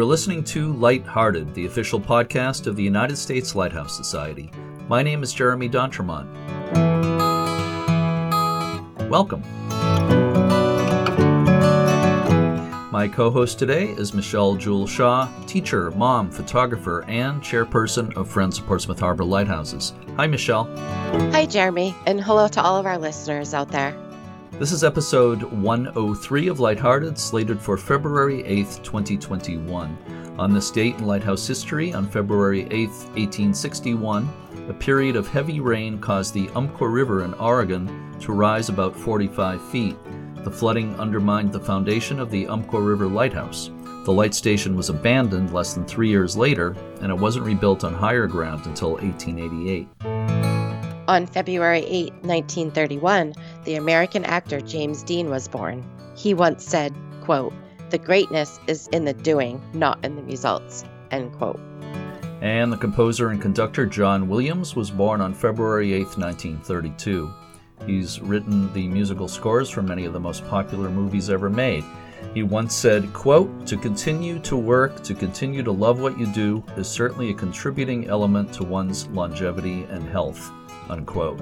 You 0.00 0.04
are 0.04 0.08
listening 0.08 0.42
to 0.44 0.72
Lighthearted, 0.72 1.52
the 1.52 1.66
official 1.66 2.00
podcast 2.00 2.66
of 2.66 2.74
the 2.74 2.82
United 2.82 3.16
States 3.16 3.54
Lighthouse 3.54 3.94
Society. 3.94 4.50
My 4.88 5.02
name 5.02 5.22
is 5.22 5.34
Jeremy 5.34 5.68
D'Entremont. 5.68 6.26
Welcome. 9.10 9.42
My 12.90 13.10
co 13.12 13.30
host 13.30 13.58
today 13.58 13.90
is 13.90 14.14
Michelle 14.14 14.54
Jewel 14.54 14.86
Shaw, 14.86 15.28
teacher, 15.46 15.90
mom, 15.90 16.30
photographer, 16.30 17.04
and 17.04 17.42
chairperson 17.42 18.16
of 18.16 18.26
Friends 18.26 18.58
of 18.58 18.66
Portsmouth 18.66 19.00
Harbor 19.00 19.24
Lighthouses. 19.24 19.92
Hi, 20.16 20.26
Michelle. 20.26 20.64
Hi, 21.30 21.44
Jeremy, 21.44 21.94
and 22.06 22.22
hello 22.22 22.48
to 22.48 22.62
all 22.62 22.78
of 22.78 22.86
our 22.86 22.96
listeners 22.96 23.52
out 23.52 23.68
there. 23.68 23.94
This 24.58 24.72
is 24.72 24.84
episode 24.84 25.42
103 25.42 26.48
of 26.48 26.60
Lighthearted, 26.60 27.16
slated 27.16 27.58
for 27.58 27.78
February 27.78 28.42
8th, 28.42 28.82
2021. 28.82 30.36
On 30.38 30.52
this 30.52 30.70
date 30.70 30.96
in 30.96 31.06
lighthouse 31.06 31.46
history, 31.46 31.94
on 31.94 32.06
February 32.06 32.64
8th, 32.64 33.06
1861, 33.16 34.28
a 34.68 34.74
period 34.74 35.16
of 35.16 35.28
heavy 35.28 35.60
rain 35.60 35.98
caused 35.98 36.34
the 36.34 36.50
Umpqua 36.50 36.88
River 36.88 37.24
in 37.24 37.32
Oregon 37.34 38.14
to 38.20 38.32
rise 38.32 38.68
about 38.68 38.94
45 38.94 39.62
feet. 39.70 39.96
The 40.44 40.50
flooding 40.50 40.94
undermined 41.00 41.52
the 41.52 41.60
foundation 41.60 42.20
of 42.20 42.30
the 42.30 42.46
Umpqua 42.46 42.80
River 42.80 43.06
Lighthouse. 43.06 43.70
The 44.04 44.12
light 44.12 44.34
station 44.34 44.76
was 44.76 44.90
abandoned 44.90 45.54
less 45.54 45.72
than 45.72 45.86
three 45.86 46.08
years 46.08 46.36
later, 46.36 46.76
and 47.00 47.10
it 47.10 47.18
wasn't 47.18 47.46
rebuilt 47.46 47.84
on 47.84 47.94
higher 47.94 48.26
ground 48.26 48.66
until 48.66 48.92
1888. 48.94 50.39
On 51.10 51.26
February 51.26 51.84
8, 51.88 52.12
1931, 52.22 53.34
the 53.64 53.74
American 53.74 54.24
actor 54.24 54.60
James 54.60 55.02
Dean 55.02 55.28
was 55.28 55.48
born. 55.48 55.84
He 56.14 56.34
once 56.34 56.64
said, 56.64 56.94
quote, 57.24 57.52
"The 57.90 57.98
greatness 57.98 58.60
is 58.68 58.86
in 58.92 59.06
the 59.06 59.12
doing, 59.12 59.60
not 59.74 59.98
in 60.04 60.14
the 60.14 60.22
results." 60.22 60.84
End 61.10 61.32
quote. 61.32 61.58
And 62.40 62.72
the 62.72 62.76
composer 62.76 63.30
and 63.30 63.42
conductor 63.42 63.86
John 63.86 64.28
Williams 64.28 64.76
was 64.76 64.92
born 64.92 65.20
on 65.20 65.34
February 65.34 65.94
8, 65.94 66.16
1932. 66.16 67.28
He's 67.84 68.20
written 68.20 68.72
the 68.72 68.86
musical 68.86 69.26
scores 69.26 69.68
for 69.68 69.82
many 69.82 70.04
of 70.04 70.12
the 70.12 70.20
most 70.20 70.46
popular 70.46 70.90
movies 70.90 71.28
ever 71.28 71.50
made. 71.50 71.82
He 72.34 72.44
once 72.44 72.72
said, 72.72 73.12
quote, 73.12 73.66
To 73.66 73.76
continue 73.76 74.38
to 74.38 74.56
work, 74.56 75.02
to 75.02 75.14
continue 75.14 75.64
to 75.64 75.72
love 75.72 76.00
what 76.00 76.16
you 76.20 76.26
do 76.26 76.62
is 76.76 76.86
certainly 76.86 77.30
a 77.30 77.34
contributing 77.34 78.06
element 78.06 78.52
to 78.52 78.62
one's 78.62 79.08
longevity 79.08 79.88
and 79.90 80.08
health 80.08 80.52
unquote. 80.90 81.40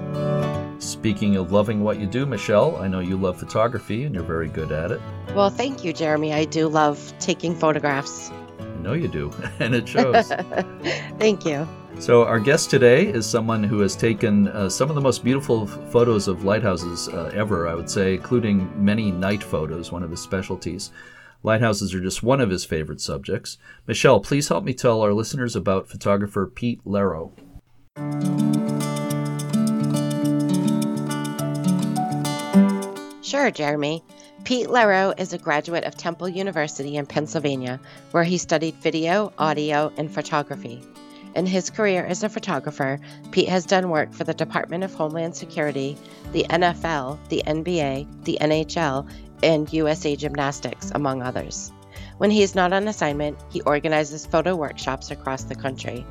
Speaking 0.81 1.35
of 1.35 1.51
loving 1.51 1.83
what 1.83 1.99
you 1.99 2.05
do, 2.07 2.25
Michelle, 2.25 2.77
I 2.77 2.87
know 2.87 2.99
you 2.99 3.17
love 3.17 3.37
photography 3.37 4.05
and 4.05 4.15
you're 4.15 4.23
very 4.23 4.47
good 4.47 4.71
at 4.71 4.91
it. 4.91 5.01
Well, 5.35 5.49
thank 5.49 5.83
you, 5.83 5.91
Jeremy. 5.91 6.33
I 6.33 6.45
do 6.45 6.67
love 6.67 7.13
taking 7.19 7.53
photographs. 7.53 8.31
I 8.59 8.81
know 8.81 8.93
you 8.93 9.07
do, 9.07 9.33
and 9.59 9.75
it 9.75 9.87
shows. 9.87 10.27
thank 11.19 11.45
you. 11.45 11.67
So, 11.99 12.23
our 12.23 12.39
guest 12.39 12.69
today 12.69 13.07
is 13.07 13.25
someone 13.25 13.61
who 13.61 13.79
has 13.79 13.93
taken 13.93 14.47
uh, 14.47 14.69
some 14.69 14.87
of 14.87 14.95
the 14.95 15.01
most 15.01 15.21
beautiful 15.21 15.63
f- 15.63 15.91
photos 15.91 16.29
of 16.29 16.45
lighthouses 16.45 17.09
uh, 17.09 17.29
ever, 17.33 17.67
I 17.67 17.75
would 17.75 17.89
say, 17.89 18.13
including 18.13 18.71
many 18.83 19.11
night 19.11 19.43
photos, 19.43 19.91
one 19.91 20.01
of 20.01 20.11
his 20.11 20.21
specialties. 20.21 20.91
Lighthouses 21.43 21.93
are 21.93 21.99
just 21.99 22.23
one 22.23 22.39
of 22.39 22.49
his 22.49 22.63
favorite 22.63 23.01
subjects. 23.01 23.57
Michelle, 23.85 24.21
please 24.21 24.47
help 24.47 24.63
me 24.63 24.73
tell 24.73 25.01
our 25.01 25.13
listeners 25.13 25.57
about 25.57 25.89
photographer 25.89 26.47
Pete 26.47 26.83
Lerro. 26.85 27.31
Sure, 33.29 33.51
Jeremy. 33.51 34.03
Pete 34.43 34.69
Lerro 34.69 35.13
is 35.19 35.33
a 35.33 35.37
graduate 35.37 35.83
of 35.83 35.95
Temple 35.95 36.27
University 36.27 36.95
in 36.95 37.05
Pennsylvania, 37.05 37.79
where 38.09 38.23
he 38.23 38.39
studied 38.39 38.73
video, 38.81 39.31
audio, 39.37 39.93
and 39.97 40.11
photography. 40.11 40.81
In 41.35 41.45
his 41.45 41.69
career 41.69 42.03
as 42.03 42.23
a 42.23 42.29
photographer, 42.29 42.99
Pete 43.29 43.47
has 43.47 43.67
done 43.67 43.91
work 43.91 44.11
for 44.13 44.23
the 44.23 44.33
Department 44.33 44.83
of 44.83 44.95
Homeland 44.95 45.35
Security, 45.35 45.95
the 46.31 46.43
NFL, 46.49 47.19
the 47.29 47.43
NBA, 47.45 48.07
the 48.23 48.39
NHL, 48.41 49.07
and 49.43 49.71
USA 49.71 50.15
Gymnastics, 50.15 50.91
among 50.95 51.21
others. 51.21 51.71
When 52.17 52.31
he 52.31 52.41
is 52.41 52.55
not 52.55 52.73
on 52.73 52.87
assignment, 52.87 53.37
he 53.51 53.61
organizes 53.61 54.25
photo 54.25 54.55
workshops 54.55 55.11
across 55.11 55.43
the 55.43 55.53
country. 55.53 56.03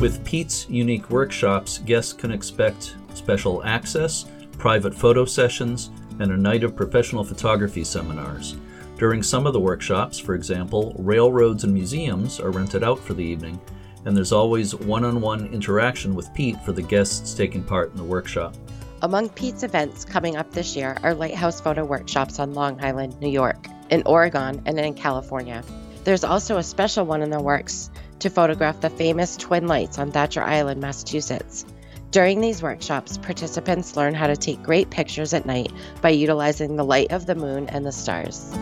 With 0.00 0.24
Pete's 0.24 0.66
unique 0.70 1.10
workshops, 1.10 1.80
guests 1.80 2.14
can 2.14 2.32
expect 2.32 2.96
special 3.12 3.62
access, 3.62 4.24
private 4.56 4.94
photo 4.94 5.26
sessions, 5.26 5.90
and 6.22 6.32
a 6.32 6.36
night 6.36 6.64
of 6.64 6.74
professional 6.74 7.24
photography 7.24 7.84
seminars. 7.84 8.56
During 8.96 9.22
some 9.22 9.46
of 9.46 9.52
the 9.52 9.60
workshops, 9.60 10.18
for 10.18 10.34
example, 10.34 10.94
railroads 10.98 11.64
and 11.64 11.74
museums 11.74 12.38
are 12.38 12.50
rented 12.50 12.84
out 12.84 13.00
for 13.00 13.14
the 13.14 13.24
evening, 13.24 13.60
and 14.04 14.16
there's 14.16 14.32
always 14.32 14.74
one 14.74 15.04
on 15.04 15.20
one 15.20 15.48
interaction 15.48 16.14
with 16.14 16.32
Pete 16.34 16.60
for 16.64 16.72
the 16.72 16.82
guests 16.82 17.34
taking 17.34 17.62
part 17.62 17.90
in 17.90 17.96
the 17.96 18.04
workshop. 18.04 18.54
Among 19.02 19.28
Pete's 19.30 19.64
events 19.64 20.04
coming 20.04 20.36
up 20.36 20.52
this 20.52 20.76
year 20.76 20.96
are 21.02 21.14
lighthouse 21.14 21.60
photo 21.60 21.84
workshops 21.84 22.38
on 22.38 22.54
Long 22.54 22.82
Island, 22.82 23.20
New 23.20 23.30
York, 23.30 23.66
in 23.90 24.04
Oregon, 24.06 24.62
and 24.64 24.78
in 24.78 24.94
California. 24.94 25.64
There's 26.04 26.24
also 26.24 26.58
a 26.58 26.62
special 26.62 27.04
one 27.04 27.22
in 27.22 27.30
the 27.30 27.42
works 27.42 27.90
to 28.20 28.30
photograph 28.30 28.80
the 28.80 28.90
famous 28.90 29.36
twin 29.36 29.66
lights 29.66 29.98
on 29.98 30.12
Thacher 30.12 30.42
Island, 30.42 30.80
Massachusetts. 30.80 31.64
During 32.12 32.42
these 32.42 32.62
workshops, 32.62 33.16
participants 33.16 33.96
learn 33.96 34.12
how 34.12 34.26
to 34.26 34.36
take 34.36 34.62
great 34.62 34.90
pictures 34.90 35.32
at 35.32 35.46
night 35.46 35.72
by 36.02 36.10
utilizing 36.10 36.76
the 36.76 36.84
light 36.84 37.10
of 37.10 37.24
the 37.24 37.34
moon 37.34 37.70
and 37.70 37.86
the 37.86 37.90
stars. 37.90 38.52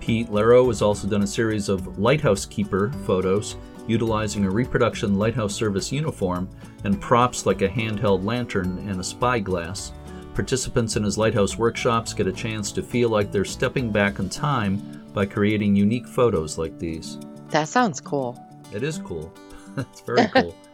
Pete 0.00 0.30
Lerro 0.30 0.66
has 0.68 0.80
also 0.80 1.06
done 1.06 1.22
a 1.22 1.26
series 1.26 1.68
of 1.68 1.98
lighthouse 1.98 2.46
keeper 2.46 2.90
photos 3.04 3.56
utilizing 3.86 4.46
a 4.46 4.50
reproduction 4.50 5.18
lighthouse 5.18 5.54
service 5.54 5.92
uniform 5.92 6.48
and 6.84 6.98
props 7.02 7.44
like 7.44 7.60
a 7.60 7.68
handheld 7.68 8.24
lantern 8.24 8.78
and 8.88 8.98
a 8.98 9.04
spyglass. 9.04 9.92
Participants 10.32 10.96
in 10.96 11.02
his 11.02 11.18
lighthouse 11.18 11.58
workshops 11.58 12.14
get 12.14 12.28
a 12.28 12.32
chance 12.32 12.72
to 12.72 12.82
feel 12.82 13.10
like 13.10 13.30
they're 13.30 13.44
stepping 13.44 13.92
back 13.92 14.20
in 14.20 14.30
time 14.30 15.04
by 15.12 15.26
creating 15.26 15.76
unique 15.76 16.08
photos 16.08 16.56
like 16.56 16.78
these. 16.78 17.18
That 17.50 17.68
sounds 17.68 18.00
cool. 18.00 18.42
It 18.72 18.82
is 18.82 18.96
cool. 18.96 19.30
it's 19.76 20.00
very 20.00 20.26
cool. 20.28 20.56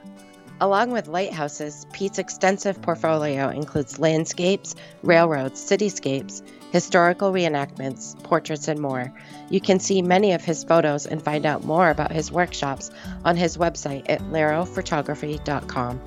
Along 0.59 0.91
with 0.91 1.07
lighthouses, 1.07 1.87
Pete's 1.93 2.19
extensive 2.19 2.81
portfolio 2.81 3.51
includes 3.51 3.99
landscapes, 3.99 4.75
railroads, 5.03 5.61
cityscapes, 5.61 6.43
historical 6.73 7.31
reenactments, 7.31 8.21
portraits, 8.23 8.67
and 8.67 8.81
more. 8.81 9.13
You 9.51 9.61
can 9.61 9.79
see 9.79 10.01
many 10.01 10.33
of 10.33 10.43
his 10.43 10.65
photos 10.65 11.05
and 11.05 11.23
find 11.23 11.45
out 11.45 11.65
more 11.65 11.91
about 11.91 12.11
his 12.11 12.33
workshops 12.33 12.91
on 13.25 13.37
his 13.37 13.59
website 13.59 14.07
at 14.09 14.21
lerrophotography.com. 14.23 16.01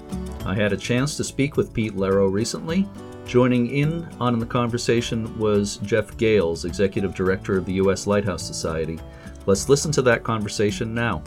I 0.45 0.55
had 0.55 0.73
a 0.73 0.77
chance 0.77 1.15
to 1.17 1.23
speak 1.23 1.55
with 1.55 1.71
Pete 1.71 1.95
Lerro 1.95 2.31
recently. 2.31 2.87
Joining 3.27 3.67
in 3.67 4.07
on 4.19 4.39
the 4.39 4.47
conversation 4.47 5.37
was 5.37 5.77
Jeff 5.83 6.17
Gales, 6.17 6.65
Executive 6.65 7.13
Director 7.13 7.55
of 7.55 7.65
the 7.65 7.73
U.S. 7.73 8.07
Lighthouse 8.07 8.41
Society. 8.41 8.99
Let's 9.45 9.69
listen 9.69 9.91
to 9.91 10.01
that 10.01 10.23
conversation 10.23 10.95
now. 10.95 11.21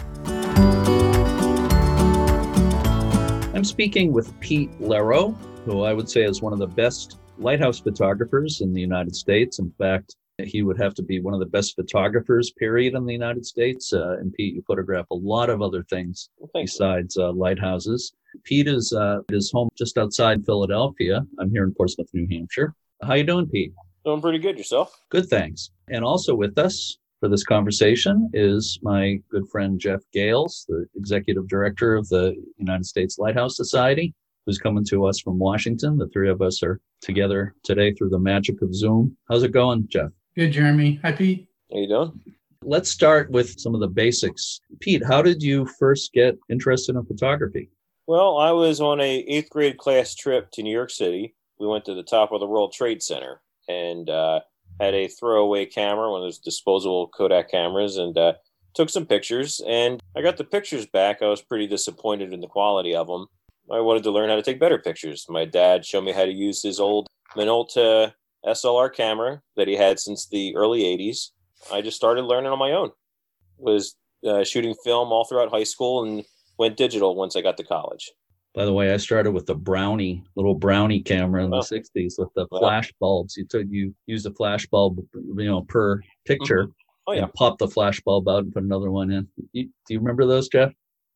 I'm 3.63 3.67
speaking 3.67 4.13
with 4.13 4.41
Pete 4.41 4.73
Lerro, 4.81 5.37
who 5.65 5.85
I 5.85 5.93
would 5.93 6.11
say 6.11 6.25
is 6.25 6.43
one 6.43 6.53
of 6.53 6.59
the 6.59 6.67
best 6.67 7.21
lighthouse 7.39 7.79
photographers 7.79 8.61
in 8.61 8.75
the 8.75 8.81
United 8.81 9.15
States. 9.15 9.61
In 9.61 9.71
fact, 9.79 10.17
he 10.43 10.63
would 10.63 10.77
have 10.81 10.95
to 10.95 11.03
be 11.05 11.21
one 11.21 11.33
of 11.33 11.39
the 11.39 11.47
best 11.47 11.77
photographers, 11.77 12.51
period, 12.59 12.95
in 12.95 13.07
the 13.07 13.13
United 13.13 13.47
States. 13.47 13.93
Uh, 13.93 14.17
and 14.19 14.33
Pete, 14.33 14.57
you 14.57 14.65
photograph 14.67 15.07
a 15.13 15.15
lot 15.15 15.49
of 15.49 15.63
other 15.63 15.85
things 15.85 16.29
well, 16.39 16.51
besides 16.53 17.17
uh, 17.17 17.31
lighthouses. 17.31 18.13
Pete 18.43 18.67
is 18.67 18.93
uh, 18.93 19.19
is 19.29 19.53
home 19.53 19.69
just 19.79 19.97
outside 19.97 20.45
Philadelphia. 20.45 21.25
I'm 21.39 21.53
here 21.53 21.63
in 21.63 21.73
Portsmouth, 21.73 22.09
New 22.13 22.27
Hampshire. 22.37 22.75
How 23.01 23.15
you 23.15 23.23
doing, 23.23 23.47
Pete? 23.47 23.75
Doing 24.05 24.21
pretty 24.21 24.41
good. 24.41 24.59
Yourself? 24.59 25.01
Good, 25.09 25.27
thanks. 25.27 25.71
And 25.89 26.05
also 26.05 26.35
with 26.35 26.59
us 26.59 26.99
for 27.23 27.29
this 27.29 27.45
conversation 27.45 28.29
is 28.35 28.81
my 28.83 29.17
good 29.31 29.49
friend 29.49 29.79
Jeff 29.79 30.01
Gales, 30.13 30.67
the 30.69 30.87
executive 30.97 31.47
director 31.47 31.95
of 31.95 32.09
the 32.09 32.35
United 32.59 32.85
States 32.85 33.17
Lighthouse 33.17 33.57
Society, 33.57 34.13
who's 34.45 34.59
coming 34.59 34.85
to 34.87 35.07
us 35.07 35.21
from 35.21 35.39
Washington. 35.39 35.97
The 35.97 36.09
three 36.09 36.29
of 36.29 36.43
us 36.43 36.65
are 36.65 36.81
together 37.01 37.55
today 37.63 37.95
through 37.95 38.09
the 38.09 38.19
magic 38.19 38.61
of 38.61 38.75
Zoom. 38.75 39.17
How's 39.29 39.45
it 39.45 39.53
going, 39.53 39.87
Jeff? 39.87 40.11
Good, 40.35 40.51
Jeremy. 40.51 40.99
Hi, 41.05 41.13
Pete. 41.13 41.47
How 41.73 41.79
you 41.79 41.87
doing? 41.87 42.21
Let's 42.65 42.91
start 42.91 43.31
with 43.31 43.57
some 43.57 43.77
of 43.77 43.81
the 43.81 43.87
basics. 43.87 44.61
Pete, 44.81 45.05
how 45.07 45.23
did 45.23 45.45
you 45.45 45.65
first 45.79 46.13
get 46.13 46.37
interested 46.51 46.97
in 46.97 47.05
photography? 47.05 47.71
Well, 48.09 48.39
I 48.39 48.51
was 48.51 48.81
on 48.81 49.01
a 49.01 49.19
eighth 49.29 49.51
grade 49.51 49.79
class 49.79 50.17
trip 50.17 50.51
to 50.55 50.63
New 50.65 50.73
York 50.75 50.91
City. 50.91 51.37
We 51.61 51.69
went 51.69 51.85
to 51.85 51.95
the 51.95 52.03
top 52.03 52.33
of 52.33 52.41
the 52.41 52.49
World 52.49 52.73
Trade 52.73 53.01
Center, 53.01 53.41
and 53.69 54.11
uh, 54.11 54.41
had 54.83 54.95
a 54.95 55.09
throwaway 55.09 55.67
camera, 55.67 56.11
one 56.11 56.23
of 56.23 56.27
those 56.27 56.39
disposable 56.39 57.09
Kodak 57.09 57.51
cameras, 57.51 57.97
and 57.97 58.17
uh, 58.19 58.35
took 58.75 58.91
some 58.91 59.07
pictures. 59.07 59.61
And 59.67 60.01
I 60.17 60.23
got 60.23 60.37
the 60.37 60.45
pictures 60.45 60.87
back. 60.87 61.23
I 61.23 61.29
was 61.29 61.41
pretty 61.41 61.67
disappointed 61.67 62.33
in 62.33 62.41
the 62.41 62.49
quality 62.49 62.95
of 62.95 63.07
them. 63.07 63.27
I 63.71 63.81
wanted 63.81 64.03
to 64.05 64.11
learn 64.11 64.29
how 64.29 64.37
to 64.37 64.43
take 64.43 64.59
better 64.59 64.79
pictures. 64.79 65.27
My 65.29 65.45
dad 65.45 65.85
showed 65.87 66.05
me 66.05 66.13
how 66.13 66.25
to 66.25 66.33
use 66.33 66.63
his 66.63 66.81
old 66.81 67.07
Minolta 67.37 68.13
SLR 68.45 68.93
camera 68.93 69.41
that 69.57 69.69
he 69.69 69.77
had 69.77 70.01
since 70.01 70.27
the 70.27 70.55
early 70.57 70.83
80s. 70.83 71.31
I 71.73 71.81
just 71.81 71.97
started 71.97 72.23
learning 72.23 72.51
on 72.51 72.59
my 72.59 72.73
own. 72.73 72.91
Was 73.59 73.95
uh, 74.27 74.43
shooting 74.43 74.75
film 74.85 75.13
all 75.13 75.25
throughout 75.25 75.51
high 75.51 75.65
school 75.65 76.03
and 76.05 76.25
went 76.59 76.77
digital 76.77 77.15
once 77.15 77.37
I 77.37 77.41
got 77.41 77.57
to 77.59 77.65
college. 77.65 78.11
By 78.55 78.67
the 78.67 78.73
way, 78.73 78.93
I 78.93 78.99
started 78.99 79.33
with 79.33 79.47
the 79.47 79.55
Brownie, 79.55 80.25
little 80.37 80.55
Brownie 80.55 81.01
camera 81.01 81.43
in 81.45 81.51
the 81.51 81.57
oh. 81.57 81.61
'60s 81.61 82.15
with 82.19 82.29
the 82.35 82.47
flash 82.49 82.93
bulbs. 83.01 83.37
You 83.37 83.47
took 83.47 83.67
you 83.71 83.95
used 84.07 84.27
a 84.27 84.33
flash 84.35 84.67
bulb, 84.67 84.99
you 85.15 85.45
know, 85.45 85.63
per 85.63 86.03
picture. 86.27 86.65
Mm-hmm. 86.65 86.73
Oh 87.09 87.13
yeah. 87.15 87.27
pop 87.35 87.59
the 87.59 87.67
flash 87.67 88.01
bulb 88.01 88.29
out 88.29 88.45
and 88.45 88.53
put 88.53 88.63
another 88.63 88.91
one 88.91 89.11
in. 89.11 89.27
You, 89.53 89.65
do 89.65 89.95
you 89.95 89.99
remember 89.99 90.27
those, 90.27 90.49
Jeff? 90.49 90.73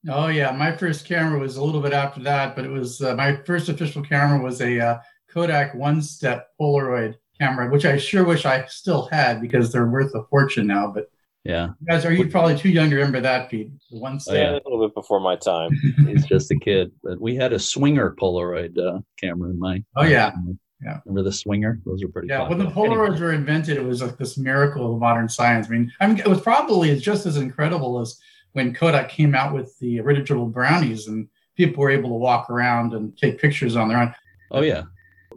Oh 0.09 0.29
yeah, 0.29 0.51
my 0.51 0.77
first 0.77 1.05
camera 1.05 1.39
was 1.39 1.57
a 1.57 1.65
little 1.65 1.81
bit 1.81 1.93
after 1.93 2.21
that, 2.23 2.57
but 2.57 2.65
it 2.65 2.71
was 2.71 3.03
uh, 3.03 3.15
my 3.15 3.37
first 3.45 3.69
official 3.69 4.03
camera 4.03 4.43
was 4.43 4.61
a 4.61 4.81
uh, 4.81 4.99
Kodak 5.29 5.75
one-step 5.75 6.49
Polaroid 6.61 7.17
camera, 7.39 7.71
which 7.71 7.85
I 7.85 7.99
sure 7.99 8.25
wish 8.25 8.47
I 8.47 8.65
still 8.67 9.09
had 9.13 9.41
because 9.41 9.71
they're 9.71 9.87
worth 9.87 10.15
a 10.15 10.25
fortune 10.25 10.67
now. 10.67 10.91
But 10.93 11.11
yeah, 11.47 11.69
you 11.81 11.87
guys, 11.87 12.05
are 12.05 12.13
you 12.13 12.29
probably 12.29 12.57
too 12.57 12.69
young 12.69 12.91
to 12.91 12.97
remember 12.97 13.21
that, 13.21 13.51
Pete? 13.51 13.71
The 13.91 13.99
one 13.99 14.21
step. 14.21 14.35
Oh, 14.35 14.39
yeah, 14.39 14.51
a 14.53 14.63
little 14.69 14.87
bit 14.87 14.95
before 14.95 15.21
my 15.21 15.37
time. 15.37 15.71
He's 16.07 16.27
just 16.27 16.51
a 16.51 16.59
kid, 16.59 16.93
but 17.03 17.21
we 17.21 17.37
had 17.37 17.53
a 17.53 17.59
Swinger 17.59 18.15
Polaroid 18.21 18.79
uh, 18.79 19.01
camera 19.19 19.51
in 19.51 19.59
my. 19.59 19.83
Oh 19.97 20.05
yeah. 20.05 20.33
Yeah. 20.83 21.01
Remember 21.07 21.23
the 21.23 21.33
swinger? 21.33 21.81
Those 21.87 22.03
are 22.03 22.09
pretty. 22.09 22.29
Yeah. 22.29 22.41
Popular. 22.41 22.65
When 22.65 22.69
the 22.69 22.73
Polaroids 22.73 23.13
anyway. 23.13 23.21
were 23.21 23.33
invented, 23.33 23.79
it 23.79 23.85
was 23.85 24.03
like 24.03 24.19
this 24.19 24.37
miracle 24.37 24.93
of 24.93 25.01
modern 25.01 25.29
science. 25.29 25.69
I 25.69 25.71
mean, 25.71 25.93
I 26.01 26.07
mean, 26.07 26.19
it 26.19 26.27
was 26.27 26.41
probably 26.41 26.99
just 26.99 27.25
as 27.25 27.39
incredible 27.39 27.99
as 27.99 28.21
when 28.53 28.75
Kodak 28.75 29.09
came 29.09 29.35
out 29.35 29.55
with 29.55 29.79
the 29.79 30.01
original 30.01 30.47
brownies 30.47 31.09
and 31.09 31.29
people 31.57 31.83
were 31.83 31.91
able 31.91 32.11
to 32.11 32.17
walk 32.17 32.51
around 32.51 32.93
and 32.93 33.17
take 33.17 33.41
pictures 33.41 33.77
on 33.77 33.89
their 33.89 33.99
own. 33.99 34.15
Oh 34.51 34.63
yeah. 34.63 34.83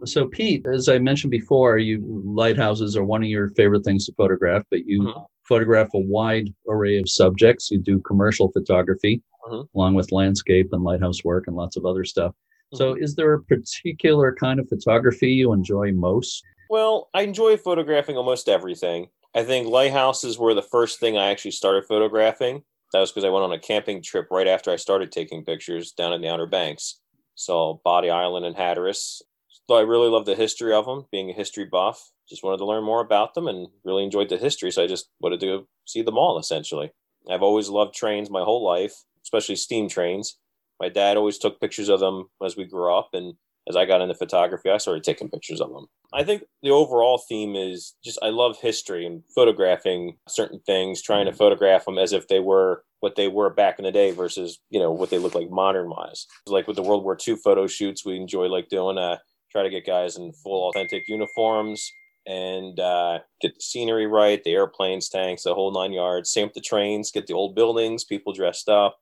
So 0.06 0.28
Pete, 0.28 0.66
as 0.66 0.88
I 0.88 1.00
mentioned 1.00 1.32
before, 1.32 1.78
you 1.78 2.02
lighthouses 2.26 2.96
are 2.96 3.04
one 3.04 3.24
of 3.24 3.30
your 3.30 3.50
favorite 3.50 3.84
things 3.84 4.06
to 4.06 4.14
photograph, 4.14 4.64
but 4.70 4.86
you 4.86 5.02
mm-hmm. 5.02 5.20
Photograph 5.50 5.90
a 5.96 6.00
wide 6.00 6.54
array 6.70 6.98
of 7.00 7.10
subjects. 7.10 7.72
You 7.72 7.80
do 7.80 8.00
commercial 8.00 8.52
photography 8.52 9.22
mm-hmm. 9.48 9.78
along 9.78 9.96
with 9.96 10.12
landscape 10.12 10.70
and 10.72 10.84
lighthouse 10.84 11.24
work 11.24 11.46
and 11.48 11.56
lots 11.56 11.76
of 11.76 11.86
other 11.86 12.06
stuff. 12.06 12.34
So, 12.76 12.94
mm-hmm. 12.94 13.04
is 13.04 13.16
there 13.16 13.34
a 13.34 13.44
particular 13.44 14.36
kind 14.40 14.60
of 14.60 14.70
photography 14.70 15.32
you 15.32 15.54
enjoy 15.54 15.92
most? 15.92 16.44
Well, 16.70 17.10
I 17.16 17.24
enjoy 17.24 17.58
photographing 17.58 18.16
almost 18.16 18.48
everything. 18.48 19.08
I 19.36 19.44
think 19.44 19.68
lighthouses 19.68 20.38
were 20.38 20.54
the 20.54 20.62
first 20.62 21.00
thing 21.00 21.18
I 21.18 21.32
actually 21.32 21.52
started 21.52 21.86
photographing. 21.86 22.64
That 22.94 23.00
was 23.00 23.12
because 23.12 23.26
I 23.26 23.30
went 23.30 23.44
on 23.44 23.52
a 23.52 23.60
camping 23.60 24.02
trip 24.04 24.28
right 24.30 24.48
after 24.48 24.72
I 24.72 24.76
started 24.76 25.12
taking 25.12 25.46
pictures 25.46 25.92
down 25.92 26.14
in 26.14 26.22
the 26.22 26.30
Outer 26.30 26.46
Banks. 26.46 27.00
So, 27.34 27.82
Bodie 27.84 28.12
Island 28.12 28.46
and 28.46 28.56
Hatteras. 28.56 29.22
So, 29.70 29.76
I 29.76 29.82
really 29.82 30.10
love 30.10 30.26
the 30.26 30.36
history 30.36 30.74
of 30.74 30.88
them, 30.88 31.06
being 31.12 31.30
a 31.30 31.34
history 31.34 31.66
buff. 31.66 32.12
Just 32.28 32.44
wanted 32.44 32.58
to 32.58 32.66
learn 32.66 32.84
more 32.84 33.02
about 33.02 33.36
them 33.36 33.48
and 33.48 33.68
really 33.86 34.04
enjoyed 34.04 34.30
the 34.30 34.38
history. 34.38 34.72
So, 34.72 34.84
I 34.84 34.88
just 34.88 35.10
wanted 35.22 35.40
to 35.42 35.68
see 35.86 36.02
them 36.02 36.18
all 36.18 36.40
essentially. 36.40 36.92
I've 37.30 37.44
always 37.44 37.70
loved 37.70 37.94
trains 37.94 38.32
my 38.32 38.42
whole 38.42 38.66
life, 38.66 38.96
especially 39.24 39.56
steam 39.56 39.88
trains 39.88 40.38
my 40.80 40.90
dad 40.90 41.18
always 41.18 41.38
took 41.38 41.60
pictures 41.60 41.90
of 41.90 42.00
them 42.00 42.30
as 42.44 42.56
we 42.56 42.66
grew 42.66 42.94
up 42.94 43.10
and 43.14 43.36
as 43.68 43.76
I 43.76 43.86
got 43.86 44.02
into 44.02 44.16
photography, 44.16 44.72
I 44.72 44.78
started 44.78 45.04
taking 45.04 45.30
pictures 45.30 45.62
of 45.62 45.70
them. 45.70 45.86
I 46.12 46.24
think 46.24 46.44
the 46.64 46.72
overall 46.72 47.22
theme 47.30 47.56
is 47.56 47.94
just 48.04 48.18
I 48.24 48.30
love 48.30 48.58
history 48.60 49.06
and 49.06 49.22
photographing 49.36 50.18
certain 50.28 50.60
things, 50.66 51.04
trying 51.04 51.28
to 51.28 51.34
photograph 51.34 51.86
them 51.86 52.00
as 52.00 52.12
if 52.12 52.28
they 52.30 52.40
were 52.40 52.84
what 53.02 53.16
they 53.16 53.28
were 53.28 53.52
back 53.52 53.78
in 53.78 53.86
the 53.86 53.92
day 53.92 54.10
versus, 54.10 54.60
you 54.72 54.80
know, 54.80 54.92
what 54.92 55.12
they 55.12 55.20
look 55.20 55.36
like 55.36 55.52
modern 55.52 55.88
wise. 55.90 56.26
Like 56.48 56.66
with 56.66 56.78
the 56.78 56.82
World 56.82 57.04
War 57.04 57.16
II 57.28 57.36
photo 57.36 57.68
shoots, 57.68 58.04
we 58.04 58.16
enjoy 58.16 58.48
like 58.48 58.70
doing 58.70 58.98
uh 58.98 59.18
try 59.52 59.64
to 59.64 59.70
get 59.70 59.86
guys 59.86 60.18
in 60.18 60.32
full 60.34 60.70
authentic 60.70 61.04
uniforms 61.08 61.92
and 62.26 62.80
uh, 62.80 63.20
get 63.42 63.56
the 63.56 63.62
scenery 63.62 64.06
right, 64.06 64.44
the 64.44 64.52
airplanes, 64.52 65.10
tanks, 65.10 65.44
the 65.44 65.54
whole 65.54 65.72
nine 65.72 65.94
yards. 65.94 66.32
Same 66.32 66.48
with 66.48 66.54
the 66.54 66.62
trains, 66.62 67.12
get 67.12 67.28
the 67.28 67.34
old 67.34 67.56
buildings, 67.56 68.04
people 68.04 68.34
dressed 68.34 68.70
up 68.70 69.00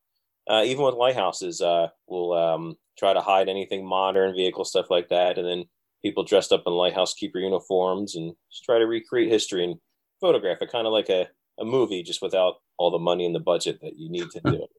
uh, 0.49 0.63
even 0.65 0.83
with 0.83 0.95
lighthouses, 0.95 1.61
uh, 1.61 1.87
we'll 2.07 2.33
um, 2.33 2.75
try 2.97 3.13
to 3.13 3.21
hide 3.21 3.49
anything 3.49 3.85
modern, 3.85 4.33
vehicle 4.33 4.65
stuff 4.65 4.89
like 4.89 5.09
that, 5.09 5.37
and 5.37 5.47
then 5.47 5.65
people 6.01 6.23
dressed 6.23 6.51
up 6.51 6.63
in 6.65 6.73
lighthouse 6.73 7.13
keeper 7.13 7.39
uniforms 7.39 8.15
and 8.15 8.33
just 8.51 8.63
try 8.63 8.79
to 8.79 8.85
recreate 8.85 9.29
history 9.29 9.63
and 9.63 9.75
photograph 10.21 10.61
it, 10.61 10.71
kind 10.71 10.87
of 10.87 10.93
like 10.93 11.09
a, 11.09 11.27
a 11.59 11.65
movie, 11.65 12.01
just 12.01 12.21
without 12.21 12.55
all 12.77 12.91
the 12.91 12.99
money 12.99 13.25
and 13.25 13.35
the 13.35 13.39
budget 13.39 13.79
that 13.81 13.97
you 13.97 14.09
need 14.09 14.29
to 14.31 14.39
do 14.45 14.53
it. 14.53 14.69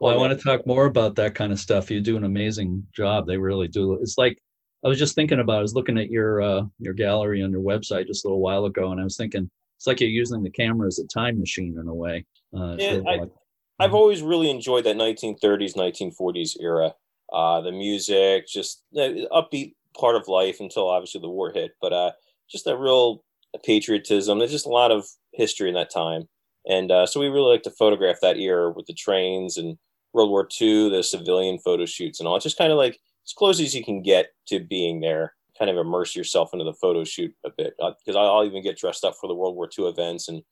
well, 0.00 0.12
I 0.12 0.16
want 0.16 0.36
to 0.36 0.44
talk 0.44 0.66
more 0.66 0.86
about 0.86 1.14
that 1.16 1.34
kind 1.34 1.52
of 1.52 1.60
stuff. 1.60 1.90
You 1.90 2.00
do 2.00 2.16
an 2.16 2.24
amazing 2.24 2.84
job. 2.94 3.26
They 3.26 3.36
really 3.36 3.68
do. 3.68 3.94
It's 3.94 4.18
like 4.18 4.38
I 4.84 4.88
was 4.88 4.98
just 4.98 5.14
thinking 5.14 5.40
about. 5.40 5.58
I 5.58 5.62
was 5.62 5.74
looking 5.74 5.98
at 5.98 6.10
your 6.10 6.42
uh, 6.42 6.62
your 6.78 6.94
gallery 6.94 7.42
on 7.42 7.52
your 7.52 7.62
website 7.62 8.06
just 8.06 8.24
a 8.24 8.28
little 8.28 8.40
while 8.40 8.64
ago, 8.64 8.90
and 8.90 9.00
I 9.00 9.04
was 9.04 9.16
thinking 9.16 9.50
it's 9.76 9.86
like 9.86 10.00
you're 10.00 10.10
using 10.10 10.42
the 10.42 10.50
camera 10.50 10.86
as 10.86 10.98
a 10.98 11.06
time 11.06 11.38
machine 11.38 11.76
in 11.78 11.86
a 11.88 11.94
way. 11.94 12.24
Uh, 12.56 12.76
yeah, 12.78 13.00
I, 13.06 13.16
like, 13.16 13.30
I've 13.78 13.94
always 13.94 14.22
really 14.22 14.50
enjoyed 14.50 14.84
that 14.84 14.96
1930s, 14.96 15.74
1940s 15.74 16.56
era. 16.60 16.94
Uh, 17.32 17.60
the 17.60 17.72
music, 17.72 18.46
just 18.46 18.82
the 18.92 19.28
upbeat 19.32 19.74
part 19.98 20.16
of 20.16 20.28
life 20.28 20.58
until 20.60 20.88
obviously 20.88 21.20
the 21.20 21.28
war 21.28 21.50
hit, 21.52 21.72
but 21.80 21.92
uh, 21.92 22.12
just 22.50 22.64
that 22.64 22.76
real 22.76 23.24
patriotism. 23.64 24.38
There's 24.38 24.50
just 24.50 24.66
a 24.66 24.70
lot 24.70 24.90
of 24.90 25.06
history 25.32 25.68
in 25.68 25.74
that 25.76 25.90
time, 25.90 26.28
and 26.68 26.90
uh, 26.90 27.06
so 27.06 27.20
we 27.20 27.28
really 27.28 27.52
like 27.52 27.62
to 27.62 27.70
photograph 27.70 28.16
that 28.20 28.36
era 28.36 28.70
with 28.70 28.86
the 28.86 28.94
trains 28.94 29.56
and 29.56 29.78
World 30.12 30.30
War 30.30 30.48
II, 30.60 30.90
the 30.90 31.02
civilian 31.02 31.58
photo 31.58 31.86
shoots 31.86 32.20
and 32.20 32.28
all. 32.28 32.36
It's 32.36 32.44
just 32.44 32.58
kind 32.58 32.72
of 32.72 32.78
like 32.78 32.98
as 33.26 33.32
close 33.32 33.60
as 33.60 33.74
you 33.74 33.84
can 33.84 34.02
get 34.02 34.30
to 34.48 34.60
being 34.60 35.00
there. 35.00 35.34
Kind 35.58 35.70
of 35.70 35.76
immerse 35.76 36.16
yourself 36.16 36.50
into 36.52 36.64
the 36.64 36.74
photo 36.74 37.04
shoot 37.04 37.32
a 37.44 37.50
bit 37.50 37.74
because 37.78 38.16
uh, 38.16 38.20
I'll 38.20 38.44
even 38.44 38.62
get 38.62 38.78
dressed 38.78 39.04
up 39.04 39.14
for 39.20 39.28
the 39.28 39.34
World 39.34 39.54
War 39.54 39.68
II 39.78 39.86
events 39.86 40.28
and 40.28 40.42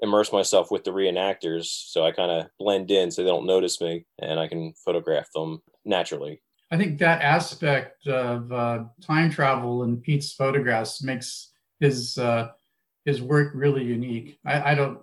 immerse 0.00 0.32
myself 0.32 0.70
with 0.70 0.84
the 0.84 0.92
reenactors 0.92 1.64
so 1.64 2.04
I 2.04 2.12
kind 2.12 2.30
of 2.30 2.46
blend 2.58 2.90
in 2.90 3.10
so 3.10 3.22
they 3.22 3.28
don't 3.28 3.46
notice 3.46 3.80
me 3.80 4.06
and 4.18 4.38
I 4.38 4.48
can 4.48 4.72
photograph 4.84 5.28
them 5.34 5.60
naturally. 5.84 6.40
I 6.70 6.76
think 6.76 6.98
that 6.98 7.22
aspect 7.22 8.06
of 8.06 8.52
uh, 8.52 8.84
time 9.02 9.30
travel 9.30 9.82
in 9.82 9.96
Pete's 9.96 10.32
photographs 10.32 11.02
makes 11.02 11.50
his 11.80 12.16
uh, 12.16 12.48
his 13.04 13.20
work 13.20 13.52
really 13.54 13.82
unique. 13.82 14.38
I, 14.44 14.72
I, 14.72 14.74
don't, 14.74 14.98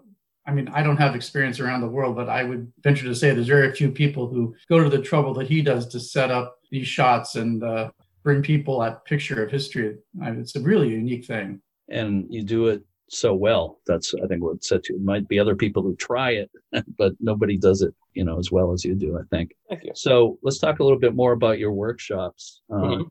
I 0.47 0.53
mean, 0.53 0.69
I 0.69 0.81
don't 0.81 0.97
have 0.97 1.13
experience 1.13 1.59
around 1.59 1.81
the 1.81 1.89
world, 1.89 2.15
but 2.15 2.29
I 2.29 2.43
would 2.43 2.71
venture 2.81 3.05
to 3.05 3.13
say 3.13 3.33
there's 3.33 3.47
very 3.47 3.73
few 3.73 3.91
people 3.91 4.27
who 4.27 4.55
go 4.69 4.81
to 4.81 4.89
the 4.89 5.01
trouble 5.01 5.33
that 5.35 5.47
he 5.47 5.61
does 5.61 5.87
to 5.89 5.99
set 5.99 6.31
up 6.31 6.57
these 6.71 6.87
shots 6.87 7.35
and 7.35 7.63
uh, 7.63 7.91
bring 8.23 8.41
people 8.41 8.79
that 8.79 9.03
picture 9.05 9.43
of 9.43 9.51
history. 9.51 9.97
I 10.21 10.31
mean, 10.31 10.39
it's 10.39 10.55
a 10.55 10.61
really 10.61 10.89
unique 10.89 11.25
thing. 11.25 11.61
And 11.89 12.25
you 12.29 12.43
do 12.43 12.67
it 12.67 12.83
so 13.09 13.33
well. 13.33 13.79
That's 13.87 14.13
I 14.23 14.27
think 14.27 14.43
what 14.43 14.63
sets 14.63 14.89
you. 14.89 14.95
It 14.95 15.03
might 15.03 15.27
be 15.27 15.39
other 15.39 15.55
people 15.55 15.83
who 15.83 15.95
try 15.95 16.31
it, 16.31 16.51
but 16.97 17.13
nobody 17.19 17.57
does 17.57 17.81
it, 17.81 17.93
you 18.13 18.23
know, 18.23 18.39
as 18.39 18.51
well 18.51 18.71
as 18.71 18.83
you 18.85 18.95
do. 18.95 19.17
I 19.17 19.23
think. 19.29 19.51
Thank 19.69 19.83
you. 19.83 19.91
So 19.95 20.39
let's 20.43 20.59
talk 20.59 20.79
a 20.79 20.83
little 20.83 20.99
bit 20.99 21.15
more 21.15 21.33
about 21.33 21.59
your 21.59 21.71
workshops. 21.71 22.61
Uh, 22.71 22.75
mm-hmm. 22.75 23.03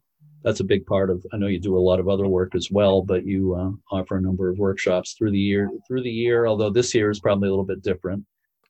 That's 0.46 0.60
a 0.60 0.64
big 0.64 0.86
part 0.86 1.10
of. 1.10 1.26
I 1.32 1.38
know 1.38 1.48
you 1.48 1.58
do 1.58 1.76
a 1.76 1.80
lot 1.80 1.98
of 1.98 2.08
other 2.08 2.28
work 2.28 2.54
as 2.54 2.70
well, 2.70 3.02
but 3.02 3.26
you 3.26 3.56
uh, 3.56 3.70
offer 3.92 4.16
a 4.16 4.20
number 4.20 4.48
of 4.48 4.58
workshops 4.58 5.14
through 5.14 5.32
the 5.32 5.38
year. 5.40 5.68
Through 5.88 6.04
the 6.04 6.10
year, 6.10 6.46
although 6.46 6.70
this 6.70 6.94
year 6.94 7.10
is 7.10 7.18
probably 7.18 7.48
a 7.48 7.50
little 7.50 7.64
bit 7.64 7.82
different. 7.82 8.24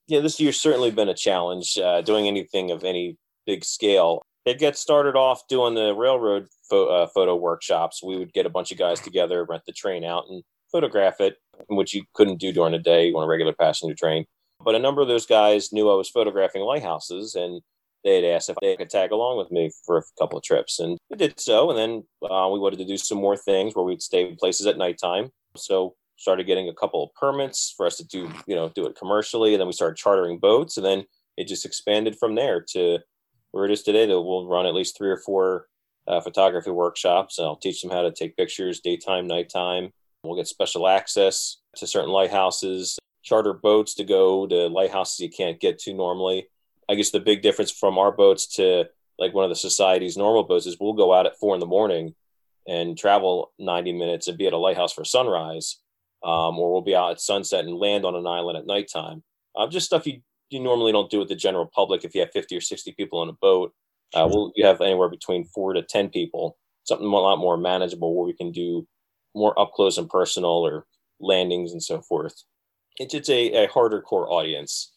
Yeah, 0.07 0.21
this 0.21 0.39
year's 0.39 0.59
certainly 0.59 0.89
been 0.89 1.07
a 1.07 1.13
challenge. 1.13 1.77
Uh, 1.77 2.01
doing 2.01 2.27
anything 2.27 2.71
of 2.71 2.83
any 2.83 3.15
big 3.45 3.63
scale. 3.63 4.23
It 4.43 4.57
gets 4.57 4.79
started 4.79 5.15
off 5.15 5.47
doing 5.49 5.75
the 5.75 5.93
railroad 5.93 6.47
fo- 6.67 6.87
uh, 6.87 7.07
photo 7.13 7.35
workshops. 7.35 8.01
We 8.03 8.17
would 8.17 8.33
get 8.33 8.47
a 8.47 8.49
bunch 8.49 8.71
of 8.71 8.79
guys 8.79 8.99
together, 8.99 9.45
rent 9.47 9.61
the 9.67 9.71
train 9.71 10.03
out, 10.03 10.23
and 10.29 10.41
photograph 10.71 11.21
it, 11.21 11.35
which 11.69 11.93
you 11.93 12.05
couldn't 12.15 12.39
do 12.39 12.51
during 12.51 12.71
the 12.71 12.79
day 12.79 13.11
on 13.11 13.23
a 13.23 13.27
regular 13.27 13.53
passenger 13.53 13.93
train. 13.93 14.25
But 14.65 14.73
a 14.73 14.79
number 14.79 15.03
of 15.03 15.09
those 15.09 15.27
guys 15.27 15.71
knew 15.71 15.91
I 15.91 15.95
was 15.95 16.09
photographing 16.09 16.63
lighthouses 16.63 17.35
and 17.35 17.61
they 18.07 18.15
had 18.15 18.35
asked 18.35 18.49
if 18.49 18.57
they 18.61 18.75
could 18.75 18.89
tag 18.89 19.11
along 19.11 19.37
with 19.37 19.51
me 19.51 19.71
for 19.85 19.97
a 19.97 20.03
couple 20.19 20.37
of 20.37 20.43
trips. 20.43 20.79
And 20.79 20.97
we 21.09 21.17
did 21.17 21.39
so. 21.39 21.69
And 21.69 21.77
then 21.77 22.03
uh, 22.23 22.49
we 22.51 22.59
wanted 22.59 22.79
to 22.79 22.85
do 22.85 22.97
some 22.97 23.17
more 23.17 23.37
things 23.37 23.75
where 23.75 23.85
we'd 23.85 24.01
stay 24.01 24.27
in 24.27 24.35
places 24.35 24.65
at 24.65 24.77
nighttime. 24.77 25.29
So 25.55 25.95
started 26.17 26.47
getting 26.47 26.69
a 26.69 26.73
couple 26.73 27.03
of 27.03 27.13
permits 27.13 27.73
for 27.75 27.85
us 27.85 27.97
to 27.97 28.07
do, 28.07 28.31
you 28.47 28.55
know, 28.55 28.69
do 28.69 28.85
it 28.85 28.97
commercially. 28.97 29.53
And 29.53 29.59
then 29.59 29.67
we 29.67 29.73
started 29.73 29.97
chartering 29.97 30.39
boats. 30.39 30.77
And 30.77 30.85
then 30.85 31.03
it 31.35 31.47
just 31.47 31.65
expanded 31.65 32.17
from 32.19 32.35
there 32.35 32.63
to 32.73 32.99
where 33.51 33.65
it 33.65 33.71
is 33.71 33.83
today. 33.83 34.05
That 34.05 34.21
we'll 34.21 34.47
run 34.47 34.65
at 34.65 34.73
least 34.73 34.97
three 34.97 35.09
or 35.09 35.17
four 35.17 35.67
uh, 36.07 36.21
photography 36.21 36.71
workshops. 36.71 37.37
And 37.37 37.45
I'll 37.45 37.57
teach 37.57 37.81
them 37.81 37.91
how 37.91 38.01
to 38.01 38.11
take 38.11 38.37
pictures 38.37 38.79
daytime, 38.79 39.27
nighttime, 39.27 39.91
We'll 40.23 40.35
get 40.35 40.47
special 40.47 40.87
access 40.87 41.57
to 41.77 41.87
certain 41.87 42.09
lighthouses, 42.09 42.97
charter 43.23 43.53
boats 43.53 43.93
to 43.95 44.03
go 44.03 44.47
to 44.47 44.67
lighthouses 44.67 45.19
you 45.19 45.29
can't 45.29 45.59
get 45.59 45.79
to 45.79 45.93
normally. 45.93 46.49
I 46.89 46.95
guess 46.95 47.11
the 47.11 47.19
big 47.19 47.41
difference 47.41 47.71
from 47.71 47.97
our 47.97 48.11
boats 48.11 48.55
to 48.55 48.85
like 49.19 49.33
one 49.33 49.43
of 49.43 49.49
the 49.49 49.55
society's 49.55 50.17
normal 50.17 50.43
boats 50.43 50.65
is 50.65 50.77
we'll 50.79 50.93
go 50.93 51.13
out 51.13 51.25
at 51.25 51.37
four 51.37 51.53
in 51.53 51.59
the 51.59 51.65
morning 51.65 52.15
and 52.67 52.97
travel 52.97 53.51
90 53.59 53.93
minutes 53.93 54.27
and 54.27 54.37
be 54.37 54.47
at 54.47 54.53
a 54.53 54.57
lighthouse 54.57 54.93
for 54.93 55.05
sunrise, 55.05 55.79
um, 56.23 56.59
or 56.59 56.71
we'll 56.71 56.81
be 56.81 56.95
out 56.95 57.11
at 57.11 57.21
sunset 57.21 57.65
and 57.65 57.77
land 57.77 58.05
on 58.05 58.15
an 58.15 58.27
island 58.27 58.57
at 58.57 58.65
nighttime. 58.65 59.23
Uh, 59.55 59.67
just 59.67 59.85
stuff 59.85 60.05
you, 60.05 60.21
you 60.49 60.59
normally 60.59 60.91
don't 60.91 61.09
do 61.09 61.19
with 61.19 61.29
the 61.29 61.35
general 61.35 61.69
public 61.73 62.03
if 62.03 62.13
you 62.13 62.21
have 62.21 62.31
50 62.31 62.55
or 62.55 62.61
60 62.61 62.91
people 62.93 63.19
on 63.19 63.29
a 63.29 63.33
boat. 63.33 63.73
Uh, 64.13 64.27
we'll, 64.29 64.51
you 64.55 64.65
have 64.65 64.81
anywhere 64.81 65.09
between 65.09 65.45
four 65.45 65.73
to 65.73 65.81
10 65.81 66.09
people, 66.09 66.57
something 66.83 67.07
a 67.07 67.09
lot 67.09 67.37
more 67.37 67.57
manageable 67.57 68.15
where 68.15 68.25
we 68.25 68.33
can 68.33 68.51
do 68.51 68.87
more 69.33 69.57
up 69.59 69.71
close 69.73 69.97
and 69.97 70.09
personal 70.09 70.49
or 70.49 70.85
landings 71.19 71.71
and 71.71 71.83
so 71.83 72.01
forth. 72.01 72.35
It's, 72.97 73.13
it's 73.13 73.29
a, 73.29 73.65
a 73.65 73.67
harder 73.67 74.01
core 74.01 74.31
audience. 74.31 74.93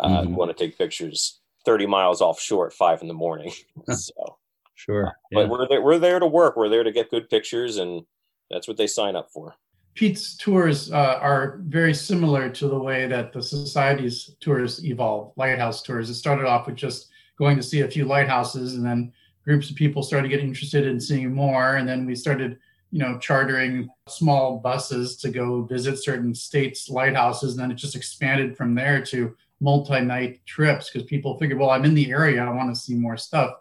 Uh, 0.00 0.22
Mhm. 0.22 0.34
want 0.34 0.56
to 0.56 0.64
take 0.66 0.76
pictures 0.78 1.40
30 1.64 1.86
miles 1.86 2.20
offshore 2.20 2.66
at 2.66 2.72
five 2.72 3.00
in 3.02 3.08
the 3.08 3.14
morning. 3.14 3.52
so, 3.90 4.38
Sure. 4.74 5.12
but 5.32 5.48
we're 5.48 5.68
there, 5.68 5.82
we're 5.82 5.98
there 5.98 6.18
to 6.18 6.26
work. 6.26 6.56
We're 6.56 6.68
there 6.68 6.82
to 6.84 6.92
get 6.92 7.10
good 7.10 7.30
pictures, 7.30 7.76
and 7.78 8.04
that's 8.50 8.66
what 8.68 8.76
they 8.76 8.86
sign 8.86 9.16
up 9.16 9.30
for. 9.30 9.54
Pete's 9.94 10.36
tours 10.36 10.90
uh, 10.92 11.18
are 11.20 11.60
very 11.66 11.94
similar 11.94 12.50
to 12.50 12.66
the 12.68 12.78
way 12.78 13.06
that 13.06 13.32
the 13.32 13.40
society's 13.40 14.34
tours 14.40 14.84
evolved, 14.84 15.36
lighthouse 15.38 15.82
tours. 15.82 16.10
It 16.10 16.14
started 16.14 16.46
off 16.46 16.66
with 16.66 16.74
just 16.74 17.08
going 17.38 17.56
to 17.56 17.62
see 17.62 17.80
a 17.82 17.88
few 17.88 18.04
lighthouses, 18.04 18.74
and 18.74 18.84
then 18.84 19.12
groups 19.44 19.70
of 19.70 19.76
people 19.76 20.02
started 20.02 20.28
getting 20.28 20.48
interested 20.48 20.84
in 20.86 20.98
seeing 21.00 21.32
more. 21.32 21.76
And 21.76 21.88
then 21.88 22.06
we 22.06 22.16
started, 22.16 22.58
you 22.90 22.98
know, 22.98 23.18
chartering 23.20 23.88
small 24.08 24.58
buses 24.58 25.16
to 25.18 25.28
go 25.30 25.62
visit 25.62 26.02
certain 26.02 26.34
states' 26.34 26.88
lighthouses. 26.90 27.52
And 27.52 27.60
then 27.62 27.70
it 27.70 27.74
just 27.74 27.94
expanded 27.94 28.56
from 28.56 28.74
there 28.74 29.00
to 29.06 29.36
multi 29.64 30.00
night 30.00 30.44
trips 30.44 30.90
because 30.90 31.08
people 31.08 31.38
figured, 31.38 31.58
well, 31.58 31.70
I'm 31.70 31.86
in 31.86 31.94
the 31.94 32.10
area, 32.10 32.44
I 32.44 32.50
want 32.50 32.72
to 32.72 32.80
see 32.80 32.94
more 32.94 33.16
stuff. 33.16 33.54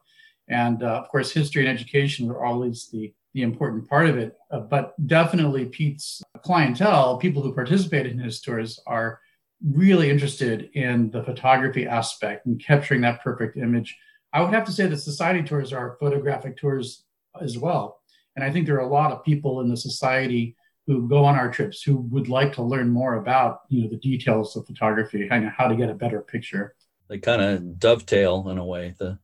And 0.49 0.83
uh, 0.83 0.99
of 1.01 1.07
course, 1.09 1.31
history 1.31 1.65
and 1.65 1.75
education 1.75 2.27
were 2.27 2.45
always 2.45 2.89
the 2.91 3.13
the 3.33 3.41
important 3.41 3.89
part 3.89 4.07
of 4.07 4.15
it. 4.17 4.37
Uh, 4.51 4.59
but 4.59 4.93
definitely, 5.07 5.65
Pete's 5.65 6.21
clientele, 6.43 7.17
people 7.17 7.41
who 7.41 7.51
participated 7.55 8.11
in 8.11 8.19
his 8.19 8.41
tours, 8.41 8.79
are 8.85 9.19
really 9.65 10.11
interested 10.11 10.69
in 10.73 11.09
the 11.09 11.23
photography 11.23 11.87
aspect 11.87 12.45
and 12.45 12.63
capturing 12.63 13.01
that 13.01 13.23
perfect 13.23 13.57
image. 13.57 13.97
I 14.33 14.41
would 14.41 14.53
have 14.53 14.65
to 14.65 14.71
say 14.71 14.85
that 14.87 14.97
society 14.97 15.41
tours 15.41 15.73
are 15.73 15.97
photographic 15.99 16.57
tours 16.57 17.05
as 17.41 17.57
well. 17.57 18.01
And 18.35 18.43
I 18.43 18.51
think 18.51 18.65
there 18.65 18.75
are 18.75 18.89
a 18.89 18.97
lot 18.99 19.11
of 19.11 19.23
people 19.23 19.61
in 19.61 19.69
the 19.69 19.77
society 19.77 20.55
who 20.87 21.07
go 21.07 21.23
on 21.23 21.35
our 21.35 21.49
trips 21.49 21.81
who 21.81 21.97
would 22.11 22.27
like 22.27 22.53
to 22.53 22.61
learn 22.61 22.89
more 22.89 23.15
about, 23.15 23.61
you 23.69 23.83
know, 23.83 23.89
the 23.89 23.97
details 23.97 24.55
of 24.55 24.65
photography 24.65 25.27
and 25.29 25.49
how 25.49 25.67
to 25.67 25.75
get 25.75 25.89
a 25.89 25.93
better 25.93 26.21
picture. 26.21 26.75
they 27.07 27.17
kind 27.17 27.41
of 27.41 27.79
dovetail 27.79 28.49
in 28.49 28.57
a 28.57 28.65
way. 28.65 28.95
The 28.97 29.19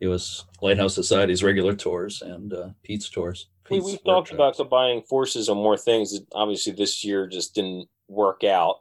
it 0.00 0.08
was 0.08 0.44
Lighthouse 0.60 0.94
Society's 0.94 1.42
regular 1.42 1.74
tours 1.74 2.22
and 2.22 2.52
uh, 2.52 2.68
Pete's 2.82 3.08
tours. 3.08 3.48
We, 3.70 3.76
Pete's 3.76 3.86
we've 3.86 4.04
talked 4.04 4.30
about 4.30 4.56
combining 4.56 5.02
forces 5.02 5.48
on 5.48 5.56
more 5.56 5.78
things. 5.78 6.20
Obviously, 6.32 6.74
this 6.74 7.02
year 7.02 7.26
just 7.26 7.54
didn't 7.54 7.88
work 8.08 8.44
out 8.44 8.80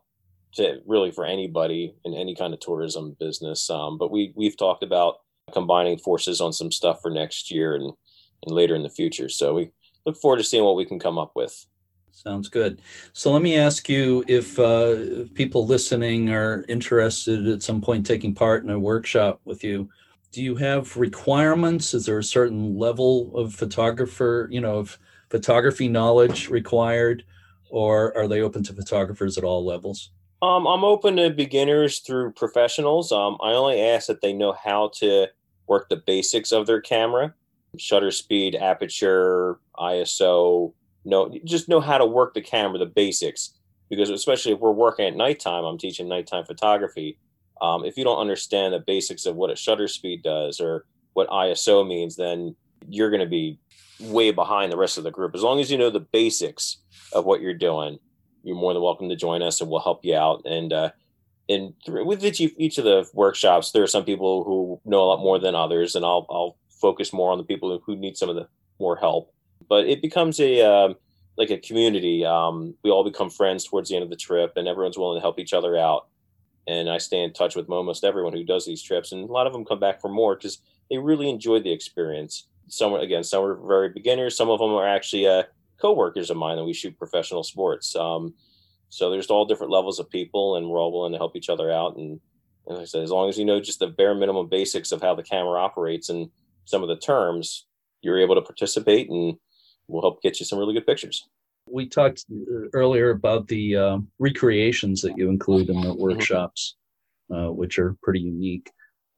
to 0.55 0.82
really 0.86 1.12
for 1.12 1.25
anybody 1.25 1.96
in 2.03 2.13
any 2.13 2.36
kind 2.36 2.53
of 2.53 2.60
tourism 2.60 3.15
business. 3.20 3.70
Um, 3.70 3.98
but 3.98 4.12
we 4.12 4.34
we've 4.36 4.58
talked 4.58 4.84
about 4.84 5.20
combining 5.53 5.98
forces 5.98 6.41
on 6.41 6.51
some 6.51 6.72
stuff 6.72 7.01
for 7.01 7.10
next 7.10 7.50
year 7.50 7.75
and 7.75 7.93
and 8.46 8.53
later 8.53 8.75
in 8.75 8.84
the 8.84 8.89
future. 8.89 9.29
So 9.29 9.53
we 9.53 9.72
look 10.05 10.17
forward 10.17 10.38
to 10.38 10.43
seeing 10.43 10.63
what 10.63 10.75
we 10.75 10.86
can 10.86 11.00
come 11.00 11.17
up 11.17 11.32
with. 11.36 11.65
Sounds 12.13 12.48
good. 12.48 12.82
So 13.12 13.32
let 13.32 13.41
me 13.41 13.58
ask 13.58 13.89
you 13.89 14.24
if, 14.27 14.58
uh, 14.60 15.25
people 15.34 15.65
listening 15.65 16.29
are 16.29 16.63
interested 16.70 17.48
at 17.48 17.63
some 17.63 17.82
point 17.82 18.05
taking 18.05 18.34
part 18.34 18.63
in 18.63 18.70
a 18.70 18.79
workshop 18.79 19.41
with 19.43 19.63
you. 19.63 19.89
Do 20.32 20.41
you 20.41 20.55
have 20.55 20.96
requirements? 20.96 21.93
Is 21.93 22.05
there 22.05 22.20
a 22.20 22.24
certain 22.24 22.77
level 22.77 23.36
of 23.36 23.53
photographer, 23.53 24.48
you 24.51 24.62
know, 24.62 24.77
of 24.77 24.98
photography 25.29 25.88
knowledge 25.89 26.50
required, 26.50 27.25
or 27.70 28.15
are 28.15 28.27
they 28.27 28.41
open 28.41 28.63
to 28.63 28.74
photographers 28.74 29.38
at 29.38 29.43
all 29.43 29.65
levels? 29.65 30.12
Um, 30.43 30.67
I'm 30.67 30.84
open 30.84 31.15
to 31.17 31.29
beginners 31.29 32.00
through 32.00 32.34
professionals. 32.34 33.12
Um, 33.12 33.38
I 33.41 33.53
only 33.53 33.82
ask 33.82 34.08
that 34.08 34.22
they 34.22 34.34
know 34.34 34.53
how 34.53 34.91
to 34.96 35.27
work 35.67 35.89
the 35.89 35.98
basics 35.98 36.51
of 36.51 36.67
their 36.67 36.82
camera, 36.82 37.34
shutter 37.77 38.12
speed, 38.12 38.55
aperture, 38.55 39.60
ISO. 39.77 40.74
No, 41.05 41.33
just 41.43 41.69
know 41.69 41.81
how 41.81 41.98
to 41.98 42.05
work 42.05 42.33
the 42.33 42.41
camera, 42.41 42.79
the 42.79 42.86
basics. 42.86 43.53
Because 43.89 44.10
especially 44.10 44.53
if 44.53 44.60
we're 44.60 44.72
working 44.72 45.05
at 45.05 45.15
nighttime, 45.15 45.65
I'm 45.65 45.77
teaching 45.77 46.07
nighttime 46.07 46.45
photography. 46.45 47.19
Um, 47.62 47.86
if 47.86 47.98
you 47.98 48.03
don't 48.03 48.19
understand 48.19 48.74
the 48.74 48.79
basics 48.79 49.25
of 49.25 49.36
what 49.36 49.51
a 49.51 49.55
shutter 49.55 49.88
speed 49.88 50.24
does 50.24 50.60
or 50.60 50.86
what 51.13 51.29
ISO 51.29 51.88
means, 51.88 52.15
then 52.15 52.55
you're 52.89 53.10
going 53.10 53.22
to 53.22 53.27
be 53.27 53.60
way 54.00 54.31
behind 54.31 54.72
the 54.72 54.77
rest 54.77 54.98
of 54.98 55.03
the 55.03 55.12
group. 55.12 55.36
As 55.36 55.43
long 55.43 55.60
as 55.60 55.72
you 55.72 55.77
know 55.77 55.89
the 55.89 56.00
basics 56.00 56.77
of 57.13 57.25
what 57.25 57.41
you're 57.41 57.53
doing, 57.53 58.00
you're 58.43 58.55
more 58.55 58.74
than 58.74 58.81
welcome 58.81 59.10
to 59.10 59.15
join 59.15 59.41
us 59.41 59.62
and 59.62 59.69
we'll 59.69 59.79
help 59.79 60.03
you 60.03 60.15
out. 60.15 60.41
And 60.45 60.74
uh, 60.74 60.91
and 61.50 61.74
through, 61.86 62.05
with 62.05 62.24
each, 62.24 62.39
each 62.39 62.77
of 62.77 62.86
the 62.86 63.07
workshops, 63.13 63.72
there 63.72 63.83
are 63.83 63.88
some 63.88 64.05
people 64.05 64.43
who 64.43 64.79
know 64.86 65.03
a 65.03 65.05
lot 65.05 65.19
more 65.19 65.39
than 65.39 65.55
others, 65.55 65.95
and 65.95 66.05
I'll 66.05 66.25
I'll 66.29 66.57
focus 66.69 67.13
more 67.13 67.31
on 67.31 67.38
the 67.38 67.43
people 67.43 67.81
who 67.86 67.95
need 67.95 68.17
some 68.17 68.29
of 68.29 68.36
the 68.36 68.48
more 68.79 68.95
help. 68.95 69.33
But 69.70 69.88
it 69.88 70.01
becomes 70.01 70.39
a 70.39 70.62
um, 70.62 70.96
like 71.38 71.50
a 71.50 71.58
community. 71.58 72.25
Um, 72.25 72.75
we 72.84 72.91
all 72.91 73.03
become 73.03 73.29
friends 73.29 73.65
towards 73.65 73.89
the 73.89 73.96
end 73.96 74.03
of 74.03 74.10
the 74.10 74.15
trip, 74.15 74.53
and 74.55 74.67
everyone's 74.67 74.98
willing 74.98 75.17
to 75.17 75.22
help 75.22 75.39
each 75.39 75.53
other 75.53 75.77
out. 75.77 76.08
And 76.67 76.89
I 76.89 76.98
stay 76.98 77.22
in 77.22 77.34
touch 77.34 77.55
with 77.55 77.70
almost 77.70 78.03
everyone 78.03 78.34
who 78.34 78.43
does 78.43 78.65
these 78.65 78.82
trips, 78.82 79.12
and 79.12 79.29
a 79.29 79.32
lot 79.32 79.48
of 79.48 79.53
them 79.53 79.65
come 79.65 79.79
back 79.79 80.00
for 80.00 80.10
more 80.10 80.36
because 80.36 80.60
they 80.89 80.98
really 80.98 81.29
enjoyed 81.29 81.63
the 81.63 81.72
experience. 81.72 82.48
Some 82.67 82.93
again, 82.93 83.24
some 83.24 83.43
are 83.43 83.55
very 83.55 83.89
beginners. 83.89 84.38
Some 84.38 84.50
of 84.50 84.60
them 84.60 84.72
are 84.72 84.88
actually 84.88 85.27
uh, 85.27 85.43
co-workers 85.82 86.29
of 86.29 86.38
mine, 86.38 86.58
and 86.58 86.65
we 86.65 86.74
shoot 86.74 86.98
professional 86.98 87.43
sports. 87.43 87.96
Um, 87.96 88.34
so 88.89 89.10
there's 89.10 89.27
all 89.27 89.46
different 89.46 89.72
levels 89.72 90.00
of 90.00 90.10
people, 90.10 90.55
and 90.55 90.70
we're 90.70 90.79
all 90.79 90.91
willing 90.91 91.13
to 91.13 91.17
help 91.17 91.36
each 91.36 91.50
other 91.50 91.72
out. 91.72 91.98
And, 91.98 92.20
and 92.67 92.77
like 92.77 92.84
I 92.84 92.86
said, 92.86 93.03
as 93.03 93.12
long 93.12 93.27
as 93.27 93.38
you 93.38 93.43
know 93.43 93.60
just 93.60 93.79
the 93.79 93.88
bare 93.88 94.13
minimum 94.13 94.48
basics 94.48 94.91
of 94.91 95.01
how 95.01 95.15
the 95.15 95.24
camera 95.24 95.60
operates 95.60 96.10
and 96.10 96.29
some 96.65 96.84
of 96.84 96.89
the 96.89 96.96
terms, 96.96 97.65
you're 98.01 98.20
able 98.20 98.36
to 98.36 98.41
participate, 98.41 99.10
and 99.10 99.38
we'll 99.93 100.01
help 100.01 100.21
get 100.21 100.39
you 100.39 100.45
some 100.45 100.57
really 100.59 100.73
good 100.73 100.88
pictures. 100.88 101.27
We 101.71 101.88
talked 101.88 102.25
uh, 102.31 102.67
earlier 102.73 103.12
about 103.12 103.47
the 103.47 103.77
uh, 103.77 103.97
recreations 104.19 105.01
that 105.03 105.17
you 105.17 105.29
include 105.29 105.69
in 105.69 105.79
the 105.79 105.93
workshops, 105.93 106.75
uh, 107.33 107.51
which 107.51 107.79
are 107.79 107.95
pretty 108.03 108.19
unique. 108.19 108.69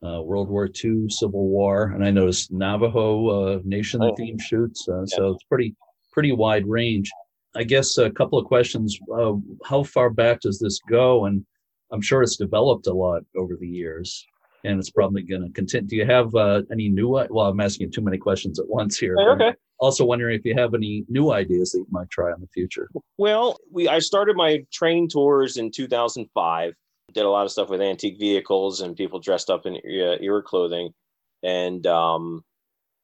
Uh, 0.05 0.21
World 0.21 0.49
War 0.49 0.69
II, 0.83 1.09
Civil 1.09 1.47
War, 1.47 1.91
and 1.95 2.05
I 2.05 2.11
noticed 2.11 2.51
Navajo 2.51 3.27
uh, 3.55 3.59
Nation 3.63 4.03
Oh. 4.03 4.13
theme 4.15 4.37
shoots. 4.37 4.87
Uh, 4.87 5.05
So 5.07 5.31
it's 5.31 5.43
pretty 5.45 5.75
pretty 6.11 6.33
wide 6.33 6.67
range. 6.67 7.09
I 7.55 7.63
guess 7.63 7.97
a 7.97 8.11
couple 8.11 8.37
of 8.37 8.45
questions. 8.45 8.99
Uh, 9.11 9.33
how 9.65 9.83
far 9.83 10.09
back 10.09 10.41
does 10.41 10.59
this 10.59 10.79
go? 10.89 11.25
And 11.25 11.43
I'm 11.91 12.01
sure 12.01 12.21
it's 12.21 12.35
developed 12.37 12.87
a 12.87 12.93
lot 12.93 13.23
over 13.35 13.55
the 13.55 13.67
years, 13.67 14.23
and 14.65 14.77
it's 14.79 14.91
probably 14.91 15.23
going 15.23 15.43
to 15.43 15.51
continue. 15.53 15.87
Do 15.87 15.95
you 15.95 16.05
have 16.05 16.35
uh, 16.35 16.61
any 16.71 16.89
new? 16.89 17.07
Well, 17.09 17.47
I'm 17.47 17.59
asking 17.59 17.91
too 17.91 18.01
many 18.01 18.17
questions 18.17 18.59
at 18.59 18.67
once 18.67 18.99
here. 18.99 19.15
okay. 19.33 19.53
Also 19.79 20.05
wondering 20.05 20.37
if 20.37 20.45
you 20.45 20.55
have 20.55 20.73
any 20.73 21.05
new 21.09 21.31
ideas 21.31 21.71
that 21.71 21.79
you 21.79 21.87
might 21.89 22.09
try 22.09 22.31
in 22.31 22.39
the 22.39 22.47
future. 22.47 22.89
Well, 23.17 23.57
we 23.71 23.87
I 23.87 23.99
started 23.99 24.35
my 24.35 24.65
train 24.71 25.09
tours 25.09 25.57
in 25.57 25.71
2005. 25.71 26.73
Did 27.13 27.25
a 27.25 27.29
lot 27.29 27.45
of 27.45 27.51
stuff 27.51 27.69
with 27.69 27.81
antique 27.81 28.17
vehicles 28.19 28.81
and 28.81 28.95
people 28.95 29.19
dressed 29.19 29.49
up 29.49 29.65
in 29.65 29.75
uh, 29.75 30.17
era 30.21 30.41
clothing, 30.41 30.93
and 31.43 31.85
um, 31.87 32.43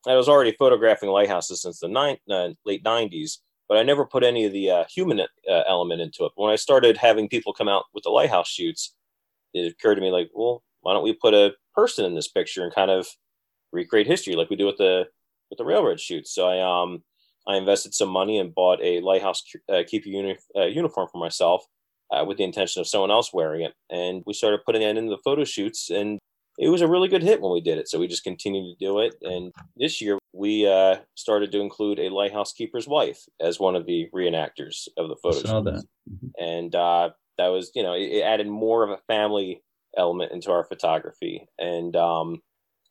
I 0.07 0.15
was 0.15 0.27
already 0.27 0.55
photographing 0.57 1.09
lighthouses 1.09 1.61
since 1.61 1.79
the 1.79 1.87
nine, 1.87 2.17
uh, 2.29 2.49
late 2.65 2.83
90s. 2.83 3.37
But 3.69 3.77
I 3.77 3.83
never 3.83 4.05
put 4.05 4.23
any 4.23 4.43
of 4.45 4.51
the 4.51 4.69
uh, 4.69 4.83
human 4.93 5.21
uh, 5.21 5.63
element 5.67 6.01
into 6.01 6.25
it. 6.25 6.33
When 6.35 6.51
I 6.51 6.57
started 6.57 6.97
having 6.97 7.29
people 7.29 7.53
come 7.53 7.69
out 7.69 7.85
with 7.93 8.03
the 8.03 8.09
lighthouse 8.09 8.49
shoots, 8.49 8.95
it 9.53 9.71
occurred 9.71 9.95
to 9.95 10.01
me 10.01 10.11
like, 10.11 10.29
well, 10.33 10.61
why 10.81 10.93
don't 10.93 11.03
we 11.03 11.13
put 11.13 11.33
a 11.33 11.53
person 11.73 12.03
in 12.03 12.15
this 12.15 12.27
picture 12.27 12.63
and 12.63 12.73
kind 12.73 12.91
of 12.91 13.07
recreate 13.71 14.07
history 14.07 14.35
like 14.35 14.49
we 14.49 14.57
do 14.57 14.65
with 14.65 14.77
the 14.77 15.05
with 15.51 15.59
the 15.59 15.65
railroad 15.65 15.99
shoots? 15.99 16.33
So 16.33 16.47
I 16.47 16.61
um 16.61 17.03
I 17.47 17.57
invested 17.57 17.93
some 17.93 18.09
money 18.09 18.39
and 18.39 18.55
bought 18.55 18.79
a 18.81 19.01
lighthouse 19.01 19.43
uh, 19.71 19.83
keeper 19.85 20.09
uni- 20.09 20.37
uh, 20.55 20.65
uniform 20.65 21.07
for 21.11 21.19
myself 21.19 21.63
uh, 22.11 22.25
with 22.25 22.37
the 22.37 22.43
intention 22.43 22.79
of 22.79 22.87
someone 22.87 23.11
else 23.11 23.31
wearing 23.33 23.61
it. 23.61 23.73
And 23.91 24.23
we 24.25 24.33
started 24.33 24.65
putting 24.65 24.81
that 24.81 24.97
into 24.97 25.11
the 25.11 25.21
photo 25.23 25.43
shoots, 25.43 25.89
and 25.89 26.19
it 26.57 26.69
was 26.69 26.81
a 26.81 26.87
really 26.87 27.07
good 27.07 27.23
hit 27.23 27.41
when 27.41 27.51
we 27.51 27.61
did 27.61 27.77
it. 27.77 27.87
So 27.87 27.99
we 27.99 28.07
just 28.07 28.23
continued 28.23 28.77
to 28.77 28.85
do 28.85 28.99
it. 28.99 29.15
And 29.21 29.51
this 29.75 30.01
year 30.01 30.19
we 30.33 30.67
uh, 30.67 30.97
started 31.15 31.51
to 31.51 31.59
include 31.59 31.99
a 31.99 32.09
lighthouse 32.09 32.53
keeper's 32.53 32.87
wife 32.87 33.25
as 33.39 33.59
one 33.59 33.75
of 33.75 33.85
the 33.85 34.07
reenactors 34.13 34.87
of 34.97 35.07
the 35.09 35.15
photo 35.23 35.39
saw 35.39 35.63
shoots. 35.63 35.71
that. 35.71 35.83
And 36.37 36.75
uh, 36.75 37.09
that 37.37 37.47
was, 37.47 37.71
you 37.73 37.81
know, 37.81 37.93
it, 37.93 38.03
it 38.03 38.21
added 38.21 38.47
more 38.47 38.83
of 38.83 38.91
a 38.91 39.01
family 39.07 39.63
element 39.97 40.31
into 40.31 40.51
our 40.51 40.63
photography. 40.63 41.47
And, 41.57 41.95
um, 41.95 42.41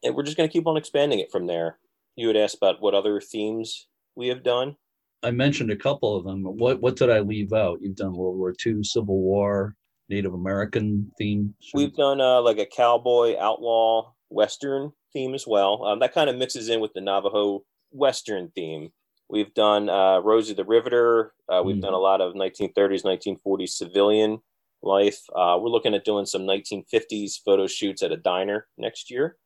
and 0.03 0.15
we're 0.15 0.23
just 0.25 0.37
going 0.37 0.49
to 0.49 0.53
keep 0.53 0.67
on 0.67 0.77
expanding 0.77 1.21
it 1.21 1.31
from 1.31 1.47
there. 1.47 1.79
You 2.17 2.29
had 2.29 2.37
asked 2.37 2.57
about 2.57 2.81
what 2.81 2.95
other 2.95 3.21
themes 3.21 3.87
we 4.15 4.29
have 4.29 4.43
done. 4.43 4.77
I 5.23 5.31
mentioned 5.31 5.71
a 5.71 5.77
couple 5.77 6.17
of 6.17 6.25
them. 6.25 6.43
What 6.45 6.81
what 6.81 6.97
did 6.97 7.11
I 7.11 7.21
leave 7.21 7.53
out? 7.53 7.79
You've 7.83 7.97
done 7.97 8.15
World 8.15 8.37
War 8.39 8.55
II, 8.65 8.83
Civil 8.83 9.21
War, 9.21 9.77
Native 10.09 10.35
American 10.35 11.11
theme. 11.19 11.55
We've 11.75 11.95
done 11.95 12.21
uh, 12.21 12.41
like 12.41 12.59
a 12.59 12.67
cowboy 12.67 13.37
outlaw 13.39 14.13
western 14.31 14.93
theme 15.13 15.35
as 15.35 15.47
well. 15.47 15.85
Um, 15.85 15.99
that 16.01 16.15
kind 16.15 16.31
of 16.31 16.37
mixes 16.37 16.69
in 16.69 16.81
with 16.81 16.93
the 16.95 17.01
Navajo 17.01 17.65
western 17.91 18.51
theme. 18.55 18.91
We've 19.29 19.53
done 19.55 19.89
uh, 19.89 20.21
Rosie 20.21 20.55
the 20.55 20.65
Riveter. 20.65 21.33
Uh, 21.49 21.63
we've 21.65 21.77
Mhm. 21.77 21.83
done 21.83 21.95
a 21.95 21.99
lot 21.99 22.21
of 22.21 22.35
1930s, 22.35 23.05
1940s 23.05 23.77
civilian 23.77 24.41
life. 24.83 25.21
Uh, 25.35 25.59
we're 25.61 25.69
looking 25.69 25.95
at 25.95 26.05
doing 26.05 26.27
some 26.27 26.47
1950s 26.47 27.37
photo 27.45 27.67
shoots 27.67 28.03
at 28.03 28.11
a 28.13 28.17
diner 28.17 28.69
next 28.79 29.11
year. 29.11 29.37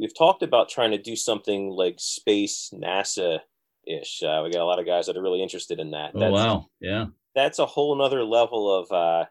We've 0.00 0.16
talked 0.16 0.42
about 0.42 0.70
trying 0.70 0.92
to 0.92 0.98
do 0.98 1.14
something 1.14 1.68
like 1.68 1.96
space 1.98 2.72
NASA 2.72 3.40
ish. 3.86 4.22
Uh, 4.22 4.40
we 4.42 4.50
got 4.50 4.62
a 4.62 4.64
lot 4.64 4.78
of 4.78 4.86
guys 4.86 5.06
that 5.06 5.16
are 5.16 5.22
really 5.22 5.42
interested 5.42 5.78
in 5.78 5.90
that. 5.90 6.12
Oh 6.14 6.30
wow, 6.30 6.66
yeah. 6.80 7.06
that's 7.34 7.58
a 7.58 7.66
whole 7.66 7.94
nother 7.96 8.24
level 8.24 8.74
of 8.74 8.90
uh, 8.90 9.26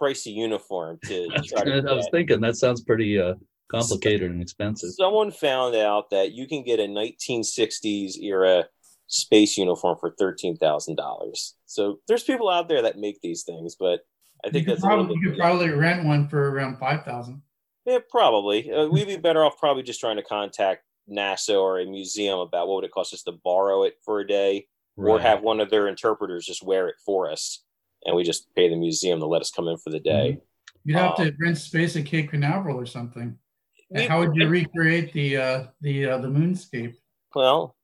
pricey 0.00 0.34
uniform 0.34 0.98
to 1.04 1.28
try 1.46 1.62
to 1.62 1.84
I 1.88 1.92
was 1.94 2.06
get. 2.06 2.12
thinking 2.12 2.40
that 2.40 2.56
sounds 2.56 2.82
pretty 2.82 3.20
uh, 3.20 3.34
complicated 3.70 4.30
and 4.30 4.42
expensive. 4.42 4.90
Someone 4.90 5.30
found 5.30 5.76
out 5.76 6.10
that 6.10 6.32
you 6.32 6.48
can 6.48 6.64
get 6.64 6.80
a 6.80 6.88
1960s 6.88 8.18
era 8.18 8.64
space 9.06 9.56
uniform 9.56 9.96
for 10.00 10.10
thirteen 10.18 10.56
thousand 10.56 10.96
dollars. 10.96 11.54
So 11.66 12.00
there's 12.08 12.24
people 12.24 12.48
out 12.48 12.68
there 12.68 12.82
that 12.82 12.98
make 12.98 13.20
these 13.20 13.44
things, 13.44 13.76
but 13.78 14.00
I 14.44 14.50
think 14.50 14.66
could, 14.66 14.74
that's 14.74 14.84
a 14.84 14.88
little 14.88 15.04
probably, 15.04 15.16
bit. 15.16 15.22
you 15.22 15.30
could 15.30 15.38
probably 15.38 15.70
rent 15.70 16.04
one 16.04 16.28
for 16.28 16.50
around 16.50 16.78
five 16.78 17.04
thousand. 17.04 17.42
Yeah, 17.88 17.98
probably. 18.10 18.70
Uh, 18.70 18.86
we'd 18.88 19.06
be 19.06 19.16
better 19.16 19.42
off 19.42 19.56
probably 19.58 19.82
just 19.82 19.98
trying 19.98 20.16
to 20.16 20.22
contact 20.22 20.82
NASA 21.10 21.58
or 21.58 21.80
a 21.80 21.86
museum 21.86 22.38
about 22.38 22.68
what 22.68 22.76
would 22.76 22.84
it 22.84 22.90
cost 22.92 23.14
us 23.14 23.22
to 23.22 23.32
borrow 23.32 23.84
it 23.84 23.94
for 24.04 24.20
a 24.20 24.26
day, 24.26 24.66
or 24.98 25.18
have 25.18 25.40
one 25.42 25.58
of 25.58 25.70
their 25.70 25.88
interpreters 25.88 26.44
just 26.44 26.62
wear 26.62 26.88
it 26.88 26.96
for 27.06 27.30
us, 27.30 27.64
and 28.04 28.14
we 28.14 28.24
just 28.24 28.52
pay 28.54 28.68
the 28.68 28.76
museum 28.76 29.20
to 29.20 29.26
let 29.26 29.40
us 29.40 29.50
come 29.50 29.68
in 29.68 29.78
for 29.78 29.88
the 29.88 30.00
day. 30.00 30.38
You'd 30.84 30.96
have 30.98 31.18
Um, 31.18 31.26
to 31.28 31.34
rent 31.40 31.56
space 31.56 31.96
at 31.96 32.04
Cape 32.04 32.28
Canaveral 32.30 32.76
or 32.78 32.84
something. 32.84 33.38
And 33.90 34.02
We- 34.02 34.06
how 34.06 34.18
would 34.18 34.36
you 34.36 34.48
recreate 34.58 35.14
the 35.14 35.36
uh, 35.38 35.66
the 35.80 36.04
uh, 36.10 36.18
the 36.18 36.28
moonscape? 36.28 36.94
Well, 37.34 37.74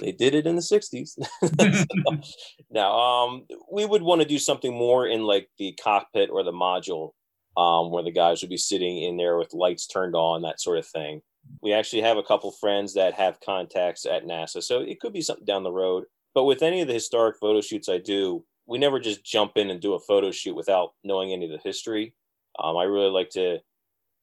they 0.00 0.12
did 0.12 0.34
it 0.36 0.46
in 0.46 0.54
the 0.54 0.62
'60s. 0.62 1.18
now, 2.70 2.92
um, 2.96 3.46
we 3.72 3.84
would 3.84 4.02
want 4.02 4.20
to 4.22 4.28
do 4.28 4.38
something 4.38 4.72
more 4.72 5.08
in 5.08 5.24
like 5.24 5.48
the 5.58 5.72
cockpit 5.82 6.30
or 6.30 6.44
the 6.44 6.52
module, 6.52 7.10
um, 7.58 7.90
where 7.90 8.04
the 8.04 8.12
guys 8.12 8.40
would 8.40 8.50
be 8.50 8.56
sitting 8.56 9.02
in 9.02 9.16
there 9.16 9.36
with 9.36 9.52
lights 9.52 9.88
turned 9.88 10.14
on, 10.14 10.42
that 10.42 10.60
sort 10.60 10.78
of 10.78 10.86
thing. 10.86 11.20
We 11.60 11.72
actually 11.72 12.02
have 12.02 12.16
a 12.16 12.22
couple 12.22 12.52
friends 12.52 12.94
that 12.94 13.14
have 13.14 13.40
contacts 13.40 14.06
at 14.06 14.24
NASA, 14.24 14.62
so 14.62 14.80
it 14.80 15.00
could 15.00 15.12
be 15.12 15.22
something 15.22 15.44
down 15.44 15.64
the 15.64 15.72
road. 15.72 16.04
But 16.34 16.44
with 16.44 16.62
any 16.62 16.80
of 16.80 16.86
the 16.86 16.94
historic 16.94 17.36
photo 17.40 17.60
shoots 17.60 17.88
I 17.88 17.98
do, 17.98 18.44
we 18.66 18.78
never 18.78 19.00
just 19.00 19.24
jump 19.24 19.56
in 19.56 19.70
and 19.70 19.80
do 19.80 19.94
a 19.94 19.98
photo 20.00 20.30
shoot 20.30 20.54
without 20.54 20.92
knowing 21.02 21.32
any 21.32 21.46
of 21.46 21.50
the 21.50 21.68
history. 21.68 22.14
Um, 22.62 22.76
I 22.76 22.84
really 22.84 23.10
like 23.10 23.30
to 23.30 23.58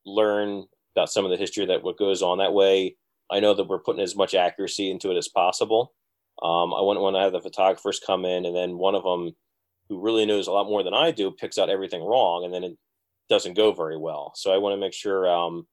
learn 0.05 0.63
about 0.95 1.11
some 1.11 1.25
of 1.25 1.31
the 1.31 1.37
history 1.37 1.65
that 1.65 1.83
what 1.83 1.97
goes 1.97 2.21
on 2.21 2.37
that 2.37 2.53
way. 2.53 2.95
I 3.29 3.41
know 3.41 3.53
that 3.53 3.67
we're 3.67 3.79
putting 3.79 4.03
as 4.03 4.15
much 4.15 4.33
accuracy 4.33 4.89
into 4.89 5.11
it 5.11 5.17
as 5.17 5.27
possible. 5.27 5.93
Um, 6.41 6.73
I 6.73 6.81
wouldn't 6.81 7.03
want 7.03 7.15
to 7.17 7.21
have 7.21 7.33
the 7.33 7.41
photographers 7.41 7.99
come 8.05 8.23
in 8.23 8.45
and 8.45 8.55
then 8.55 8.77
one 8.77 8.95
of 8.95 9.03
them 9.03 9.35
who 9.89 9.99
really 9.99 10.25
knows 10.25 10.47
a 10.47 10.51
lot 10.51 10.67
more 10.67 10.83
than 10.83 10.93
I 10.93 11.11
do 11.11 11.31
picks 11.31 11.57
out 11.57 11.69
everything 11.69 12.03
wrong 12.03 12.45
and 12.45 12.53
then 12.53 12.77
doesn't 13.29 13.55
go 13.55 13.71
very 13.71 13.97
well. 13.97 14.33
So 14.35 14.53
I 14.53 14.57
want 14.57 14.73
to 14.73 14.79
make 14.79 14.93
sure 14.93 15.29
um, 15.29 15.67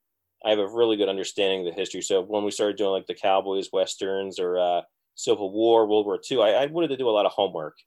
I 0.45 0.49
have 0.49 0.59
a 0.59 0.67
really 0.67 0.97
good 0.97 1.09
understanding 1.09 1.65
of 1.65 1.73
the 1.73 1.79
history. 1.79 2.01
So 2.01 2.21
when 2.21 2.43
we 2.43 2.51
started 2.51 2.77
doing 2.77 2.91
like 2.91 3.07
the 3.07 3.13
Cowboys, 3.13 3.69
Westerns, 3.71 4.39
or 4.39 4.57
uh, 4.57 4.81
Civil 5.15 5.51
War, 5.51 5.87
World 5.87 6.05
War 6.05 6.19
II, 6.29 6.41
I, 6.41 6.63
I 6.63 6.65
wanted 6.67 6.89
to 6.89 6.97
do 6.97 7.09
a 7.09 7.11
lot 7.11 7.25
of 7.25 7.31
homework 7.31 7.77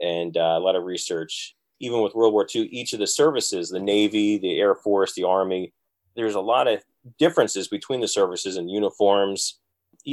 and 0.00 0.36
uh, 0.36 0.56
a 0.56 0.60
lot 0.60 0.76
of 0.76 0.84
research. 0.84 1.54
Even 1.80 2.00
with 2.00 2.14
World 2.14 2.32
War 2.32 2.46
II, 2.52 2.62
each 2.62 2.92
of 2.92 2.98
the 2.98 3.06
services, 3.06 3.70
the 3.70 3.78
Navy, 3.78 4.38
the 4.38 4.58
Air 4.58 4.74
Force, 4.74 5.14
the 5.14 5.24
Army, 5.24 5.72
there's 6.16 6.34
a 6.34 6.40
lot 6.40 6.66
of 6.66 6.82
differences 7.18 7.68
between 7.68 8.00
the 8.00 8.08
services 8.08 8.56
and 8.56 8.70
uniforms, 8.70 9.60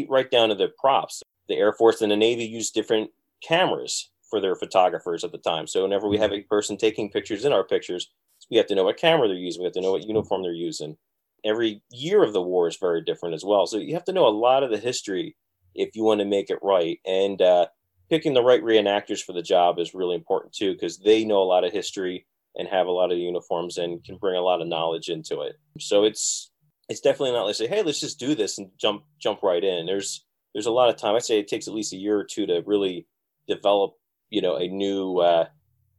right 0.08 0.30
down 0.30 0.50
to 0.50 0.56
the 0.56 0.72
props. 0.80 1.24
The 1.48 1.56
Air 1.56 1.74
Force 1.74 2.02
and 2.02 2.12
the 2.12 2.18
Navy 2.18 2.46
use 2.46 2.70
different 2.70 3.10
cameras 3.42 4.12
for 4.30 4.40
their 4.40 4.56
photographers 4.56 5.24
at 5.24 5.32
the 5.32 5.38
time. 5.38 5.68
So 5.68 5.84
whenever 5.84 6.08
we 6.08 6.18
have 6.18 6.32
a 6.32 6.42
person 6.42 6.78
taking 6.78 7.10
pictures 7.10 7.46
in 7.46 7.54
our 7.54 7.64
pictures, 7.64 8.12
we 8.50 8.58
have 8.58 8.68
to 8.68 8.76
know 8.76 8.84
what 8.84 8.98
camera 8.98 9.28
they're 9.28 9.38
using. 9.38 9.62
We 9.62 9.66
have 9.66 9.74
to 9.74 9.82
know 9.82 9.92
what 9.92 10.08
uniform 10.08 10.44
they're 10.44 10.54
using. 10.54 10.98
Every 11.44 11.82
year 11.92 12.24
of 12.24 12.34
the 12.34 12.42
war 12.42 12.68
is 12.68 12.78
very 12.80 13.04
different 13.04 13.36
as 13.36 13.44
well. 13.46 13.68
So 13.68 13.78
you 13.78 13.94
have 13.94 14.06
to 14.06 14.14
know 14.14 14.28
a 14.28 14.30
lot 14.30 14.64
of 14.64 14.72
the 14.72 14.78
history 14.78 15.36
if 15.74 15.96
you 15.96 16.04
want 16.04 16.20
to 16.20 16.26
make 16.26 16.50
it 16.50 16.60
right. 16.62 17.00
And 17.06 17.42
uh, 17.42 17.68
picking 18.10 18.34
the 18.34 18.44
right 18.44 18.64
reenactors 18.64 19.22
for 19.22 19.34
the 19.34 19.42
job 19.42 19.80
is 19.80 19.94
really 19.94 20.16
important 20.16 20.54
too, 20.54 20.74
because 20.74 21.00
they 21.00 21.26
know 21.26 21.42
a 21.42 21.44
lot 21.44 21.64
of 21.64 21.72
history 21.72 22.26
and 22.56 22.68
have 22.68 22.88
a 22.88 22.92
lot 22.92 23.12
of 23.12 23.18
uniforms 23.18 23.78
and 23.78 24.04
can 24.04 24.18
bring 24.18 24.38
a 24.38 24.42
lot 24.42 24.62
of 24.62 24.68
knowledge 24.68 25.10
into 25.10 25.42
it. 25.42 25.56
So 25.80 26.04
it's 26.04 26.52
it's 26.88 27.02
definitely 27.02 27.32
not 27.32 27.46
like 27.46 27.56
say, 27.56 27.68
hey, 27.68 27.82
let's 27.82 28.00
just 28.00 28.20
do 28.20 28.36
this 28.36 28.58
and 28.58 28.70
jump 28.80 29.04
jump 29.20 29.44
right 29.44 29.64
in. 29.64 29.86
There's 29.86 30.26
there's 30.54 30.68
a 30.68 30.72
lot 30.72 30.90
of 30.90 30.96
time. 30.96 31.16
I'd 31.16 31.24
say 31.24 31.40
it 31.40 31.48
takes 31.48 31.68
at 31.68 31.74
least 31.74 31.94
a 31.94 31.98
year 31.98 32.18
or 32.18 32.24
two 32.24 32.46
to 32.46 32.64
really 32.66 33.08
develop, 33.48 33.96
you 34.30 34.42
know, 34.42 34.56
a 34.56 34.68
new 34.68 35.18
uh, 35.18 35.48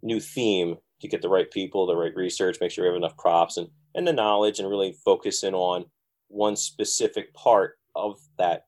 new 0.02 0.20
theme 0.20 0.76
to 1.00 1.09
get 1.09 1.22
the 1.22 1.28
right 1.28 1.50
people, 1.50 1.87
the 1.87 1.96
right 1.96 2.14
research, 2.14 2.59
make 2.61 2.70
sure 2.70 2.85
we 2.85 2.88
have 2.88 2.96
enough 2.96 3.16
props 3.16 3.56
and 3.56 3.68
and 3.94 4.06
the 4.06 4.12
knowledge, 4.12 4.59
and 4.59 4.68
really 4.68 4.94
focus 5.04 5.42
in 5.42 5.54
on 5.54 5.87
one 6.28 6.56
specific 6.56 7.32
part 7.35 7.78
of 7.94 8.20
that 8.38 8.64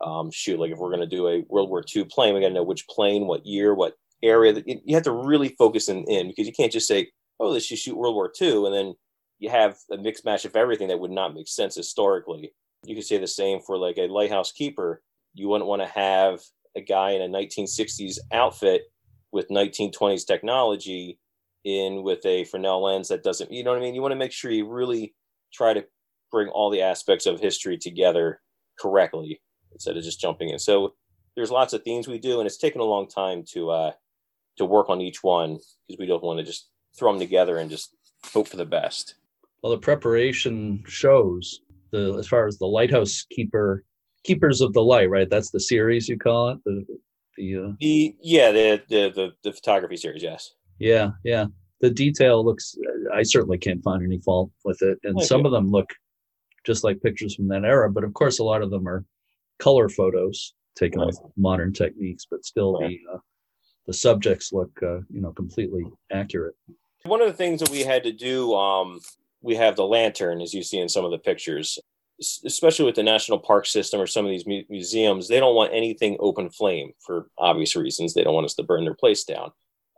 um, 0.00 0.30
shoot. 0.30 0.58
Like 0.58 0.70
if 0.70 0.78
we're 0.78 0.90
going 0.90 1.00
to 1.00 1.06
do 1.06 1.28
a 1.28 1.44
World 1.48 1.70
War 1.70 1.82
II 1.94 2.04
plane, 2.04 2.34
we 2.34 2.40
got 2.40 2.48
to 2.48 2.54
know 2.54 2.62
which 2.62 2.86
plane, 2.88 3.26
what 3.26 3.46
year, 3.46 3.74
what 3.74 3.94
area. 4.22 4.52
That 4.52 4.66
you 4.66 4.94
have 4.94 5.04
to 5.04 5.12
really 5.12 5.50
focus 5.58 5.88
in, 5.88 6.04
in 6.04 6.28
because 6.28 6.46
you 6.46 6.52
can't 6.52 6.72
just 6.72 6.88
say, 6.88 7.10
"Oh, 7.38 7.50
let's 7.50 7.66
just 7.66 7.84
shoot 7.84 7.96
World 7.96 8.14
War 8.14 8.32
II," 8.40 8.66
and 8.66 8.74
then 8.74 8.94
you 9.38 9.50
have 9.50 9.76
a 9.90 9.96
mixed 9.96 10.24
match 10.24 10.44
of 10.44 10.56
everything 10.56 10.88
that 10.88 11.00
would 11.00 11.10
not 11.10 11.34
make 11.34 11.48
sense 11.48 11.74
historically. 11.74 12.52
You 12.84 12.94
could 12.94 13.04
say 13.04 13.18
the 13.18 13.26
same 13.26 13.60
for 13.60 13.76
like 13.76 13.98
a 13.98 14.06
lighthouse 14.06 14.52
keeper. 14.52 15.02
You 15.34 15.48
wouldn't 15.48 15.68
want 15.68 15.82
to 15.82 15.88
have 15.88 16.40
a 16.76 16.80
guy 16.80 17.10
in 17.10 17.22
a 17.22 17.38
1960s 17.38 18.18
outfit 18.32 18.82
with 19.32 19.48
1920s 19.48 20.26
technology 20.26 21.18
in 21.66 22.02
with 22.02 22.24
a 22.24 22.44
Fresnel 22.44 22.82
lens 22.82 23.08
that 23.08 23.24
doesn't, 23.24 23.52
you 23.52 23.64
know 23.64 23.70
what 23.72 23.78
I 23.78 23.82
mean? 23.82 23.94
You 23.94 24.00
want 24.00 24.12
to 24.12 24.16
make 24.16 24.32
sure 24.32 24.50
you 24.50 24.68
really 24.68 25.14
try 25.52 25.74
to 25.74 25.84
bring 26.30 26.48
all 26.48 26.70
the 26.70 26.82
aspects 26.82 27.26
of 27.26 27.40
history 27.40 27.76
together 27.76 28.40
correctly 28.78 29.42
instead 29.72 29.96
of 29.96 30.04
just 30.04 30.20
jumping 30.20 30.50
in. 30.50 30.58
So 30.58 30.94
there's 31.34 31.50
lots 31.50 31.72
of 31.72 31.82
things 31.82 32.06
we 32.06 32.18
do, 32.18 32.38
and 32.38 32.46
it's 32.46 32.56
taken 32.56 32.80
a 32.80 32.84
long 32.84 33.08
time 33.08 33.44
to 33.52 33.70
uh, 33.70 33.92
to 34.58 34.64
work 34.64 34.88
on 34.88 35.00
each 35.00 35.22
one 35.22 35.58
because 35.86 35.98
we 35.98 36.06
don't 36.06 36.22
want 36.22 36.38
to 36.38 36.44
just 36.44 36.70
throw 36.96 37.12
them 37.12 37.20
together 37.20 37.58
and 37.58 37.70
just 37.70 37.94
hope 38.32 38.48
for 38.48 38.56
the 38.56 38.64
best. 38.64 39.16
Well, 39.62 39.72
the 39.72 39.78
preparation 39.78 40.82
shows 40.86 41.60
the 41.90 42.14
as 42.18 42.28
far 42.28 42.46
as 42.46 42.58
the 42.58 42.66
lighthouse 42.66 43.26
keeper 43.30 43.84
keepers 44.24 44.60
of 44.60 44.72
the 44.72 44.82
light, 44.82 45.10
right? 45.10 45.28
That's 45.28 45.50
the 45.50 45.60
series 45.60 46.08
you 46.08 46.18
call 46.18 46.50
it. 46.50 46.58
The 46.64 46.86
the 47.36 47.56
uh, 47.56 47.72
The 47.80 48.16
yeah, 48.22 48.52
the 48.52 48.82
the 48.88 49.12
the, 49.14 49.32
the 49.42 49.52
photography 49.52 49.96
series, 49.96 50.22
yes. 50.22 50.52
Yeah 50.78 51.10
yeah. 51.24 51.46
The 51.80 51.90
detail 51.90 52.42
looks. 52.44 52.74
I 53.12 53.22
certainly 53.22 53.58
can't 53.58 53.82
find 53.82 54.02
any 54.02 54.18
fault 54.18 54.50
with 54.64 54.80
it, 54.82 54.98
and 55.04 55.20
some 55.22 55.44
of 55.44 55.52
them 55.52 55.70
look 55.70 55.90
just 56.64 56.84
like 56.84 57.02
pictures 57.02 57.34
from 57.34 57.48
that 57.48 57.64
era. 57.64 57.90
But 57.90 58.02
of 58.04 58.14
course, 58.14 58.38
a 58.38 58.44
lot 58.44 58.62
of 58.62 58.70
them 58.70 58.88
are 58.88 59.04
color 59.58 59.88
photos 59.90 60.54
taken 60.74 61.00
Right. 61.00 61.06
with 61.08 61.20
modern 61.36 61.72
techniques, 61.74 62.26
but 62.30 62.44
still 62.46 62.78
Right. 62.80 62.98
the 63.06 63.14
uh, 63.14 63.18
the 63.86 63.92
subjects 63.92 64.52
look 64.52 64.70
uh, 64.82 65.00
you 65.10 65.20
know 65.20 65.32
completely 65.32 65.84
accurate. 66.10 66.54
One 67.04 67.20
of 67.20 67.28
the 67.28 67.34
things 67.34 67.60
that 67.60 67.70
we 67.70 67.82
had 67.82 68.02
to 68.04 68.12
do, 68.12 68.54
um, 68.54 69.00
we 69.42 69.54
have 69.56 69.76
the 69.76 69.86
lantern, 69.86 70.40
as 70.40 70.54
you 70.54 70.62
see 70.62 70.78
in 70.78 70.88
some 70.88 71.04
of 71.04 71.10
the 71.10 71.18
pictures, 71.18 71.78
especially 72.44 72.84
with 72.86 72.96
the 72.96 73.02
national 73.02 73.38
park 73.38 73.66
system 73.66 74.00
or 74.00 74.06
some 74.06 74.24
of 74.24 74.30
these 74.30 74.46
mu- 74.46 74.64
museums. 74.70 75.28
They 75.28 75.38
don't 75.40 75.54
want 75.54 75.72
anything 75.74 76.16
open 76.20 76.48
flame 76.50 76.92
for 77.00 77.28
obvious 77.38 77.76
reasons. 77.76 78.14
They 78.14 78.24
don't 78.24 78.34
want 78.34 78.46
us 78.46 78.54
to 78.54 78.62
burn 78.64 78.84
their 78.84 78.94
place 78.94 79.22
down. 79.24 79.52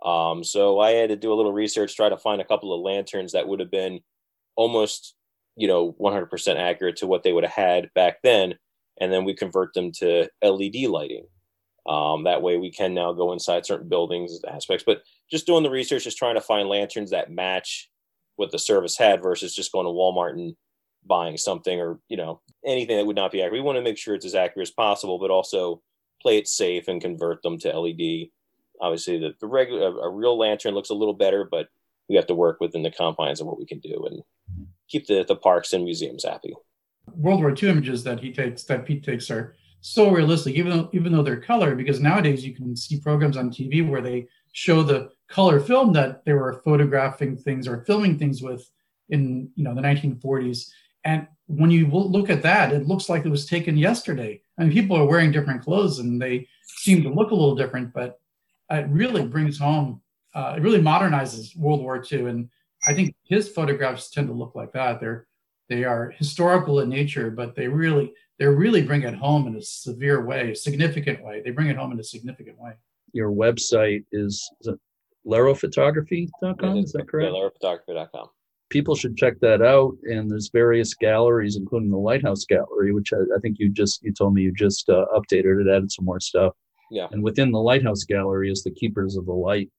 Um, 0.04 0.44
so 0.44 0.78
I 0.78 0.92
had 0.92 1.10
to 1.10 1.16
do 1.16 1.32
a 1.32 1.34
little 1.34 1.52
research, 1.52 1.96
try 1.96 2.08
to 2.08 2.16
find 2.18 2.40
a 2.40 2.44
couple 2.44 2.72
of 2.72 2.80
lanterns 2.80 3.32
that 3.32 3.48
would 3.48 3.60
have 3.60 3.70
been 3.70 4.00
almost, 4.56 5.14
you 5.56 5.66
know, 5.66 5.94
100% 6.00 6.56
accurate 6.56 6.96
to 6.96 7.06
what 7.06 7.22
they 7.22 7.32
would 7.32 7.44
have 7.44 7.52
had 7.52 7.90
back 7.94 8.18
then, 8.22 8.54
and 9.00 9.12
then 9.12 9.24
we 9.24 9.34
convert 9.34 9.74
them 9.74 9.90
to 9.92 10.28
LED 10.42 10.88
lighting. 10.88 11.26
Um, 11.88 12.24
that 12.24 12.42
way, 12.42 12.58
we 12.58 12.70
can 12.70 12.94
now 12.94 13.12
go 13.12 13.32
inside 13.32 13.64
certain 13.64 13.88
buildings 13.88 14.38
aspects, 14.48 14.84
but 14.86 15.02
just 15.30 15.46
doing 15.46 15.62
the 15.62 15.70
research, 15.70 16.04
just 16.04 16.18
trying 16.18 16.34
to 16.34 16.40
find 16.40 16.68
lanterns 16.68 17.10
that 17.10 17.30
match 17.30 17.90
what 18.36 18.52
the 18.52 18.58
service 18.58 18.96
had 18.96 19.22
versus 19.22 19.54
just 19.54 19.72
going 19.72 19.86
to 19.86 19.90
Walmart 19.90 20.32
and 20.32 20.54
buying 21.06 21.36
something 21.36 21.80
or 21.80 21.98
you 22.08 22.16
know 22.16 22.40
anything 22.64 22.96
that 22.96 23.06
would 23.06 23.16
not 23.16 23.32
be 23.32 23.40
accurate. 23.40 23.54
We 23.54 23.60
want 23.60 23.76
to 23.76 23.82
make 23.82 23.98
sure 23.98 24.14
it's 24.14 24.26
as 24.26 24.34
accurate 24.34 24.68
as 24.68 24.72
possible, 24.72 25.18
but 25.18 25.30
also 25.30 25.82
play 26.20 26.38
it 26.38 26.46
safe 26.48 26.88
and 26.88 27.00
convert 27.00 27.42
them 27.42 27.58
to 27.58 27.78
LED. 27.78 28.28
Obviously, 28.80 29.18
the, 29.18 29.34
the 29.40 29.46
regular 29.46 30.00
a 30.00 30.08
real 30.08 30.38
lantern 30.38 30.74
looks 30.74 30.90
a 30.90 30.94
little 30.94 31.14
better, 31.14 31.46
but 31.50 31.68
we 32.08 32.16
have 32.16 32.26
to 32.26 32.34
work 32.34 32.60
within 32.60 32.82
the 32.82 32.90
confines 32.90 33.40
of 33.40 33.46
what 33.46 33.58
we 33.58 33.66
can 33.66 33.78
do 33.80 34.06
and 34.10 34.22
keep 34.88 35.06
the, 35.06 35.24
the 35.26 35.36
parks 35.36 35.72
and 35.72 35.84
museums 35.84 36.24
happy. 36.24 36.54
World 37.14 37.40
War 37.40 37.54
II 37.54 37.68
images 37.70 38.04
that 38.04 38.20
he 38.20 38.32
takes 38.32 38.64
that 38.64 38.84
Pete 38.84 39.04
takes 39.04 39.30
are 39.30 39.56
so 39.80 40.10
realistic, 40.10 40.54
even 40.54 40.76
though 40.76 40.90
even 40.92 41.12
though 41.12 41.22
they're 41.22 41.40
color, 41.40 41.74
because 41.74 42.00
nowadays 42.00 42.44
you 42.44 42.54
can 42.54 42.76
see 42.76 43.00
programs 43.00 43.36
on 43.36 43.50
TV 43.50 43.88
where 43.88 44.00
they 44.00 44.26
show 44.52 44.82
the 44.82 45.10
color 45.28 45.60
film 45.60 45.92
that 45.92 46.24
they 46.24 46.32
were 46.32 46.60
photographing 46.64 47.36
things 47.36 47.68
or 47.68 47.84
filming 47.84 48.18
things 48.18 48.42
with 48.42 48.68
in 49.10 49.50
you 49.54 49.64
know 49.64 49.74
the 49.74 49.82
1940s. 49.82 50.70
And 51.04 51.26
when 51.46 51.70
you 51.70 51.86
look 51.86 52.28
at 52.28 52.42
that, 52.42 52.72
it 52.72 52.86
looks 52.86 53.08
like 53.08 53.24
it 53.24 53.30
was 53.30 53.46
taken 53.46 53.76
yesterday. 53.76 54.42
I 54.58 54.64
mean, 54.64 54.72
people 54.72 54.96
are 54.96 55.06
wearing 55.06 55.32
different 55.32 55.62
clothes 55.62 56.00
and 56.00 56.20
they 56.20 56.48
seem 56.62 57.02
to 57.02 57.08
look 57.08 57.30
a 57.30 57.34
little 57.34 57.54
different, 57.54 57.94
but 57.94 58.20
it 58.70 58.86
really 58.88 59.26
brings 59.26 59.58
home, 59.58 60.00
uh, 60.34 60.54
it 60.56 60.62
really 60.62 60.80
modernizes 60.80 61.56
World 61.56 61.80
War 61.80 62.02
II. 62.10 62.26
And 62.26 62.48
I 62.86 62.94
think 62.94 63.14
his 63.24 63.48
photographs 63.48 64.10
tend 64.10 64.28
to 64.28 64.34
look 64.34 64.54
like 64.54 64.72
that. 64.72 65.00
They're 65.00 65.26
they 65.68 65.84
are 65.84 66.14
historical 66.16 66.80
in 66.80 66.88
nature, 66.88 67.30
but 67.30 67.54
they 67.54 67.68
really 67.68 68.12
they 68.38 68.46
really 68.46 68.82
bring 68.82 69.02
it 69.02 69.14
home 69.14 69.46
in 69.46 69.56
a 69.56 69.62
severe 69.62 70.24
way, 70.24 70.52
a 70.52 70.56
significant 70.56 71.22
way. 71.22 71.42
They 71.44 71.50
bring 71.50 71.68
it 71.68 71.76
home 71.76 71.92
in 71.92 72.00
a 72.00 72.04
significant 72.04 72.58
way. 72.58 72.72
Your 73.12 73.30
website 73.30 74.04
is, 74.12 74.48
is 74.60 74.68
it 74.68 74.78
lerrophotography.com. 75.26 76.78
Is 76.78 76.92
that 76.92 77.08
correct? 77.08 77.32
Yeah, 77.32 77.48
lerrophotography.com. 77.66 78.28
People 78.70 78.94
should 78.94 79.16
check 79.16 79.40
that 79.40 79.62
out. 79.62 79.96
And 80.04 80.30
there's 80.30 80.50
various 80.52 80.94
galleries, 80.94 81.56
including 81.56 81.90
the 81.90 81.98
Lighthouse 81.98 82.44
Gallery, 82.44 82.92
which 82.92 83.12
I, 83.12 83.18
I 83.36 83.40
think 83.40 83.56
you 83.58 83.70
just 83.70 84.02
you 84.02 84.12
told 84.12 84.34
me 84.34 84.42
you 84.42 84.52
just 84.52 84.88
uh, 84.88 85.06
updated 85.14 85.60
it, 85.66 85.74
added 85.74 85.90
some 85.90 86.04
more 86.04 86.20
stuff. 86.20 86.54
Yeah. 86.90 87.08
And 87.10 87.22
within 87.22 87.52
the 87.52 87.60
Lighthouse 87.60 88.04
Gallery 88.04 88.50
is 88.50 88.62
the 88.62 88.70
Keepers 88.70 89.16
of 89.16 89.26
the 89.26 89.32
Light, 89.32 89.70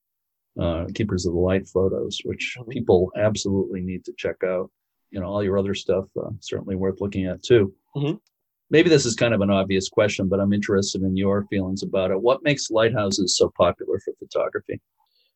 uh, 0.59 0.85
Keepers 0.93 1.25
of 1.25 1.33
the 1.33 1.39
Light 1.39 1.67
photos, 1.67 2.19
which 2.25 2.55
Mhm. 2.59 2.69
people 2.69 3.11
absolutely 3.15 3.81
need 3.81 4.05
to 4.05 4.13
check 4.17 4.43
out. 4.43 4.69
You 5.11 5.19
know, 5.19 5.27
all 5.27 5.43
your 5.43 5.57
other 5.57 5.73
stuff 5.73 6.05
uh, 6.21 6.29
certainly 6.39 6.75
worth 6.75 7.01
looking 7.01 7.25
at 7.25 7.41
too. 7.43 7.73
Mhm. 7.95 8.19
Maybe 8.69 8.89
this 8.89 9.05
is 9.05 9.15
kind 9.15 9.33
of 9.33 9.41
an 9.41 9.49
obvious 9.49 9.89
question, 9.89 10.27
but 10.27 10.39
I'm 10.39 10.53
interested 10.53 11.01
in 11.01 11.17
your 11.17 11.45
feelings 11.49 11.81
about 11.81 12.11
it. 12.11 12.21
What 12.21 12.43
makes 12.43 12.69
lighthouses 12.69 13.35
so 13.35 13.51
popular 13.57 13.99
for 13.99 14.13
photography? 14.19 14.79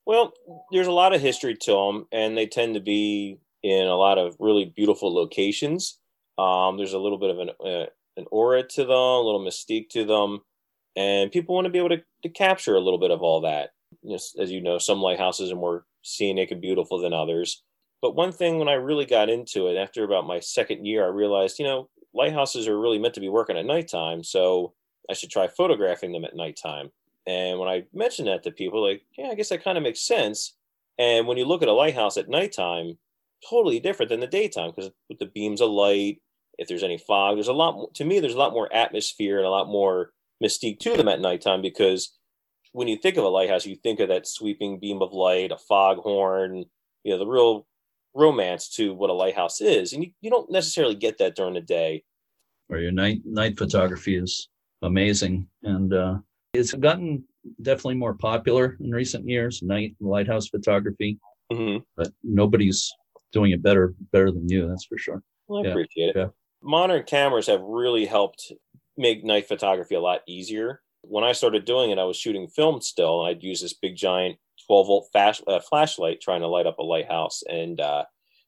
Well, 0.06 0.34
there's 0.72 0.86
a 0.88 0.92
lot 0.92 1.16
of 1.16 1.22
history 1.22 1.56
to 1.62 1.72
them, 1.72 2.08
and 2.12 2.38
they 2.38 2.46
tend 2.46 2.76
to 2.76 2.80
be 2.82 3.40
in 3.64 3.88
a 3.88 3.96
lot 3.96 4.18
of 4.20 4.36
really 4.40 4.66
beautiful 4.66 5.12
locations. 5.14 5.98
Um, 6.38 6.78
there's 6.78 6.94
a 6.94 7.00
little 7.00 7.18
bit 7.18 7.30
of 7.32 7.40
an 7.40 7.50
uh, 7.66 7.86
an 8.18 8.28
aura 8.30 8.62
to 8.62 8.82
them, 8.86 8.92
a 8.92 9.22
little 9.22 9.40
mystique 9.44 9.90
to 9.90 10.04
them, 10.06 10.42
and 10.96 11.32
people 11.32 11.56
want 11.56 11.66
to 11.66 11.72
be 11.72 11.80
able 11.80 11.90
to, 11.90 12.04
to 12.24 12.30
capture 12.30 12.76
a 12.76 12.80
little 12.80 13.00
bit 13.00 13.12
of 13.12 13.22
all 13.22 13.42
that. 13.42 13.72
As 14.12 14.52
you 14.52 14.62
know, 14.62 14.78
some 14.78 15.02
lighthouses 15.02 15.52
are 15.52 15.56
more 15.56 15.86
scenic 16.02 16.52
and 16.52 16.62
beautiful 16.62 17.00
than 17.00 17.14
others. 17.14 17.64
But 18.02 18.16
one 18.16 18.32
thing, 18.32 18.60
when 18.60 18.68
I 18.68 18.74
really 18.74 19.06
got 19.06 19.30
into 19.30 19.68
it, 19.68 19.78
after 19.78 20.04
about 20.04 20.28
my 20.28 20.40
second 20.40 20.86
year, 20.86 21.06
I 21.06 21.08
realized, 21.08 21.58
you 21.58 21.66
know, 21.66 21.90
lighthouses 22.14 22.68
are 22.68 22.80
really 22.80 23.00
meant 23.00 23.14
to 23.14 23.22
be 23.22 23.30
working 23.30 23.58
at 23.58 23.66
nighttime, 23.66 24.24
so 24.24 24.74
I 25.10 25.14
should 25.14 25.32
try 25.32 25.48
photographing 25.48 26.12
them 26.12 26.26
at 26.26 26.36
nighttime. 26.36 26.92
And 27.26 27.60
when 27.60 27.70
I 27.70 27.86
mentioned 27.94 28.28
that 28.28 28.44
to 28.44 28.52
people, 28.52 28.86
like, 28.86 29.04
yeah, 29.18 29.28
I 29.28 29.36
guess 29.36 29.50
that 29.50 29.64
kind 29.64 29.78
of 29.78 29.84
makes 29.84 30.02
sense. 30.02 30.56
And 31.00 31.28
when 31.28 31.38
you 31.38 31.46
look 31.46 31.62
at 31.62 31.70
a 31.70 31.74
lighthouse 31.74 32.18
at 32.18 32.30
nighttime, 32.30 32.98
totally 33.50 33.80
different 33.80 34.10
than 34.10 34.20
the 34.20 34.28
daytime 34.28 34.72
because 34.72 34.92
with 35.10 35.20
the 35.20 35.26
beams 35.26 35.62
of 35.62 35.70
light, 35.70 36.22
if 36.58 36.68
there's 36.68 36.84
any 36.84 36.98
fog, 36.98 37.36
there's 37.36 37.48
a 37.48 37.54
lot. 37.54 37.94
To 37.96 38.06
me, 38.06 38.20
there's 38.20 38.36
a 38.36 38.40
lot 38.40 38.54
more 38.54 38.72
atmosphere 38.74 39.38
and 39.38 39.46
a 39.46 39.50
lot 39.50 39.68
more 39.68 40.12
mystique 40.44 40.80
to 40.80 40.98
them 40.98 41.08
at 41.08 41.22
nighttime 41.22 41.62
because 41.62 42.18
when 42.74 42.88
you 42.88 42.98
think 42.98 43.18
of 43.18 43.24
a 43.24 43.30
lighthouse, 43.30 43.66
you 43.66 43.76
think 43.76 44.00
of 44.00 44.10
that 44.10 44.28
sweeping 44.28 44.80
beam 44.80 45.02
of 45.02 45.14
light, 45.14 45.52
a 45.52 45.58
foghorn, 45.58 46.66
you 47.04 47.12
know, 47.14 47.20
the 47.20 47.28
real 47.28 47.68
romance 48.16 48.68
to 48.70 48.94
what 48.94 49.10
a 49.10 49.14
lighthouse 49.14 49.62
is, 49.62 49.94
and 49.94 50.04
you, 50.04 50.12
you 50.22 50.30
don't 50.30 50.52
necessarily 50.52 50.96
get 50.96 51.18
that 51.20 51.36
during 51.36 51.54
the 51.54 51.62
day. 51.62 52.04
Or 52.70 52.80
your 52.80 52.92
night 52.92 53.22
night 53.26 53.58
photography 53.58 54.18
is 54.18 54.50
amazing, 54.82 55.48
and 55.64 55.94
uh, 55.94 56.18
it's 56.54 56.74
gotten 56.74 57.24
definitely 57.62 57.96
more 57.96 58.14
popular 58.16 58.78
in 58.80 58.92
recent 58.92 59.28
years. 59.28 59.62
Night 59.62 59.96
lighthouse 60.00 60.48
photography, 60.48 61.20
hmm 61.52 61.78
but 61.96 62.12
nobody's 62.24 62.92
doing 63.32 63.52
it 63.52 63.62
better 63.62 63.94
better 64.12 64.32
than 64.32 64.48
you. 64.50 64.68
That's 64.68 64.86
for 64.86 64.98
sure. 64.98 65.22
Well, 65.48 65.60
I 65.60 65.64
Yeah, 65.66 65.72
appreciate 65.72 66.10
it. 66.10 66.16
yeah. 66.16 66.28
Modern 66.62 67.04
cameras 67.04 67.48
have 67.48 67.62
really 67.62 68.06
helped 68.06 68.52
make 68.98 69.24
night 69.24 69.48
photography 69.48 69.96
a 69.96 70.02
lot 70.02 70.22
easier. 70.28 70.82
When 71.02 71.24
I 71.24 71.34
started 71.34 71.66
doing 71.66 71.92
it, 71.92 72.00
I 72.00 72.04
was 72.06 72.18
shooting 72.18 72.48
film 72.48 72.82
still, 72.82 73.22
and 73.22 73.30
I'd 73.30 73.44
use 73.44 73.62
this 73.62 73.74
big 73.74 73.96
giant 73.96 74.38
12 74.68 74.88
volt 74.88 75.10
flash, 75.12 75.42
uh, 75.48 75.60
flashlight 75.60 76.22
trying 76.22 76.42
to 76.42 76.48
light 76.48 76.68
up 76.68 76.80
a 76.80 76.84
lighthouse, 76.84 77.44
and 77.50 77.80
uh, 77.80 78.06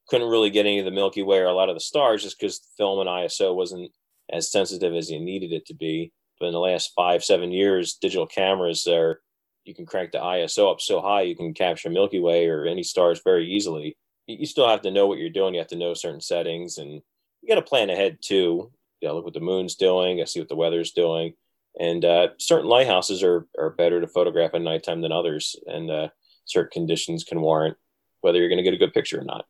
couldn't 0.07 0.29
really 0.29 0.49
get 0.49 0.65
any 0.65 0.79
of 0.79 0.85
the 0.85 0.91
Milky 0.91 1.23
Way 1.23 1.39
or 1.39 1.45
a 1.45 1.53
lot 1.53 1.69
of 1.69 1.75
the 1.75 1.81
stars 1.81 2.23
just 2.23 2.39
because 2.39 2.61
film 2.77 2.99
and 2.99 3.09
ISO 3.09 3.55
wasn't 3.55 3.91
as 4.31 4.51
sensitive 4.51 4.93
as 4.93 5.09
you 5.09 5.19
needed 5.19 5.51
it 5.51 5.65
to 5.67 5.73
be. 5.73 6.11
But 6.39 6.47
in 6.47 6.53
the 6.53 6.59
last 6.59 6.91
five, 6.95 7.23
seven 7.23 7.51
years, 7.51 7.95
digital 7.95 8.27
cameras 8.27 8.87
are 8.87 9.21
you 9.63 9.73
can 9.73 9.85
crank 9.85 10.11
the 10.11 10.19
ISO 10.19 10.71
up 10.71 10.79
so 10.79 11.01
high 11.01 11.21
you 11.21 11.35
can 11.35 11.53
capture 11.53 11.89
Milky 11.89 12.19
Way 12.19 12.47
or 12.47 12.65
any 12.65 12.83
stars 12.83 13.21
very 13.23 13.47
easily. 13.51 13.97
You 14.27 14.37
you 14.39 14.45
still 14.45 14.67
have 14.67 14.81
to 14.81 14.91
know 14.91 15.07
what 15.07 15.17
you're 15.17 15.29
doing. 15.29 15.53
You 15.53 15.59
have 15.59 15.69
to 15.69 15.75
know 15.75 15.93
certain 15.93 16.21
settings, 16.21 16.77
and 16.77 17.01
you 17.41 17.49
got 17.49 17.55
to 17.55 17.61
plan 17.61 17.89
ahead 17.89 18.19
too. 18.21 18.71
You 18.99 19.07
got 19.07 19.11
to 19.11 19.15
look 19.15 19.25
what 19.25 19.33
the 19.33 19.39
moon's 19.39 19.75
doing. 19.75 20.21
I 20.21 20.25
see 20.25 20.39
what 20.39 20.49
the 20.49 20.55
weather's 20.55 20.91
doing, 20.91 21.33
and 21.79 22.03
uh, 22.05 22.29
certain 22.39 22.67
lighthouses 22.67 23.23
are 23.23 23.47
are 23.57 23.71
better 23.71 23.99
to 24.01 24.07
photograph 24.07 24.51
at 24.53 24.61
nighttime 24.61 25.01
than 25.01 25.11
others, 25.11 25.55
and 25.67 25.91
uh, 25.91 26.07
certain 26.45 26.71
conditions 26.71 27.23
can 27.23 27.41
warrant 27.41 27.77
whether 28.21 28.39
you're 28.39 28.49
going 28.49 28.57
to 28.57 28.63
get 28.63 28.73
a 28.73 28.77
good 28.77 28.93
picture 28.93 29.19
or 29.19 29.25
not. 29.25 29.45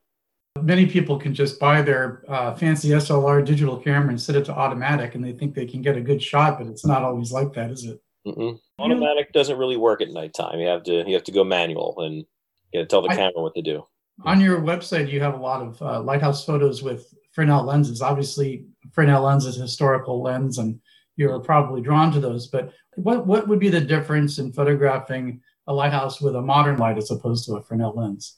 Many 0.61 0.85
people 0.85 1.19
can 1.19 1.33
just 1.33 1.59
buy 1.59 1.81
their 1.81 2.23
uh, 2.27 2.55
fancy 2.55 2.89
SLR 2.89 3.45
digital 3.45 3.77
camera 3.77 4.09
and 4.09 4.21
set 4.21 4.35
it 4.35 4.45
to 4.45 4.53
automatic, 4.53 5.15
and 5.15 5.23
they 5.23 5.33
think 5.33 5.53
they 5.53 5.65
can 5.65 5.81
get 5.81 5.97
a 5.97 6.01
good 6.01 6.23
shot, 6.23 6.57
but 6.57 6.67
it's 6.67 6.85
not 6.85 7.03
always 7.03 7.31
like 7.31 7.53
that, 7.53 7.71
is 7.71 7.83
it? 7.83 8.01
Mm-mm. 8.25 8.57
Automatic 8.79 9.31
doesn't 9.33 9.57
really 9.57 9.77
work 9.77 10.01
at 10.01 10.09
nighttime. 10.09 10.59
You 10.59 10.67
have 10.67 10.83
to 10.83 11.03
you 11.07 11.13
have 11.13 11.23
to 11.25 11.31
go 11.31 11.43
manual, 11.43 11.95
and 11.99 12.25
you 12.71 12.79
got 12.79 12.81
to 12.81 12.85
tell 12.85 13.01
the 13.01 13.09
I- 13.09 13.15
camera 13.15 13.41
what 13.41 13.55
to 13.55 13.61
do. 13.61 13.85
On 14.23 14.39
your 14.39 14.61
website, 14.61 15.11
you 15.11 15.19
have 15.19 15.33
a 15.33 15.37
lot 15.37 15.61
of 15.61 15.81
uh, 15.81 16.01
lighthouse 16.01 16.45
photos 16.45 16.81
with 16.81 17.13
Fresnel 17.35 17.65
lenses. 17.65 18.01
Obviously, 18.01 18.65
Fresnel 18.93 19.23
lens 19.23 19.45
is 19.45 19.57
historical 19.57 20.23
lens, 20.23 20.57
and 20.57 20.79
you're 21.17 21.39
probably 21.39 21.81
drawn 21.81 22.11
to 22.13 22.19
those. 22.19 22.47
But 22.47 22.73
what 22.95 23.27
what 23.27 23.47
would 23.47 23.59
be 23.59 23.69
the 23.69 23.81
difference 23.81 24.39
in 24.39 24.53
photographing 24.53 25.41
a 25.67 25.73
lighthouse 25.73 26.21
with 26.21 26.35
a 26.35 26.41
modern 26.41 26.77
light 26.77 26.97
as 26.97 27.11
opposed 27.11 27.45
to 27.45 27.55
a 27.55 27.61
Fresnel 27.61 27.93
lens? 27.95 28.37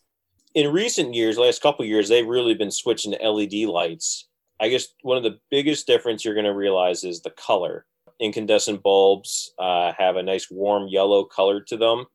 in 0.58 0.74
recent 0.74 1.14
years, 1.14 1.38
last 1.38 1.62
couple 1.62 1.86
years, 1.86 2.10
they've 2.10 2.26
really 2.26 2.56
been 2.56 2.72
switching 2.72 3.12
to 3.12 3.30
LED 3.30 3.70
lights. 3.70 4.28
I 4.60 4.70
guess 4.70 4.88
one 5.04 5.16
of 5.16 5.22
the 5.22 5.40
biggest 5.52 5.86
difference 5.86 6.26
you're 6.26 6.34
going 6.34 6.48
to 6.48 6.54
realize 6.54 7.04
is 7.04 7.22
the 7.22 7.30
color. 7.30 7.86
Incandescent 8.20 8.82
bulbs 8.82 9.54
uh, 9.60 9.94
have 9.96 10.16
a 10.16 10.24
nice 10.24 10.50
warm 10.50 10.88
yellow 10.88 11.26
color 11.26 11.62
to 11.62 11.78
them. 11.78 12.06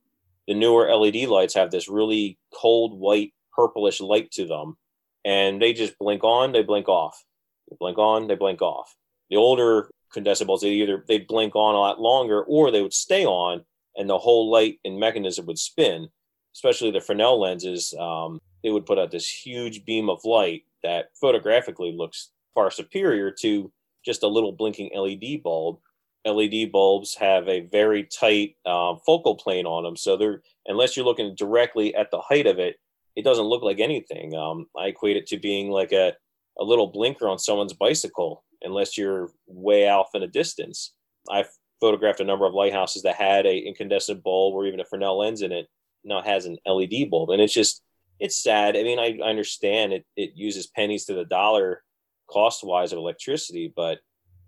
The 0.49 0.55
newer 0.55 0.93
LED 0.93 1.29
lights 1.29 1.55
have 1.55 1.71
this 1.71 1.89
really 1.89 2.37
cold 2.53 2.99
white 2.99 3.33
purplish 3.57 4.01
light 4.01 4.33
to 4.33 4.45
them, 4.45 4.77
and 5.25 5.61
they 5.61 5.73
just 5.73 5.99
blink 5.99 6.25
on, 6.25 6.53
they 6.53 6.63
blink 6.63 6.89
off. 6.89 7.23
They 7.71 7.77
blink 7.79 7.99
on, 7.99 8.29
they 8.29 8.35
blink 8.35 8.63
off. 8.63 8.95
The 9.31 9.37
older 9.37 9.91
condensate 10.15 10.47
bulbs, 10.47 10.63
they 10.63 10.71
either 10.71 11.05
they'd 11.07 11.27
blink 11.27 11.57
on 11.57 11.75
a 11.75 11.79
lot 11.79 12.01
longer, 12.01 12.43
or 12.43 12.71
they 12.71 12.83
would 12.83 12.93
stay 12.93 13.25
on, 13.25 13.65
and 13.97 14.09
the 14.09 14.19
whole 14.19 14.51
light 14.51 14.79
and 14.85 14.99
mechanism 14.99 15.47
would 15.47 15.59
spin 15.59 16.09
especially 16.55 16.91
the 16.91 17.01
Fresnel 17.01 17.41
lenses, 17.41 17.95
um, 17.99 18.41
they 18.63 18.71
would 18.71 18.87
put 18.87 18.99
out 18.99 19.11
this 19.11 19.29
huge 19.29 19.85
beam 19.85 20.09
of 20.09 20.25
light 20.25 20.63
that 20.83 21.11
photographically 21.21 21.93
looks 21.93 22.31
far 22.55 22.71
superior 22.71 23.31
to 23.31 23.73
just 24.05 24.23
a 24.23 24.29
little 24.29 24.53
blinking 24.53 24.91
LED 24.95 25.43
bulb. 25.43 25.79
LED 26.25 26.71
bulbs 26.71 27.17
have 27.17 27.49
a 27.49 27.61
very 27.61 28.05
tight 28.05 28.57
um, 28.67 28.99
focal 29.05 29.35
plane 29.37 29.67
on 29.67 29.83
them, 29.83 29.97
so 29.97 30.17
they're 30.17 30.43
unless 30.67 30.97
you're 30.97 31.07
looking 31.07 31.35
directly 31.35 31.95
at 31.97 32.11
the 32.13 32.21
height 32.21 32.47
of 32.47 32.61
it, 32.61 32.77
it 33.17 33.25
doesn't 33.25 33.45
look 33.45 33.63
like 33.63 33.81
anything. 33.81 34.35
Um, 34.35 34.67
I 34.77 34.87
equate 34.87 35.17
it 35.17 35.27
to 35.29 35.39
being 35.39 35.71
like 35.71 35.93
a 35.93 36.15
a 36.59 36.65
little 36.65 36.87
blinker 36.87 37.29
on 37.29 37.39
someone's 37.39 37.73
bicycle, 37.73 38.45
unless 38.63 38.99
you're 38.99 39.31
way 39.47 39.89
off 39.89 40.11
in 40.15 40.23
a 40.23 40.29
distance. 40.29 40.93
I've 41.31 41.49
photographed 41.81 42.21
a 42.21 42.25
number 42.25 42.47
of 42.47 42.55
lighthouses 42.55 43.03
that 43.03 43.17
had 43.17 43.47
a 43.47 43.59
incandescent 43.59 44.23
bulb 44.23 44.55
or 44.55 44.67
even 44.67 44.81
a 44.81 44.85
Fresnel 44.85 45.19
lens 45.19 45.43
in 45.43 45.51
it, 45.51 45.67
now 46.05 46.23
has 46.23 46.47
an 46.47 46.59
LED 46.67 47.11
bulb, 47.11 47.31
and 47.31 47.41
it's 47.41 47.55
just 47.55 47.83
it's 48.21 48.43
sad. 48.43 48.77
I 48.77 48.83
mean, 48.83 48.99
I, 48.99 49.19
I 49.23 49.29
understand 49.29 49.93
it 49.93 50.05
it 50.17 50.33
uses 50.35 50.67
pennies 50.67 51.05
to 51.07 51.15
the 51.15 51.25
dollar 51.25 51.83
cost 52.29 52.65
wise 52.65 52.93
of 52.93 52.99
electricity, 52.99 53.73
but 53.75 53.99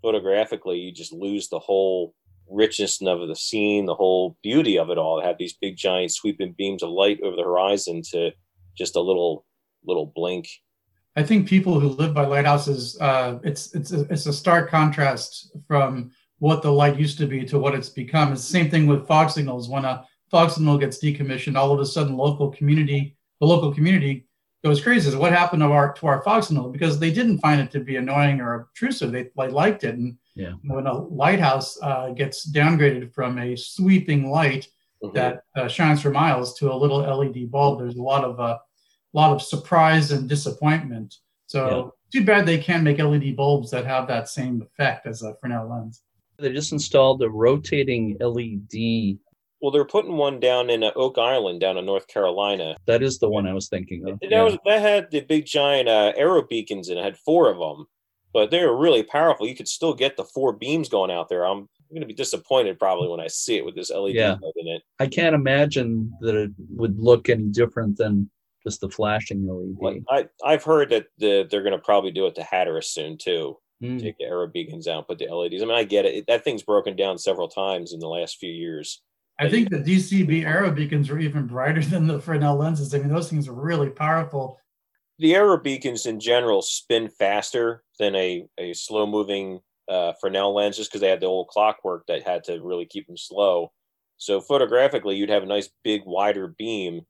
photographically, 0.01 0.77
you 0.77 0.91
just 0.91 1.13
lose 1.13 1.49
the 1.49 1.59
whole 1.59 2.13
richness 2.49 3.01
of 3.01 3.27
the 3.27 3.35
scene, 3.35 3.85
the 3.85 3.95
whole 3.95 4.37
beauty 4.43 4.77
of 4.77 4.89
it 4.89 4.97
all. 4.97 5.19
To 5.19 5.25
have 5.25 5.37
these 5.37 5.57
big 5.59 5.77
giant 5.77 6.11
sweeping 6.11 6.53
beams 6.57 6.83
of 6.83 6.89
light 6.89 7.19
over 7.23 7.35
the 7.35 7.43
horizon 7.43 8.01
to 8.11 8.31
just 8.75 8.95
a 8.95 9.01
little 9.01 9.45
little 9.85 10.11
blink. 10.15 10.47
I 11.15 11.23
think 11.23 11.47
people 11.47 11.79
who 11.79 11.89
live 11.89 12.13
by 12.13 12.25
lighthouses, 12.25 12.97
uh, 12.99 13.39
it's 13.43 13.73
it's 13.73 13.91
a, 13.91 14.01
it's 14.09 14.25
a 14.25 14.33
stark 14.33 14.69
contrast 14.69 15.51
from 15.67 16.11
what 16.39 16.61
the 16.61 16.71
light 16.71 16.99
used 16.99 17.17
to 17.19 17.27
be 17.27 17.45
to 17.45 17.57
what 17.59 17.75
it's 17.75 17.89
become. 17.89 18.33
It's 18.33 18.41
the 18.45 18.51
same 18.51 18.69
thing 18.69 18.87
with 18.87 19.07
fog 19.07 19.29
signals. 19.29 19.69
When 19.69 19.85
a 19.85 20.05
fog 20.29 20.51
signal 20.51 20.77
gets 20.77 21.01
decommissioned, 21.01 21.55
all 21.57 21.71
of 21.71 21.79
a 21.79 21.85
sudden, 21.85 22.17
local 22.17 22.49
community, 22.51 23.15
the 23.39 23.47
local 23.47 23.73
community 23.73 24.27
goes 24.63 24.81
crazy. 24.81 25.11
So 25.11 25.19
what 25.19 25.31
happened 25.31 25.61
to 25.61 25.67
our 25.67 25.93
to 25.93 26.07
our 26.07 26.21
fog 26.23 26.43
signal? 26.43 26.69
Because 26.69 26.99
they 26.99 27.11
didn't 27.11 27.39
find 27.39 27.61
it 27.61 27.71
to 27.71 27.79
be 27.79 27.95
annoying 27.95 28.41
or 28.41 28.53
obtrusive. 28.55 29.11
They, 29.11 29.29
they 29.37 29.47
liked 29.47 29.83
it. 29.85 29.95
And 29.95 30.17
Yeah. 30.35 30.53
when 30.63 30.85
a 30.87 30.93
lighthouse 30.93 31.77
uh, 31.81 32.09
gets 32.09 32.51
downgraded 32.51 33.13
from 33.13 33.37
a 33.39 33.55
sweeping 33.55 34.29
light 34.29 34.67
Mhm. 35.09 35.13
that 35.13 35.43
uh, 35.55 35.67
shines 35.67 36.01
for 36.01 36.09
miles 36.11 36.53
to 36.59 36.71
a 36.71 36.75
little 36.75 36.99
LED 36.99 37.45
bulb, 37.51 37.79
there's 37.79 37.95
a 37.95 38.01
lot 38.01 38.23
of 38.23 38.39
uh, 38.39 38.57
lot 39.13 39.31
of 39.31 39.41
surprise 39.41 40.11
and 40.11 40.27
disappointment. 40.29 41.15
So 41.47 41.93
too 42.11 42.25
bad 42.25 42.45
they 42.45 42.57
can't 42.57 42.83
make 42.83 42.97
LED 42.99 43.35
bulbs 43.35 43.71
that 43.71 43.85
have 43.85 44.07
that 44.07 44.27
same 44.29 44.61
effect 44.61 45.05
as 45.07 45.21
a 45.21 45.35
Fresnel 45.39 45.69
lens. 45.69 46.01
They 46.37 46.51
just 46.51 46.71
installed 46.73 47.21
a 47.23 47.29
rotating 47.29 48.17
LED. 48.19 49.17
well, 49.61 49.71
they're 49.71 49.85
putting 49.85 50.17
one 50.17 50.39
down 50.39 50.69
in 50.69 50.83
uh, 50.83 50.91
Oak 50.95 51.17
Island, 51.17 51.59
down 51.61 51.77
in 51.77 51.85
North 51.85 52.07
Carolina. 52.07 52.75
That 52.87 53.01
is 53.01 53.19
the 53.19 53.29
one 53.29 53.47
I 53.47 53.53
was 53.53 53.67
thinking 53.69 54.07
of. 54.07 54.19
That 54.19 54.29
Yeah. 54.31 54.43
was 54.43 54.57
that 54.65 54.81
had 54.81 55.09
the 55.11 55.21
big 55.21 55.45
giant 55.45 55.87
uh, 55.87 56.11
aerobeacons 56.19 56.89
in 56.89 56.97
it. 56.97 57.03
Had 57.03 57.17
four 57.17 57.49
of 57.49 57.57
them, 57.57 57.85
but 58.33 58.51
they 58.51 58.63
were 58.65 58.75
really 58.77 59.01
powerful. 59.03 59.47
You 59.47 59.55
could 59.55 59.67
still 59.69 59.93
get 59.93 60.17
the 60.17 60.25
four 60.25 60.51
beams 60.53 60.89
going 60.89 61.09
out 61.09 61.29
there. 61.29 61.45
I'm 61.45 61.67
I'm 61.89 61.95
gonna 61.95 62.05
be 62.05 62.13
disappointed 62.13 62.79
probably 62.79 63.07
when 63.09 63.19
I 63.19 63.27
see 63.27 63.57
it 63.57 63.65
with 63.65 63.75
this 63.75 63.91
LED 63.91 64.15
Yeah. 64.15 64.31
light 64.41 64.53
in 64.55 64.67
it. 64.67 64.81
I 64.99 65.07
can't 65.07 65.35
imagine 65.35 66.11
that 66.21 66.35
it 66.35 66.51
would 66.69 66.99
look 66.99 67.29
any 67.29 67.43
different 67.45 67.97
than 67.97 68.29
just 68.63 68.81
the 68.81 68.89
flashing 68.89 69.45
LED. 69.47 69.75
Like, 69.79 70.03
I 70.09 70.27
I've 70.43 70.63
heard 70.63 70.89
that 70.89 71.05
the, 71.17 71.47
they're 71.49 71.63
gonna 71.63 71.77
probably 71.79 72.11
do 72.11 72.25
it 72.27 72.35
to 72.35 72.43
Hatteras 72.43 72.89
soon 72.89 73.17
too. 73.17 73.57
Mm. 73.83 74.01
Take 74.01 74.17
the 74.17 74.23
aerobeacons 74.25 74.87
out, 74.87 75.07
put 75.07 75.19
the 75.19 75.27
LEDs. 75.27 75.61
I 75.61 75.65
mean, 75.65 75.75
I 75.75 75.83
get 75.83 76.05
it. 76.05 76.25
That 76.27 76.43
thing's 76.43 76.63
broken 76.63 76.95
down 76.95 77.17
several 77.17 77.47
times 77.49 77.93
in 77.93 77.99
the 77.99 78.07
last 78.07 78.37
few 78.37 78.51
years. 78.51 79.01
I 79.37 79.49
think 79.49 79.69
the 79.69 79.79
DCB 79.79 80.45
aerobeacons 80.45 81.09
were 81.09 81.19
even 81.19 81.45
brighter 81.45 81.81
than 81.83 82.07
the 82.07 82.21
Fresnel 82.21 82.55
lenses. 82.55 82.93
I 82.95 82.99
mean, 82.99 83.09
those 83.09 83.29
things 83.29 83.49
are 83.49 83.53
really 83.53 83.89
powerful. 83.89 84.57
The 85.19 85.33
aerobeacons 85.33 86.05
in 86.05 86.21
general 86.21 86.61
spin 86.61 87.09
faster 87.09 87.83
than 87.99 88.15
a, 88.15 88.45
a 88.57 88.73
slow 88.73 89.05
moving 89.05 89.59
uh, 89.87 90.13
Fresnel 90.19 90.53
lens 90.53 90.77
just 90.77 90.91
because 90.91 91.01
they 91.01 91.09
had 91.09 91.19
the 91.19 91.27
old 91.27 91.47
clockwork 91.47 92.05
that 92.07 92.23
had 92.23 92.43
to 92.45 92.59
really 92.61 92.85
keep 92.85 93.07
them 93.07 93.17
slow. 93.17 93.71
So 94.17 94.41
photographically, 94.41 95.15
you'd 95.15 95.29
have 95.29 95.43
a 95.43 95.47
nice 95.47 95.69
big 95.83 96.01
wider 96.05 96.47
beam 96.47 97.01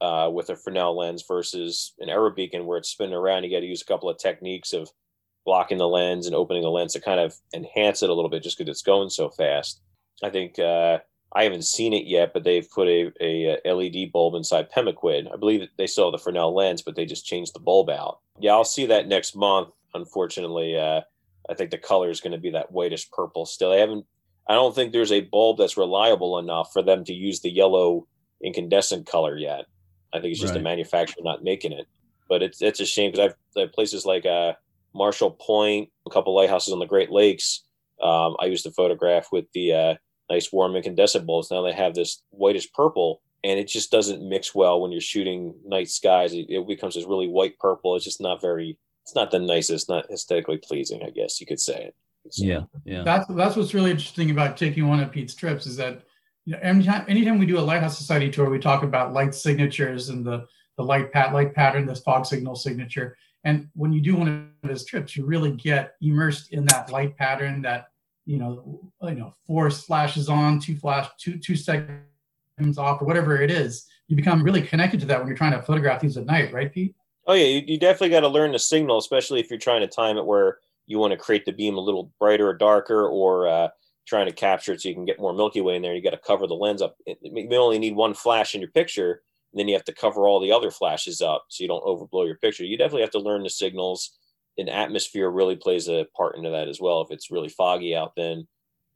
uh, 0.00 0.28
with 0.32 0.50
a 0.50 0.56
Fresnel 0.56 0.98
lens 0.98 1.24
versus 1.26 1.94
an 2.00 2.08
aerobeacon 2.08 2.64
where 2.64 2.78
it's 2.78 2.90
spinning 2.90 3.14
around. 3.14 3.44
You 3.44 3.50
got 3.50 3.60
to 3.60 3.66
use 3.66 3.82
a 3.82 3.86
couple 3.86 4.10
of 4.10 4.18
techniques 4.18 4.72
of 4.72 4.90
blocking 5.44 5.78
the 5.78 5.88
lens 5.88 6.26
and 6.26 6.34
opening 6.34 6.62
the 6.62 6.70
lens 6.70 6.92
to 6.92 7.00
kind 7.00 7.20
of 7.20 7.34
enhance 7.54 8.02
it 8.02 8.10
a 8.10 8.14
little 8.14 8.30
bit 8.30 8.42
just 8.42 8.58
because 8.58 8.70
it's 8.70 8.82
going 8.82 9.10
so 9.10 9.30
fast. 9.30 9.80
I 10.22 10.30
think 10.30 10.58
uh, 10.58 10.98
I 11.34 11.44
haven't 11.44 11.64
seen 11.64 11.92
it 11.92 12.06
yet, 12.06 12.32
but 12.32 12.44
they've 12.44 12.68
put 12.68 12.88
a, 12.88 13.12
a, 13.20 13.58
uh, 13.64 13.74
LED 13.74 14.12
bulb 14.12 14.34
inside 14.34 14.70
Pemaquid. 14.70 15.32
I 15.32 15.36
believe 15.36 15.68
they 15.78 15.86
still 15.86 16.06
have 16.06 16.12
the 16.12 16.22
Fresnel 16.22 16.54
lens, 16.54 16.82
but 16.82 16.94
they 16.94 17.06
just 17.06 17.26
changed 17.26 17.54
the 17.54 17.60
bulb 17.60 17.88
out. 17.90 18.20
Yeah, 18.38 18.52
I'll 18.52 18.64
see 18.64 18.86
that 18.86 19.08
next 19.08 19.34
month. 19.34 19.70
Unfortunately, 19.94 20.76
uh, 20.76 21.02
I 21.50 21.54
think 21.54 21.70
the 21.70 21.78
color 21.78 22.10
is 22.10 22.20
going 22.20 22.32
to 22.32 22.38
be 22.38 22.50
that 22.50 22.70
whitish 22.72 23.10
purple 23.10 23.46
still. 23.46 23.70
They 23.70 23.80
haven't. 23.80 24.06
I 24.48 24.54
don't 24.54 24.74
think 24.74 24.92
there's 24.92 25.12
a 25.12 25.20
bulb 25.22 25.58
that's 25.58 25.76
reliable 25.76 26.38
enough 26.38 26.72
for 26.72 26.82
them 26.82 27.04
to 27.04 27.12
use 27.12 27.40
the 27.40 27.50
yellow 27.50 28.06
incandescent 28.42 29.06
color 29.06 29.36
yet. 29.36 29.66
I 30.12 30.20
think 30.20 30.32
it's 30.32 30.40
just 30.40 30.52
Right. 30.52 30.58
the 30.58 30.64
manufacturer 30.64 31.22
not 31.22 31.44
making 31.44 31.72
it. 31.72 31.86
But 32.28 32.42
it's 32.42 32.60
it's 32.62 32.80
a 32.80 32.86
shame 32.86 33.10
because 33.12 33.32
I've 33.56 33.62
uh, 33.62 33.68
places 33.72 34.04
like 34.06 34.24
uh, 34.26 34.54
Marshall 34.94 35.32
Point, 35.32 35.90
a 36.06 36.10
couple 36.10 36.34
lighthouses 36.34 36.72
on 36.72 36.78
the 36.78 36.86
Great 36.86 37.10
Lakes. 37.10 37.64
Um, 38.02 38.36
I 38.40 38.46
used 38.46 38.64
to 38.64 38.70
photograph 38.72 39.28
with 39.32 39.44
the 39.54 39.72
uh, 39.72 39.94
nice 40.30 40.52
warm 40.52 40.74
incandescent 40.74 41.26
bulbs. 41.26 41.50
Now 41.50 41.62
they 41.62 41.72
have 41.72 41.94
this 41.94 42.22
whitish 42.30 42.72
purple, 42.72 43.20
and 43.44 43.58
it 43.60 43.68
just 43.68 43.90
doesn't 43.90 44.26
mix 44.28 44.54
well 44.54 44.80
when 44.80 44.92
you're 44.92 45.00
shooting 45.00 45.54
night 45.64 45.88
skies. 45.88 46.32
It, 46.32 46.46
it 46.48 46.66
becomes 46.66 46.94
this 46.94 47.04
really 47.04 47.28
white 47.28 47.58
purple. 47.58 47.94
It's 47.96 48.04
just 48.04 48.20
not 48.20 48.40
very. 48.40 48.78
It's 49.04 49.14
not 49.14 49.30
the 49.30 49.38
nicest, 49.38 49.88
not 49.88 50.10
aesthetically 50.10 50.58
pleasing. 50.58 51.02
I 51.02 51.10
guess 51.10 51.40
you 51.40 51.46
could 51.46 51.60
say 51.60 51.86
it. 51.86 51.94
So, 52.30 52.44
Yeah, 52.44 52.60
yeah. 52.84 53.02
That's 53.02 53.26
that's 53.28 53.56
what's 53.56 53.74
really 53.74 53.90
interesting 53.90 54.30
about 54.30 54.56
taking 54.56 54.86
one 54.86 55.00
of 55.00 55.10
Pete's 55.10 55.34
trips 55.34 55.66
is 55.66 55.76
that 55.76 56.02
you 56.44 56.52
know 56.52 56.60
anytime 56.62 57.04
anytime 57.08 57.38
we 57.38 57.46
do 57.46 57.58
a 57.58 57.60
Lighthouse 57.60 57.98
Society 57.98 58.30
tour, 58.30 58.48
we 58.48 58.58
talk 58.58 58.82
about 58.82 59.12
light 59.12 59.34
signatures 59.34 60.08
and 60.08 60.24
the 60.24 60.46
the 60.76 60.84
light 60.84 61.12
pat 61.12 61.32
light 61.32 61.54
pattern, 61.54 61.86
this 61.86 62.00
fog 62.00 62.26
signal 62.26 62.54
signature. 62.54 63.16
And 63.44 63.68
when 63.74 63.92
you 63.92 64.00
do 64.00 64.16
one 64.16 64.52
of 64.62 64.70
his 64.70 64.84
trips, 64.84 65.16
you 65.16 65.26
really 65.26 65.50
get 65.52 65.94
immersed 66.00 66.52
in 66.52 66.64
that 66.66 66.90
light 66.90 67.16
pattern 67.16 67.60
that 67.62 67.86
you 68.24 68.38
know 68.38 68.92
you 69.02 69.16
know 69.16 69.34
four 69.46 69.70
flashes 69.70 70.28
on, 70.28 70.60
two 70.60 70.76
flash, 70.76 71.08
two 71.18 71.38
two 71.38 71.56
seconds 71.56 72.78
off, 72.78 73.02
or 73.02 73.04
whatever 73.04 73.42
it 73.42 73.50
is. 73.50 73.86
You 74.06 74.16
become 74.16 74.42
really 74.42 74.62
connected 74.62 75.00
to 75.00 75.06
that 75.06 75.18
when 75.18 75.26
you're 75.26 75.36
trying 75.36 75.52
to 75.52 75.62
photograph 75.62 76.00
these 76.00 76.16
at 76.16 76.26
night, 76.26 76.52
right, 76.52 76.72
Pete? 76.72 76.94
Oh 77.26 77.34
yeah, 77.34 77.44
you, 77.44 77.62
you 77.66 77.78
definitely 77.78 78.10
got 78.10 78.20
to 78.20 78.28
learn 78.28 78.52
the 78.52 78.58
signal, 78.58 78.98
especially 78.98 79.40
if 79.40 79.48
you're 79.50 79.58
trying 79.58 79.82
to 79.82 79.86
time 79.86 80.18
it 80.18 80.26
where 80.26 80.58
you 80.86 80.98
want 80.98 81.12
to 81.12 81.16
create 81.16 81.44
the 81.44 81.52
beam 81.52 81.76
a 81.76 81.80
little 81.80 82.12
brighter 82.18 82.48
or 82.48 82.54
darker, 82.54 83.06
or 83.06 83.46
uh, 83.48 83.68
trying 84.06 84.26
to 84.26 84.32
capture 84.32 84.72
it 84.72 84.80
so 84.80 84.88
you 84.88 84.94
can 84.94 85.04
get 85.04 85.20
more 85.20 85.32
Milky 85.32 85.60
Way 85.60 85.76
in 85.76 85.82
there. 85.82 85.94
You 85.94 86.02
got 86.02 86.10
to 86.10 86.16
cover 86.18 86.46
the 86.46 86.54
lens 86.54 86.82
up. 86.82 86.96
You 87.06 87.48
only 87.56 87.78
need 87.78 87.94
one 87.94 88.14
flash 88.14 88.54
in 88.54 88.60
your 88.60 88.70
picture, 88.70 89.22
and 89.52 89.60
then 89.60 89.68
you 89.68 89.74
have 89.74 89.84
to 89.84 89.94
cover 89.94 90.26
all 90.26 90.40
the 90.40 90.52
other 90.52 90.70
flashes 90.70 91.20
up 91.20 91.44
so 91.48 91.62
you 91.62 91.68
don't 91.68 91.84
overblow 91.84 92.26
your 92.26 92.38
picture. 92.38 92.64
You 92.64 92.76
definitely 92.76 93.02
have 93.02 93.10
to 93.12 93.20
learn 93.20 93.44
the 93.44 93.50
signals. 93.50 94.18
And 94.58 94.68
atmosphere 94.68 95.30
really 95.30 95.56
plays 95.56 95.88
a 95.88 96.06
part 96.14 96.36
into 96.36 96.50
that 96.50 96.68
as 96.68 96.78
well. 96.78 97.00
If 97.00 97.10
it's 97.10 97.30
really 97.30 97.48
foggy 97.48 97.96
out, 97.96 98.12
then 98.16 98.46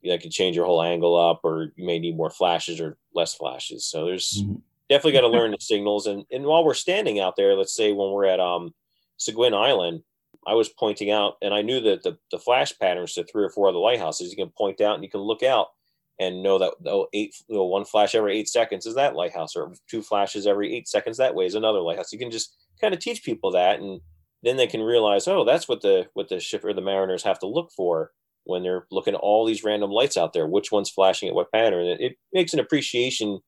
that 0.03 0.21
can 0.21 0.29
change 0.29 0.55
your 0.55 0.65
whole 0.65 0.83
angle 0.83 1.15
up, 1.15 1.39
or 1.43 1.71
you 1.75 1.83
may 1.85 1.97
need 1.97 2.15
more 2.15 2.29
flashes 2.29 2.79
or 2.79 2.97
less 3.15 3.33
flashes. 3.33 3.83
So 3.85 4.05
there's 4.05 4.43
Mhm. 4.43 4.61
Definitely 4.89 5.13
got 5.13 5.21
to 5.21 5.27
learn 5.37 5.51
the 5.51 5.57
signals. 5.59 6.07
And 6.07 6.23
and 6.31 6.45
while 6.45 6.63
we're 6.63 6.73
standing 6.73 7.19
out 7.19 7.35
there, 7.35 7.55
let's 7.55 7.75
say 7.75 7.91
when 7.91 8.11
we're 8.11 8.25
at 8.25 8.39
um 8.39 8.73
Seguin 9.17 9.53
Island, 9.53 10.01
I 10.45 10.53
was 10.53 10.69
pointing 10.69 11.11
out, 11.11 11.35
and 11.41 11.53
I 11.53 11.61
knew 11.61 11.81
that 11.81 12.03
the, 12.03 12.17
the 12.31 12.39
flash 12.39 12.77
patterns 12.79 13.13
to 13.13 13.23
three 13.23 13.43
or 13.43 13.49
four 13.49 13.67
other 13.67 13.79
lighthouses. 13.79 14.31
You 14.31 14.37
can 14.37 14.53
point 14.57 14.81
out 14.81 14.95
and 14.95 15.03
you 15.03 15.09
can 15.09 15.21
look 15.21 15.43
out 15.43 15.67
and 16.19 16.41
know 16.41 16.57
that 16.57 16.73
oh, 16.85 17.07
eight, 17.13 17.35
you 17.47 17.55
know, 17.55 17.65
one 17.65 17.85
flash 17.85 18.15
every 18.15 18.37
eight 18.37 18.49
seconds 18.49 18.85
is 18.85 18.95
that 18.95 19.15
lighthouse, 19.15 19.55
or 19.55 19.73
two 19.89 20.01
flashes 20.01 20.47
every 20.47 20.73
eight 20.73 20.87
seconds 20.87 21.17
that 21.17 21.35
way 21.35 21.45
is 21.45 21.55
another 21.55 21.81
lighthouse. 21.81 22.11
You 22.11 22.19
can 22.19 22.31
just 22.31 22.55
kind 22.79 22.93
of 22.93 22.99
teach 22.99 23.23
people 23.23 23.51
that, 23.51 23.79
and 23.79 23.99
then 24.43 24.57
they 24.57 24.67
can 24.67 24.81
realize, 24.81 25.27
oh, 25.27 25.43
that's 25.43 25.67
what 25.67 25.81
the 25.81 26.07
what 26.13 26.29
the 26.29 26.39
ship 26.39 26.63
or 26.63 26.73
the 26.73 26.81
mariners 26.81 27.23
have 27.23 27.39
to 27.39 27.47
look 27.47 27.71
for 27.75 28.11
when 28.45 28.63
they're 28.63 28.85
looking 28.89 29.13
at 29.13 29.19
all 29.19 29.45
these 29.45 29.63
random 29.63 29.91
lights 29.91 30.17
out 30.17 30.33
there. 30.33 30.47
Which 30.47 30.71
one's 30.71 30.89
flashing 30.89 31.27
at 31.27 31.35
what 31.35 31.51
pattern? 31.51 31.85
It, 31.85 31.99
it 31.99 32.17
makes 32.31 32.53
an 32.53 32.59
appreciation 32.59 33.39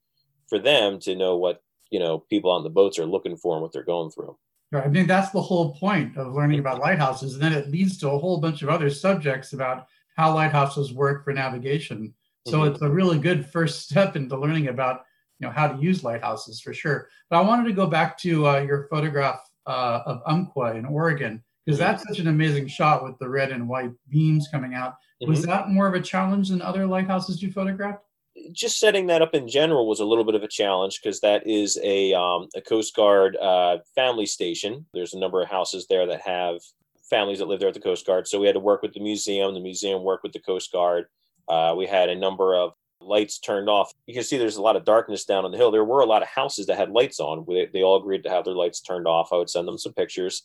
for 0.50 0.60
them 0.60 1.00
to 1.00 1.16
know 1.16 1.38
what 1.38 1.62
you 1.92 2.00
know 2.00 2.20
people 2.20 2.52
on 2.52 2.64
the 2.64 2.70
boats 2.70 3.00
are 3.00 3.06
looking 3.06 3.38
for 3.38 3.54
and 3.56 3.62
what 3.62 3.72
they're 3.72 3.84
going 3.84 4.12
through. 4.12 4.38
Right. 4.72 4.86
I 4.86 4.88
mean, 4.90 5.08
that's 5.08 5.32
the 5.32 5.42
whole 5.42 5.74
point 5.76 6.16
of 6.18 6.34
learning 6.34 6.60
about 6.60 6.80
lighthouses. 6.80 7.34
And 7.34 7.42
then 7.42 7.54
it 7.54 7.70
leads 7.70 7.98
to 8.00 8.10
a 8.12 8.18
whole 8.20 8.40
bunch 8.40 8.62
of 8.62 8.70
other 8.70 8.90
subjects 8.92 9.54
about 9.54 9.88
how 10.16 10.34
lighthouses 10.36 10.94
work 10.94 11.24
for 11.24 11.34
navigation. 11.34 12.14
So 12.46 12.60
Mhm. 12.60 12.72
it's 12.74 12.82
a 12.84 12.90
really 12.90 13.18
good 13.18 13.46
first 13.48 13.82
step 13.90 14.16
into 14.16 14.38
learning 14.38 14.68
about, 14.68 15.06
you 15.40 15.48
know, 15.48 15.52
how 15.54 15.70
to 15.70 15.82
use 15.82 16.04
lighthouses 16.04 16.62
for 16.62 16.74
sure. 16.74 17.10
But 17.32 17.38
I 17.40 17.42
wanted 17.48 17.64
to 17.66 17.74
go 17.74 17.88
back 17.88 18.16
to 18.20 18.48
uh, 18.48 18.60
your 18.60 18.88
photograph 18.92 19.40
uh, 19.66 20.02
of 20.06 20.22
Umpqua 20.28 20.76
in 20.76 20.86
Oregon, 20.86 21.44
because 21.66 21.78
Mhm. 21.80 21.82
that's 21.84 22.04
such 22.08 22.20
an 22.20 22.28
amazing 22.28 22.68
shot 22.68 23.04
with 23.04 23.18
the 23.20 23.30
red 23.30 23.52
and 23.52 23.68
white 23.68 23.92
beams 24.10 24.48
coming 24.52 24.74
out. 24.76 24.96
Was 25.28 25.42
Mhm. 25.42 25.46
that 25.48 25.70
more 25.70 25.88
of 25.88 25.94
a 25.96 26.02
challenge 26.02 26.50
than 26.50 26.62
other 26.62 26.86
lighthouses 26.88 27.42
you 27.42 27.52
photographed? 27.52 28.04
Just 28.52 28.80
setting 28.80 29.08
that 29.08 29.21
up 29.21 29.34
in 29.36 29.47
general 29.47 29.88
was 29.88 29.99
a 29.99 30.06
little 30.06 30.23
bit 30.23 30.36
of 30.36 30.43
a 30.43 30.47
challenge 30.47 30.99
because 31.02 31.19
that 31.21 31.45
is 31.47 31.80
a 31.84 32.13
um, 32.13 32.47
a 32.56 32.62
Coast 32.62 32.95
Guard 32.95 33.38
uh, 33.38 33.78
family 33.95 34.25
station. 34.25 34.86
There's 34.93 35.13
a 35.13 35.19
number 35.19 35.41
of 35.41 35.49
houses 35.49 35.88
there 35.88 36.06
that 36.08 36.21
have 36.21 36.58
families 37.10 37.39
that 37.39 37.47
live 37.47 37.60
there 37.60 37.69
at 37.69 37.73
the 37.73 37.80
Coast 37.80 38.06
Guard. 38.06 38.28
So 38.28 38.39
we 38.39 38.47
had 38.47 38.54
to 38.54 38.60
work 38.60 38.82
with 38.82 38.93
the 38.93 38.99
museum. 38.99 39.54
The 39.54 39.60
museum 39.60 40.04
worked 40.04 40.23
with 40.23 40.34
the 40.34 40.39
Coast 40.39 40.71
Guard. 40.71 41.06
Uh, 41.47 41.73
we 41.78 41.88
had 41.88 42.10
a 42.10 42.15
number 42.15 42.56
of 42.56 42.73
lights 43.02 43.39
turned 43.39 43.69
off. 43.69 43.91
You 44.06 44.13
can 44.13 44.23
see 44.23 44.38
there's 44.38 44.58
a 44.58 44.62
lot 44.62 44.75
of 44.75 44.86
darkness 44.86 45.25
down 45.25 45.45
on 45.45 45.52
the 45.52 45.58
hill. 45.58 45.71
There 45.71 45.86
were 45.86 46.02
a 46.02 46.06
lot 46.06 46.21
of 46.21 46.28
houses 46.28 46.67
that 46.67 46.78
had 46.78 46.91
lights 46.91 47.19
on. 47.19 47.45
They, 47.47 47.67
they 47.71 47.84
all 47.84 47.97
agreed 47.97 48.23
to 48.23 48.30
have 48.30 48.45
their 48.45 48.54
lights 48.54 48.82
turned 48.82 49.08
off. 49.08 49.30
I 49.32 49.38
would 49.38 49.49
send 49.49 49.67
them 49.67 49.78
some 49.78 49.93
pictures. 49.93 50.43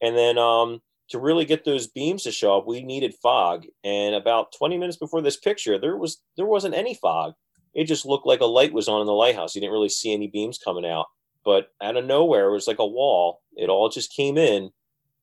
And 0.00 0.16
then 0.16 0.38
um, 0.38 0.80
to 1.10 1.18
really 1.18 1.44
get 1.44 1.64
those 1.64 1.86
beams 1.86 2.22
to 2.24 2.32
show 2.32 2.58
up, 2.58 2.66
we 2.66 2.82
needed 2.82 3.14
fog. 3.22 3.66
And 3.82 4.14
about 4.14 4.52
20 4.56 4.76
minutes 4.76 4.98
before 4.98 5.22
this 5.22 5.36
picture, 5.36 5.78
there 5.78 5.96
was 5.96 6.18
there 6.36 6.46
wasn't 6.46 6.74
any 6.74 6.94
fog. 6.94 7.34
It 7.74 7.84
just 7.84 8.06
looked 8.06 8.26
like 8.26 8.40
a 8.40 8.46
light 8.46 8.72
was 8.72 8.88
on 8.88 9.00
in 9.00 9.06
the 9.06 9.12
lighthouse. 9.12 9.54
You 9.54 9.60
didn't 9.60 9.72
really 9.72 9.88
see 9.88 10.12
any 10.12 10.26
beams 10.26 10.58
coming 10.58 10.86
out. 10.86 11.06
But 11.44 11.68
out 11.82 11.96
of 11.96 12.04
nowhere, 12.04 12.48
it 12.48 12.52
was 12.52 12.66
like 12.66 12.78
a 12.78 12.86
wall. 12.86 13.40
It 13.56 13.68
all 13.68 13.88
just 13.88 14.12
came 14.12 14.36
in, 14.36 14.70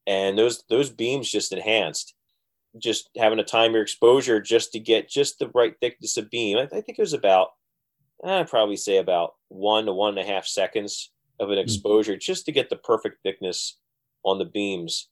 and 0.08 0.38
those 0.38 0.64
those 0.70 0.90
beams 0.90 1.30
just 1.30 1.52
enhanced. 1.52 2.16
Just 2.78 3.10
having 3.18 3.38
to 3.38 3.44
time 3.44 3.74
your 3.74 3.84
exposure 3.84 4.42
just 4.42 4.72
to 4.74 4.80
get 4.80 5.10
just 5.10 5.40
the 5.40 5.50
right 5.54 5.76
thickness 5.80 6.18
of 6.18 6.30
beam. 6.30 6.58
I, 6.58 6.64
I 6.64 6.82
think 6.82 6.98
it 6.98 7.00
was 7.00 7.14
about, 7.14 7.50
I'd 8.24 8.50
probably 8.50 8.76
say 8.76 8.98
about 8.98 9.36
one 9.48 9.86
to 9.86 9.94
one 9.94 10.18
and 10.18 10.28
a 10.28 10.30
half 10.30 10.46
seconds 10.46 11.12
of 11.40 11.52
an 11.52 11.56
hmm. 11.56 11.62
exposure 11.62 12.18
just 12.18 12.46
to 12.46 12.52
get 12.52 12.70
the 12.70 12.76
perfect 12.76 13.20
thickness 13.24 13.78
on 14.24 14.40
the 14.40 14.46
beams. 14.46 15.10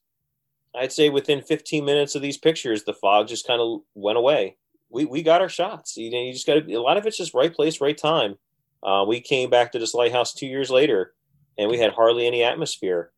I'd 0.78 0.92
say 0.92 1.08
within 1.08 1.42
15 1.42 1.84
minutes 1.84 2.14
of 2.14 2.22
these 2.22 2.38
pictures, 2.38 2.84
the 2.84 2.94
fog 2.94 3.28
just 3.28 3.46
kind 3.46 3.60
of 3.60 3.80
went 3.94 4.18
away. 4.18 4.56
We, 4.90 5.04
we 5.04 5.22
got 5.22 5.40
our 5.40 5.48
shots. 5.48 5.96
You 5.96 6.10
know, 6.10 6.20
you 6.20 6.32
just 6.32 6.46
got 6.46 6.68
a 6.68 6.78
lot 6.78 6.96
of 6.96 7.06
it's 7.06 7.16
just 7.16 7.34
right 7.34 7.54
place, 7.54 7.80
right 7.80 7.96
time. 7.96 8.36
Uh, 8.82 9.04
we 9.06 9.20
came 9.20 9.50
back 9.50 9.72
to 9.72 9.78
this 9.78 9.94
lighthouse 9.94 10.34
two 10.34 10.46
years 10.46 10.70
later 10.70 11.14
and 11.56 11.70
we 11.70 11.78
had 11.78 11.92
hardly 11.92 12.26
any 12.26 12.42
atmosphere 12.42 13.12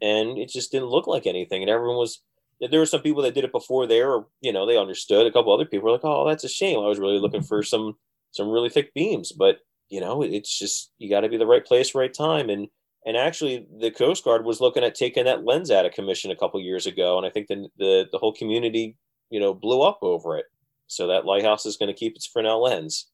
and 0.00 0.38
it 0.38 0.48
just 0.48 0.72
didn't 0.72 0.88
look 0.88 1.06
like 1.06 1.26
anything. 1.26 1.62
And 1.62 1.70
everyone 1.70 1.96
was, 1.96 2.22
there 2.60 2.80
were 2.80 2.86
some 2.86 3.02
people 3.02 3.22
that 3.22 3.34
did 3.34 3.44
it 3.44 3.52
before 3.52 3.86
there, 3.86 4.10
or, 4.10 4.26
you 4.40 4.52
know, 4.52 4.66
they 4.66 4.78
understood. 4.78 5.26
A 5.26 5.32
couple 5.32 5.52
other 5.52 5.64
people 5.64 5.86
were 5.86 5.92
like, 5.92 6.04
oh, 6.04 6.28
that's 6.28 6.44
a 6.44 6.48
shame. 6.48 6.78
I 6.78 6.88
was 6.88 6.98
really 6.98 7.18
looking 7.18 7.42
for 7.42 7.62
some, 7.62 7.96
some 8.32 8.48
really 8.48 8.68
thick 8.68 8.94
beams, 8.94 9.32
but 9.32 9.58
you 9.88 10.00
know, 10.00 10.22
it's 10.22 10.56
just, 10.56 10.92
you 10.98 11.10
got 11.10 11.20
to 11.20 11.28
be 11.28 11.36
the 11.36 11.46
right 11.46 11.64
place, 11.64 11.94
right 11.94 12.14
time. 12.14 12.48
And, 12.48 12.68
and 13.06 13.16
actually, 13.16 13.66
the 13.78 13.90
Coast 13.90 14.24
Guard 14.24 14.44
was 14.44 14.60
looking 14.60 14.84
at 14.84 14.94
taking 14.94 15.24
that 15.24 15.44
lens 15.44 15.70
out 15.70 15.86
of 15.86 15.92
commission 15.92 16.30
a 16.30 16.36
couple 16.36 16.60
years 16.60 16.86
ago, 16.86 17.16
and 17.16 17.26
I 17.26 17.30
think 17.30 17.48
the 17.48 17.68
the, 17.78 18.06
the 18.12 18.18
whole 18.18 18.32
community, 18.32 18.96
you 19.30 19.40
know, 19.40 19.54
blew 19.54 19.82
up 19.82 19.98
over 20.02 20.36
it. 20.36 20.46
So 20.86 21.06
that 21.06 21.24
lighthouse 21.24 21.66
is 21.66 21.76
going 21.76 21.92
to 21.92 21.98
keep 21.98 22.16
its 22.16 22.26
Fresnel 22.26 22.62
lens. 22.62 23.06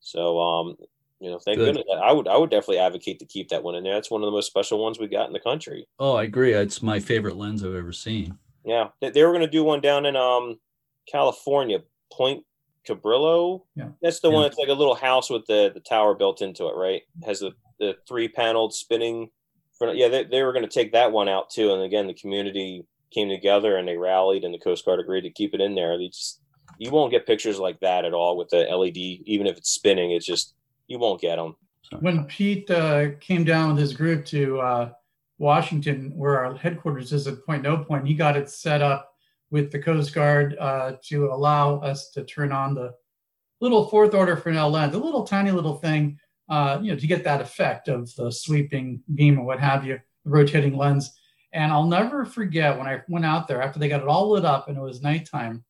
So, 0.00 0.40
um, 0.40 0.76
you 1.20 1.30
know, 1.30 1.38
thank 1.38 1.58
Good. 1.58 1.76
goodness. 1.76 1.84
I 2.02 2.12
would 2.12 2.26
I 2.26 2.36
would 2.36 2.50
definitely 2.50 2.78
advocate 2.78 3.18
to 3.20 3.26
keep 3.26 3.48
that 3.50 3.62
one 3.62 3.74
in 3.74 3.84
there. 3.84 3.94
That's 3.94 4.10
one 4.10 4.22
of 4.22 4.26
the 4.26 4.32
most 4.32 4.46
special 4.46 4.82
ones 4.82 4.98
we 4.98 5.08
got 5.08 5.26
in 5.26 5.32
the 5.32 5.40
country. 5.40 5.86
Oh, 5.98 6.14
I 6.14 6.24
agree. 6.24 6.52
It's 6.52 6.82
my 6.82 7.00
favorite 7.00 7.36
lens 7.36 7.64
I've 7.64 7.74
ever 7.74 7.92
seen. 7.92 8.38
Yeah, 8.64 8.88
they, 9.00 9.10
they 9.10 9.24
were 9.24 9.32
going 9.32 9.42
to 9.42 9.50
do 9.50 9.62
one 9.62 9.80
down 9.80 10.06
in 10.06 10.16
um 10.16 10.58
California, 11.10 11.80
Point 12.12 12.44
Cabrillo. 12.88 13.62
Yeah. 13.76 13.88
That's 14.02 14.20
the 14.20 14.28
Yeah. 14.30 14.34
one. 14.36 14.44
It's 14.46 14.58
like 14.58 14.68
a 14.68 14.72
little 14.74 14.94
house 14.94 15.30
with 15.30 15.46
the, 15.46 15.70
the 15.72 15.80
tower 15.80 16.14
built 16.14 16.42
into 16.42 16.66
it, 16.66 16.74
right? 16.76 17.02
Has 17.24 17.40
the, 17.40 17.52
the 17.78 17.96
three 18.08 18.28
paneled 18.28 18.74
spinning. 18.74 19.30
front- 19.78 19.96
Yeah, 19.96 20.08
they, 20.08 20.24
they 20.24 20.42
were 20.42 20.52
going 20.52 20.64
to 20.64 20.70
take 20.70 20.92
that 20.92 21.12
one 21.12 21.28
out 21.28 21.50
too. 21.50 21.72
And 21.72 21.82
again, 21.82 22.06
the 22.06 22.14
community 22.14 22.84
came 23.12 23.28
together 23.28 23.76
and 23.76 23.86
they 23.88 23.96
rallied, 23.96 24.44
and 24.44 24.52
the 24.52 24.58
Coast 24.58 24.84
Guard 24.84 25.00
agreed 25.00 25.22
to 25.22 25.30
keep 25.30 25.54
it 25.54 25.60
in 25.60 25.74
there. 25.74 25.96
They 25.98 26.08
just 26.08 26.40
you 26.78 26.90
won't 26.90 27.10
get 27.10 27.26
pictures 27.26 27.58
like 27.58 27.80
that 27.80 28.04
at 28.04 28.12
all 28.12 28.36
with 28.36 28.50
the 28.50 28.58
LED, 28.64 28.96
even 28.96 29.46
if 29.46 29.56
it's 29.56 29.70
spinning. 29.70 30.10
It's 30.12 30.26
just 30.26 30.54
you 30.86 30.98
won't 30.98 31.20
get 31.20 31.36
them. 31.36 31.56
when 32.00 32.24
Pete 32.24 32.70
uh, 32.70 33.10
came 33.20 33.44
down 33.44 33.70
with 33.70 33.78
his 33.78 33.94
group 33.94 34.24
to 34.26 34.60
uh, 34.60 34.90
Washington, 35.38 36.12
where 36.16 36.44
our 36.44 36.54
headquarters 36.54 37.12
is 37.12 37.26
at 37.26 37.44
Point 37.46 37.62
No 37.62 37.78
Point, 37.78 38.06
he 38.06 38.14
got 38.14 38.36
it 38.36 38.50
set 38.50 38.82
up 38.82 39.14
with 39.50 39.70
the 39.70 39.78
Coast 39.78 40.14
Guard 40.14 40.56
uh, 40.58 40.92
to 41.08 41.26
allow 41.26 41.78
us 41.80 42.10
to 42.10 42.24
turn 42.24 42.52
on 42.52 42.74
the 42.74 42.94
little 43.60 43.88
fourth 43.88 44.14
order 44.14 44.36
Fresnel 44.36 44.70
lens, 44.70 44.94
a 44.94 44.98
little 44.98 45.24
tiny 45.24 45.50
little 45.50 45.76
thing, 45.76 46.18
uh, 46.48 46.78
you 46.82 46.92
know, 46.92 46.98
to 46.98 47.06
get 47.06 47.24
that 47.24 47.40
effect 47.40 47.88
of 47.88 48.14
the 48.16 48.30
sweeping 48.30 49.02
beam 49.14 49.38
or 49.38 49.44
what 49.44 49.60
have 49.60 49.84
you, 49.84 49.98
the 50.24 50.30
rotating 50.30 50.76
lens. 50.76 51.12
And 51.52 51.72
I'll 51.72 51.86
never 51.86 52.24
forget 52.24 52.76
when 52.76 52.86
I 52.86 53.02
went 53.08 53.24
out 53.24 53.48
there 53.48 53.62
after 53.62 53.78
they 53.78 53.88
got 53.88 54.02
it 54.02 54.08
all 54.08 54.30
lit 54.30 54.44
up 54.44 54.68
and 54.68 54.76
it 54.76 54.82
was 54.82 55.02
nighttime, 55.02 55.64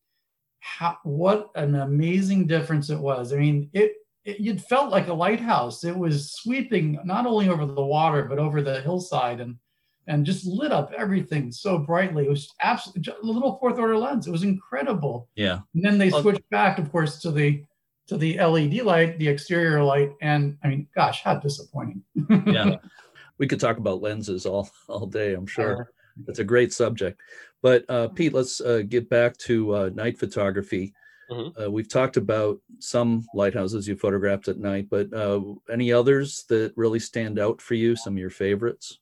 how 0.59 0.97
what 1.03 1.49
an 1.55 1.75
amazing 1.75 2.47
difference 2.47 2.89
it 2.89 2.99
was. 2.99 3.33
I 3.33 3.37
mean, 3.37 3.69
it 3.73 3.93
it, 4.25 4.45
it 4.45 4.61
felt 4.61 4.91
like 4.91 5.07
a 5.07 5.13
lighthouse. 5.13 5.85
It 5.85 5.97
was 5.97 6.33
sweeping 6.33 6.99
not 7.05 7.25
only 7.25 7.47
over 7.47 7.65
the 7.65 7.85
water 7.85 8.23
but 8.23 8.39
over 8.39 8.61
the 8.61 8.81
hillside 8.81 9.39
and 9.39 9.55
and 10.07 10.25
just 10.25 10.45
lit 10.45 10.71
up 10.71 10.91
everything 10.97 11.51
so 11.51 11.77
brightly. 11.77 12.25
It 12.25 12.29
was 12.29 12.49
absolutely 12.63 13.13
a 13.21 13.25
little 13.25 13.57
fourth 13.59 13.77
order 13.77 13.97
lens. 13.97 14.27
It 14.27 14.31
was 14.31 14.43
incredible. 14.43 15.29
Yeah. 15.35 15.59
And 15.75 15.83
then 15.85 15.97
they 15.97 16.09
Well- 16.09 16.21
switched 16.21 16.49
back, 16.49 16.79
of 16.79 16.91
course, 16.91 17.19
to 17.21 17.31
the 17.31 17.63
to 18.07 18.17
the 18.17 18.39
LED 18.39 18.81
light, 18.81 19.19
the 19.19 19.27
exterior 19.27 19.83
light, 19.83 20.09
and 20.19 20.57
I 20.63 20.67
mean, 20.69 20.87
gosh, 20.95 21.21
how 21.21 21.35
disappointing. 21.35 22.01
Yeah. 22.47 22.77
we 23.37 23.45
could 23.45 23.59
talk 23.59 23.77
about 23.77 24.01
lenses 24.01 24.47
all 24.47 24.67
all 24.87 25.05
day. 25.05 25.33
I'm 25.35 25.45
sure 25.45 25.91
it's 26.27 26.39
a 26.39 26.43
great 26.43 26.73
subject. 26.73 27.21
But 27.61 27.85
uh, 27.87 28.07
Pete, 28.07 28.33
let's 28.33 28.61
uh, 28.61 28.81
get 28.87 29.09
back 29.09 29.37
to 29.39 29.75
uh, 29.75 29.89
night 29.93 30.17
photography. 30.17 30.91
Mhm. 31.29 31.63
Uh, 31.65 31.69
we've 31.69 31.87
talked 31.87 32.17
about 32.17 32.59
some 32.79 33.27
lighthouses 33.35 33.87
you 33.87 33.95
photographed 33.95 34.47
at 34.47 34.57
night, 34.57 34.87
but 34.89 35.13
uh, 35.13 35.39
any 35.71 35.91
others 35.93 36.45
that 36.49 36.73
really 36.75 36.97
stand 36.99 37.37
out 37.37 37.61
for 37.61 37.75
you? 37.75 37.95
Some 37.95 38.13
of 38.13 38.17
your 38.19 38.31
favorites? 38.31 38.97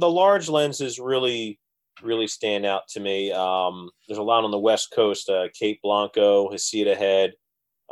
The 0.00 0.10
large 0.10 0.48
lenses 0.48 0.98
really 0.98 1.60
really 2.02 2.26
stand 2.26 2.64
out 2.64 2.88
to 2.88 3.00
me. 3.00 3.30
Um, 3.30 3.90
there's 4.08 4.18
a 4.18 4.22
lot 4.22 4.44
on 4.44 4.50
the 4.50 4.58
west 4.58 4.92
coast 4.94 5.28
uh, 5.28 5.48
cape 5.58 5.80
blanco 5.82 6.48
Heceta 6.48 6.96
head 6.96 7.32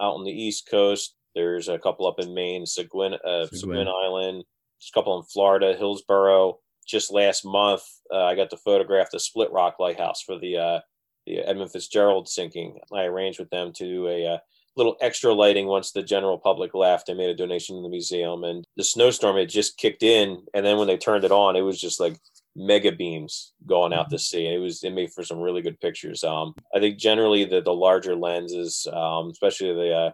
out 0.00 0.14
on 0.14 0.24
the 0.24 0.32
east 0.32 0.68
coast. 0.70 1.14
There's 1.34 1.68
a 1.68 1.78
couple 1.78 2.06
up 2.06 2.18
in 2.18 2.34
maine 2.34 2.64
seguin, 2.64 3.14
uh, 3.24 3.46
Seguin. 3.52 3.86
island. 3.86 4.44
Just 4.80 4.94
a 4.94 4.98
couple 4.98 5.18
in 5.18 5.24
florida 5.24 5.74
hillsboro. 5.76 6.58
Just 6.86 7.12
last 7.12 7.44
month 7.44 7.82
uh, 8.12 8.24
i 8.24 8.34
got 8.34 8.50
to 8.50 8.56
photograph 8.56 9.10
the 9.10 9.20
split 9.20 9.52
rock 9.52 9.76
lighthouse 9.78 10.22
for 10.22 10.38
the 10.38 10.56
uh, 10.56 10.80
the 11.26 11.38
edmund 11.40 11.70
fitzgerald 11.70 12.28
sinking. 12.28 12.78
I 12.92 13.04
arranged 13.04 13.38
with 13.38 13.50
them 13.50 13.72
to 13.74 13.84
do 13.84 14.08
a 14.08 14.26
uh, 14.26 14.38
little 14.78 14.96
extra 15.00 15.34
lighting 15.34 15.66
once 15.66 15.92
the 15.92 16.02
general 16.02 16.38
public 16.38 16.72
left. 16.72 17.10
I 17.10 17.14
made 17.14 17.28
a 17.28 17.34
donation 17.34 17.76
to 17.76 17.82
the 17.82 17.88
museum, 17.88 18.44
and 18.44 18.64
the 18.76 18.84
snowstorm 18.84 19.36
had 19.36 19.50
just 19.50 19.76
kicked 19.76 20.02
in. 20.02 20.42
And 20.54 20.64
then 20.64 20.78
when 20.78 20.86
they 20.86 20.96
turned 20.96 21.24
it 21.24 21.32
on, 21.32 21.56
it 21.56 21.62
was 21.62 21.80
just 21.80 22.00
like 22.00 22.16
mega 22.56 22.92
beams 22.92 23.52
going 23.66 23.92
out 23.92 24.08
to 24.10 24.18
sea. 24.18 24.46
And 24.46 24.54
it 24.54 24.60
was 24.60 24.82
it 24.82 24.94
made 24.94 25.12
for 25.12 25.24
some 25.24 25.40
really 25.40 25.60
good 25.60 25.80
pictures. 25.80 26.24
Um, 26.24 26.54
I 26.74 26.78
think 26.78 26.98
generally 26.98 27.44
the 27.44 27.60
the 27.60 27.74
larger 27.74 28.16
lenses, 28.16 28.86
um, 28.92 29.28
especially 29.30 29.74
the 29.74 29.92
uh, 29.94 30.10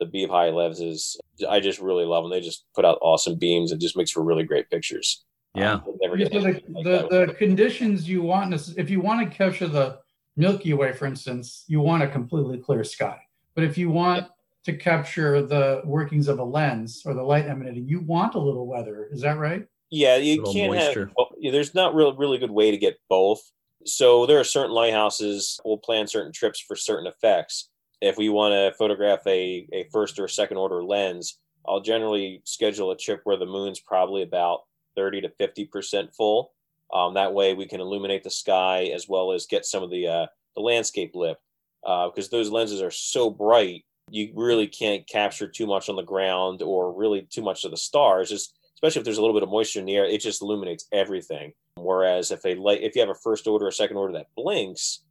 the 0.00 0.06
beam 0.06 0.28
high 0.28 0.50
lenses, 0.50 1.16
I 1.48 1.60
just 1.60 1.78
really 1.78 2.04
love 2.04 2.24
them. 2.24 2.30
They 2.30 2.40
just 2.40 2.64
put 2.74 2.84
out 2.84 2.98
awesome 3.02 3.38
beams 3.38 3.70
and 3.70 3.80
just 3.80 3.96
makes 3.96 4.10
for 4.10 4.22
really 4.22 4.44
great 4.44 4.68
pictures. 4.70 5.24
Yeah. 5.54 5.74
Um, 5.74 5.96
never 6.02 6.16
get 6.16 6.32
so 6.32 6.40
the, 6.40 6.44
like 6.44 6.66
the, 6.66 7.08
the 7.10 7.34
conditions 7.34 8.06
you 8.08 8.22
want, 8.22 8.52
necess- 8.52 8.76
if 8.76 8.90
you 8.90 9.00
want 9.00 9.26
to 9.26 9.34
capture 9.34 9.66
the 9.66 9.98
Milky 10.36 10.74
Way, 10.74 10.92
for 10.92 11.06
instance, 11.06 11.64
you 11.66 11.80
want 11.80 12.02
a 12.02 12.08
completely 12.08 12.58
clear 12.58 12.84
sky. 12.84 13.18
But 13.56 13.64
if 13.64 13.76
you 13.76 13.90
want 13.90 14.28
to 14.64 14.76
capture 14.76 15.42
the 15.42 15.80
workings 15.84 16.28
of 16.28 16.38
a 16.38 16.44
lens 16.44 17.02
or 17.04 17.14
the 17.14 17.22
light 17.22 17.46
emanating, 17.46 17.88
you 17.88 18.00
want 18.00 18.34
a 18.34 18.38
little 18.38 18.66
weather. 18.66 19.08
Is 19.10 19.22
that 19.22 19.38
right? 19.38 19.66
Yeah, 19.90 20.16
you 20.16 20.42
can't 20.42 20.72
moisture. 20.72 21.06
have. 21.06 21.14
Well, 21.16 21.30
yeah, 21.38 21.50
there's 21.50 21.74
not 21.74 21.94
really 21.94 22.14
really 22.16 22.38
good 22.38 22.50
way 22.50 22.70
to 22.70 22.76
get 22.76 23.00
both. 23.08 23.40
So 23.84 24.26
there 24.26 24.38
are 24.38 24.44
certain 24.44 24.72
lighthouses. 24.72 25.58
We'll 25.64 25.78
plan 25.78 26.06
certain 26.06 26.32
trips 26.32 26.60
for 26.60 26.76
certain 26.76 27.06
effects. 27.06 27.70
If 28.00 28.18
we 28.18 28.28
want 28.28 28.52
to 28.52 28.76
photograph 28.76 29.20
a 29.26 29.66
a 29.72 29.88
first 29.90 30.18
or 30.18 30.28
second 30.28 30.58
order 30.58 30.84
lens, 30.84 31.38
I'll 31.66 31.80
generally 31.80 32.42
schedule 32.44 32.90
a 32.90 32.96
trip 32.96 33.20
where 33.24 33.38
the 33.38 33.46
moon's 33.46 33.80
probably 33.80 34.22
about 34.22 34.64
thirty 34.96 35.20
to 35.22 35.30
fifty 35.30 35.64
percent 35.64 36.12
full. 36.14 36.52
Um, 36.92 37.14
that 37.14 37.32
way, 37.32 37.54
we 37.54 37.66
can 37.66 37.80
illuminate 37.80 38.22
the 38.22 38.30
sky 38.30 38.90
as 38.94 39.08
well 39.08 39.32
as 39.32 39.46
get 39.46 39.64
some 39.64 39.82
of 39.82 39.90
the 39.90 40.06
uh, 40.08 40.26
the 40.56 40.62
landscape 40.62 41.12
lit. 41.14 41.38
Because 41.86 42.28
those 42.28 42.50
lenses 42.50 42.82
are 42.82 42.90
so 42.90 43.30
bright, 43.30 43.84
you 44.10 44.32
really 44.34 44.66
can't 44.66 45.06
capture 45.08 45.48
too 45.48 45.66
much 45.66 45.88
on 45.88 45.96
the 45.96 46.02
ground 46.02 46.62
or 46.62 46.92
really 46.92 47.22
too 47.30 47.42
much 47.42 47.64
of 47.64 47.70
the 47.70 47.76
stars. 47.76 48.28
Just 48.28 48.58
especially 48.74 49.00
if 49.00 49.04
there's 49.04 49.18
a 49.18 49.20
little 49.20 49.34
bit 49.34 49.42
of 49.42 49.48
moisture 49.48 49.80
in 49.80 49.86
the 49.86 49.96
air, 49.96 50.04
it 50.04 50.20
just 50.20 50.42
illuminates 50.42 50.86
everything. 50.92 51.52
Whereas 51.76 52.30
if 52.30 52.44
a 52.44 52.54
light, 52.54 52.82
if 52.82 52.94
you 52.94 53.00
have 53.00 53.10
a 53.10 53.14
first 53.14 53.46
order 53.46 53.66
or 53.66 53.70
second 53.70 53.96
order 53.96 54.14
that 54.14 54.34
blinks, 54.36 55.04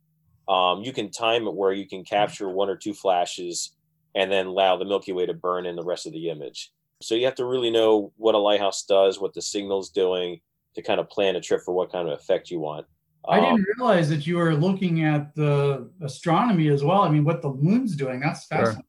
um, 0.47 0.83
you 0.83 0.93
can 0.93 1.09
time 1.09 1.47
it 1.47 1.55
where 1.55 1.73
you 1.73 1.87
can 1.87 2.03
capture 2.03 2.49
one 2.49 2.69
or 2.69 2.75
two 2.75 2.93
flashes 2.93 3.75
and 4.13 4.31
then 4.31 4.45
allow 4.47 4.77
the 4.77 4.85
Milky 4.85 5.11
Way 5.11 5.25
to 5.25 5.33
burn 5.33 5.65
in 5.65 5.75
the 5.75 5.83
rest 5.83 6.05
of 6.05 6.13
the 6.13 6.29
image. 6.29 6.71
So 7.01 7.15
you 7.15 7.25
have 7.25 7.35
to 7.35 7.45
really 7.45 7.71
know 7.71 8.13
what 8.17 8.35
a 8.35 8.39
lighthouse 8.39 8.83
does, 8.83 9.19
what 9.19 9.33
the 9.33 9.41
signal's 9.41 9.89
doing 9.89 10.39
to 10.75 10.81
kind 10.81 10.99
of 10.99 11.09
plan 11.09 11.35
a 11.35 11.41
trip 11.41 11.61
for 11.65 11.73
what 11.73 11.91
kind 11.91 12.07
of 12.07 12.17
effect 12.17 12.49
you 12.49 12.59
want. 12.59 12.85
I 13.27 13.39
Um, 13.39 13.55
didn't 13.55 13.67
realize 13.77 14.09
that 14.09 14.25
you 14.27 14.37
were 14.37 14.53
looking 14.55 15.03
at 15.03 15.33
the 15.35 15.89
astronomy 16.01 16.67
as 16.69 16.83
well. 16.83 17.01
I 17.01 17.09
mean, 17.09 17.23
what 17.23 17.41
the 17.41 17.49
moon's 17.53 17.95
doing. 17.95 18.19
That's 18.19 18.47
Sure. 18.47 18.57
fascinating. 18.57 18.85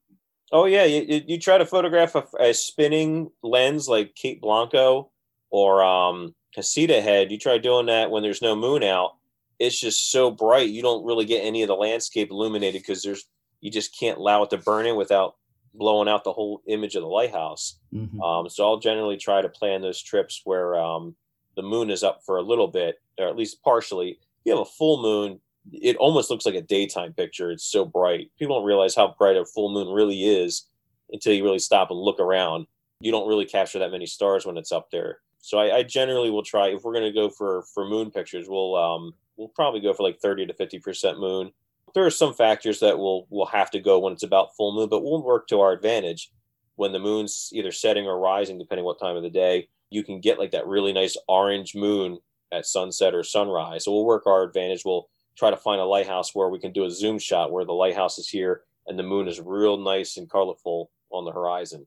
Oh 0.53 0.64
yeah, 0.66 0.85
you, 0.85 1.03
you- 1.09 1.25
you 1.27 1.38
try 1.38 1.59
to 1.59 1.66
photograph 1.66 2.14
a, 2.14 2.25
a 2.38 2.55
spinning 2.55 3.31
lens 3.42 3.88
like 3.88 4.14
Cape 4.14 4.40
Blanco 4.40 5.11
or 5.51 5.83
um, 5.83 6.35
Heceta 6.57 7.03
head. 7.03 7.31
You 7.33 7.38
try 7.38 7.59
doing 7.59 7.87
that 7.87 8.11
when 8.11 8.22
there's 8.22 8.42
no 8.42 8.55
moon 8.55 8.83
out. 8.85 9.16
It's 9.59 9.79
just 9.81 10.11
so 10.11 10.31
bright, 10.31 10.68
you 10.70 10.83
don't 10.83 11.05
really 11.05 11.25
get 11.25 11.40
any 11.44 11.62
of 11.62 11.68
the 11.68 11.75
landscape 11.77 12.31
illuminated 12.31 12.83
because 12.83 13.03
there's 13.03 13.25
you 13.61 13.70
just 13.70 13.99
can't 13.99 14.18
allow 14.18 14.42
it 14.44 14.51
to 14.51 14.59
burn 14.59 14.87
in 14.87 14.96
without 14.96 15.37
blowing 15.75 16.09
out 16.09 16.25
the 16.25 16.33
whole 16.33 16.62
image 16.68 16.94
of 16.94 17.03
the 17.03 17.09
lighthouse. 17.09 17.79
Mhm. 17.92 18.20
Um, 18.22 18.49
so 18.49 18.64
I'll 18.66 18.79
generally 18.79 19.16
try 19.16 19.40
to 19.42 19.49
plan 19.49 19.81
those 19.81 20.01
trips 20.01 20.42
where 20.44 20.79
um, 20.79 21.16
the 21.57 21.62
moon 21.62 21.90
is 21.90 22.03
up 22.05 22.22
for 22.25 22.37
a 22.37 22.42
little 22.42 22.68
bit, 22.68 23.01
or 23.18 23.27
at 23.29 23.37
least 23.37 23.62
partially. 23.62 24.18
You 24.46 24.52
have 24.52 24.62
a 24.62 24.70
full 24.78 25.02
moon, 25.02 25.40
it 25.72 25.96
almost 25.96 26.30
looks 26.30 26.46
like 26.46 26.54
a 26.54 26.62
daytime 26.62 27.12
picture. 27.12 27.50
It's 27.50 27.64
so 27.64 27.85
bright. 27.85 28.30
People 28.38 28.56
don't 28.56 28.64
realize 28.64 28.94
how 28.94 29.16
bright 29.18 29.37
a 29.37 29.44
full 29.44 29.72
moon 29.72 29.88
really 29.92 30.22
is 30.22 30.68
until 31.11 31.35
you 31.35 31.42
really 31.42 31.59
stop 31.59 31.90
and 31.90 31.98
look 31.98 32.20
around. 32.20 32.68
You 33.00 33.11
don't 33.11 33.26
really 33.26 33.44
capture 33.44 33.80
that 33.80 33.90
many 33.90 34.06
stars 34.06 34.46
when 34.46 34.56
it's 34.56 34.70
up 34.70 34.88
there. 34.92 35.18
So 35.40 35.59
I, 35.59 35.78
I 35.78 35.82
generally 35.82 36.30
will 36.30 36.44
try 36.44 36.68
if 36.68 36.85
we're 36.85 36.92
going 36.92 37.04
to 37.04 37.12
go 37.12 37.28
for 37.28 37.64
for 37.74 37.85
moon 37.85 38.12
pictures, 38.12 38.46
we'll 38.48 38.76
um, 38.76 39.14
we'll 39.37 39.48
probably 39.48 39.80
go 39.80 39.92
for 39.92 40.04
like 40.04 40.20
thirty 40.20 40.46
to 40.46 40.54
fifty 40.54 40.78
percent 40.78 41.18
moon. 41.18 41.50
There 41.92 42.06
are 42.06 42.11
some 42.11 42.32
factors 42.32 42.78
that 42.80 42.98
will 42.98 43.26
will 43.30 43.46
have 43.46 43.72
to 43.72 43.80
go 43.80 43.98
when 43.98 44.12
it's 44.12 44.22
about 44.22 44.54
full 44.56 44.76
moon, 44.76 44.88
but 44.88 45.02
we'll 45.02 45.24
work 45.24 45.48
to 45.48 45.61
our 45.61 45.72
advantage 45.72 46.30
when 46.76 46.92
the 46.92 47.00
moon's 47.00 47.50
either 47.52 47.72
setting 47.72 48.06
or 48.06 48.20
rising, 48.20 48.59
depending 48.59 48.85
what 48.85 49.00
time 49.00 49.16
of 49.16 49.24
the 49.24 49.30
day. 49.30 49.68
You 49.90 50.04
can 50.04 50.20
get 50.20 50.38
like 50.38 50.52
that 50.52 50.66
really 50.68 50.92
nice 50.92 51.16
orange 51.26 51.74
moon 51.74 52.18
at 52.52 52.66
sunset 52.66 53.14
or 53.14 53.22
sunrise. 53.22 53.85
So 53.85 53.92
we'll 53.92 54.04
work 54.04 54.26
our 54.26 54.42
advantage. 54.42 54.82
We'll 54.85 55.09
try 55.37 55.50
to 55.50 55.56
find 55.56 55.80
a 55.80 55.85
lighthouse 55.85 56.34
where 56.34 56.49
we 56.49 56.59
can 56.59 56.72
do 56.72 56.84
a 56.84 56.90
zoom 56.90 57.18
shot 57.18 57.53
where 57.53 57.64
the 57.64 57.72
lighthouse 57.72 58.18
is 58.18 58.28
here 58.28 58.62
and 58.86 58.99
the 58.99 59.03
moon 59.03 59.28
is 59.28 59.40
real 59.40 59.76
nice 59.76 60.16
and 60.16 60.30
colorful 60.30 60.90
on 61.11 61.24
the 61.24 61.32
horizon. 61.32 61.86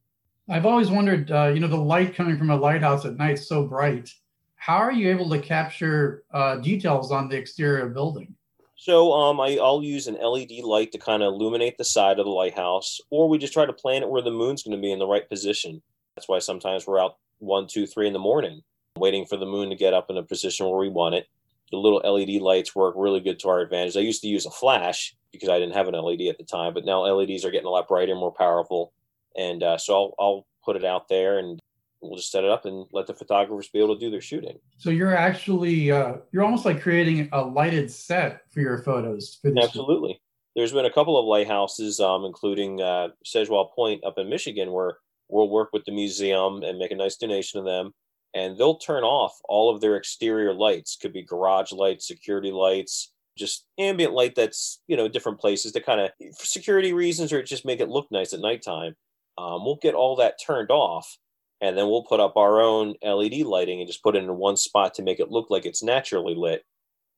I've 0.49 0.66
always 0.66 0.89
wondered, 0.89 1.32
uh, 1.32 1.51
you 1.53 1.60
know, 1.60 1.68
the 1.68 1.78
light 1.78 2.16
coming 2.16 2.38
from 2.38 2.49
a 2.49 2.55
lighthouse 2.55 3.05
at 3.05 3.18
night 3.18 3.39
so 3.39 3.66
bright. 3.66 4.12
How 4.55 4.78
are 4.78 4.91
you 4.91 5.10
able 5.10 5.30
to 5.30 5.39
capture 5.39 6.24
uh, 6.34 6.57
details 6.57 7.12
on 7.12 7.30
the 7.30 7.38
exterior 7.38 7.86
of 7.86 7.93
building? 7.93 8.36
So 8.76 9.12
um, 9.12 9.39
I, 9.39 9.57
I'll 9.57 9.84
use 9.84 10.07
an 10.07 10.16
LED 10.16 10.64
light 10.64 10.91
to 10.93 10.97
kind 10.97 11.22
of 11.22 11.34
illuminate 11.34 11.78
the 11.78 11.84
side 11.84 12.18
of 12.18 12.26
the 12.26 12.32
lighthouse, 12.32 12.99
or 13.10 13.28
we 13.28 13.38
just 13.38 13.53
try 13.53 13.66
to 13.66 13.74
plan 13.74 14.03
it 14.03 14.10
where 14.10 14.22
the 14.22 14.32
moon's 14.32 14.64
going 14.64 14.76
to 14.76 14.82
be 14.82 14.91
in 14.91 14.99
the 14.99 15.07
right 15.07 15.28
position. 15.28 15.82
That's 16.16 16.28
why 16.28 16.39
sometimes 16.39 16.88
we're 16.88 16.99
out 16.99 17.18
one, 17.39 17.68
two, 17.68 17.86
three 17.86 18.07
in 18.07 18.14
the 18.14 18.20
morning, 18.20 18.62
waiting 19.00 19.26
for 19.26 19.38
the 19.38 19.45
moon 19.45 19.70
to 19.70 19.76
get 19.76 19.93
up 19.93 20.10
in 20.10 20.18
a 20.18 20.24
position 20.24 20.68
where 20.68 20.80
we 20.80 20.89
want 20.89 21.16
it. 21.16 21.28
The 21.72 21.78
little 21.78 22.00
LED 22.00 22.41
lights 22.41 22.76
work 22.76 22.95
really 22.97 23.20
good 23.20 23.39
to 23.39 23.50
our 23.50 23.60
advantage. 23.60 23.95
I 23.95 24.02
used 24.02 24.22
to 24.22 24.28
use 24.28 24.45
a 24.45 24.52
flash 24.52 25.16
because 25.32 25.50
I 25.50 25.60
didn't 25.60 25.76
have 25.76 25.88
an 25.88 25.93
LED 25.93 26.22
at 26.22 26.38
the 26.38 26.43
time, 26.43 26.74
but 26.74 26.86
now 26.86 27.02
LEDs 27.02 27.45
are 27.45 27.52
getting 27.52 27.68
a 27.68 27.72
lot 27.72 27.88
brighter, 27.88 28.12
and 28.12 28.20
more 28.20 28.34
powerful, 28.34 28.93
and 29.38 29.62
uh, 29.62 29.78
so 29.78 29.93
I'll, 29.93 30.16
I'll 30.20 30.47
put 30.64 30.76
it 30.76 30.84
out 30.84 31.08
there 31.08 31.38
and 31.38 31.60
we'll 32.02 32.18
just 32.18 32.32
set 32.32 32.43
it 32.43 32.50
up 32.50 32.66
and 32.66 32.86
let 32.91 33.08
the 33.08 33.14
photographers 33.14 33.68
be 33.70 33.80
able 33.80 33.95
to 33.95 34.00
do 34.00 34.10
their 34.10 34.22
shooting. 34.22 34.58
So 34.78 34.89
you're 34.89 35.16
actually 35.16 35.91
uh, 35.91 36.18
you're 36.32 36.43
almost 36.43 36.66
like 36.66 36.82
creating 36.82 37.30
a 37.32 37.41
lighted 37.41 37.91
set 37.91 38.41
for 38.52 38.62
your 38.62 38.78
photos. 38.80 39.39
For 39.41 39.52
Absolutely. 39.62 40.22
there's 40.56 40.72
been 40.72 40.86
a 40.86 40.93
couple 40.93 41.18
of 41.20 41.26
lighthouses, 41.26 42.00
um, 42.00 42.26
including 42.26 42.82
uh, 42.82 43.10
Seul 43.26 43.45
Choix 43.45 43.64
Point 43.76 44.04
up 44.04 44.18
in 44.18 44.30
Michigan, 44.30 44.72
where 44.72 44.97
we'll 45.28 45.50
work 45.50 45.70
with 45.74 45.86
the 45.86 45.91
museum 45.91 46.64
and 46.64 46.78
make 46.78 46.91
a 46.91 46.95
nice 46.95 47.18
donation 47.18 47.64
to 47.64 47.70
them. 47.70 47.93
And 48.34 48.57
they'll 48.57 48.77
turn 48.77 49.03
off 49.03 49.39
all 49.45 49.73
of 49.73 49.82
their 49.82 49.95
exterior 49.95 50.53
lights. 50.53 50.95
Could 50.95 51.13
be 51.13 51.23
garage 51.23 51.71
lights, 51.71 52.07
security 52.07 52.51
lights, 52.51 53.11
just 53.38 53.65
ambient 53.80 54.13
light 54.13 54.36
that's 54.36 54.82
you 54.88 54.97
know 54.97 55.07
different 55.07 55.39
places 55.39 55.71
to 55.71 55.80
kind 55.80 56.01
of 56.01 56.11
for 56.38 56.45
security 56.45 56.93
reasons 56.93 57.34
or 57.34 57.41
just 57.41 57.65
make 57.65 57.80
it 57.80 57.89
look 57.89 58.07
nice 58.11 58.34
at 58.34 58.39
nighttime. 58.39 58.95
Um, 59.38 59.63
we'll 59.63 59.80
get 59.82 59.95
all 59.95 60.17
that 60.17 60.39
turned 60.45 60.69
off, 60.69 61.17
and 61.61 61.77
then 61.77 61.88
we'll 61.88 62.03
put 62.03 62.19
up 62.19 62.36
our 62.36 62.61
own 62.61 62.95
LED 63.01 63.41
lighting 63.45 63.80
and 63.80 63.88
just 63.88 64.03
put 64.03 64.15
it 64.15 64.23
in 64.23 64.36
one 64.36 64.57
spot 64.57 64.93
to 64.95 65.03
make 65.03 65.19
it 65.19 65.32
look 65.32 65.49
like 65.49 65.65
it's 65.65 65.82
naturally 65.82 66.36
lit. 66.36 66.63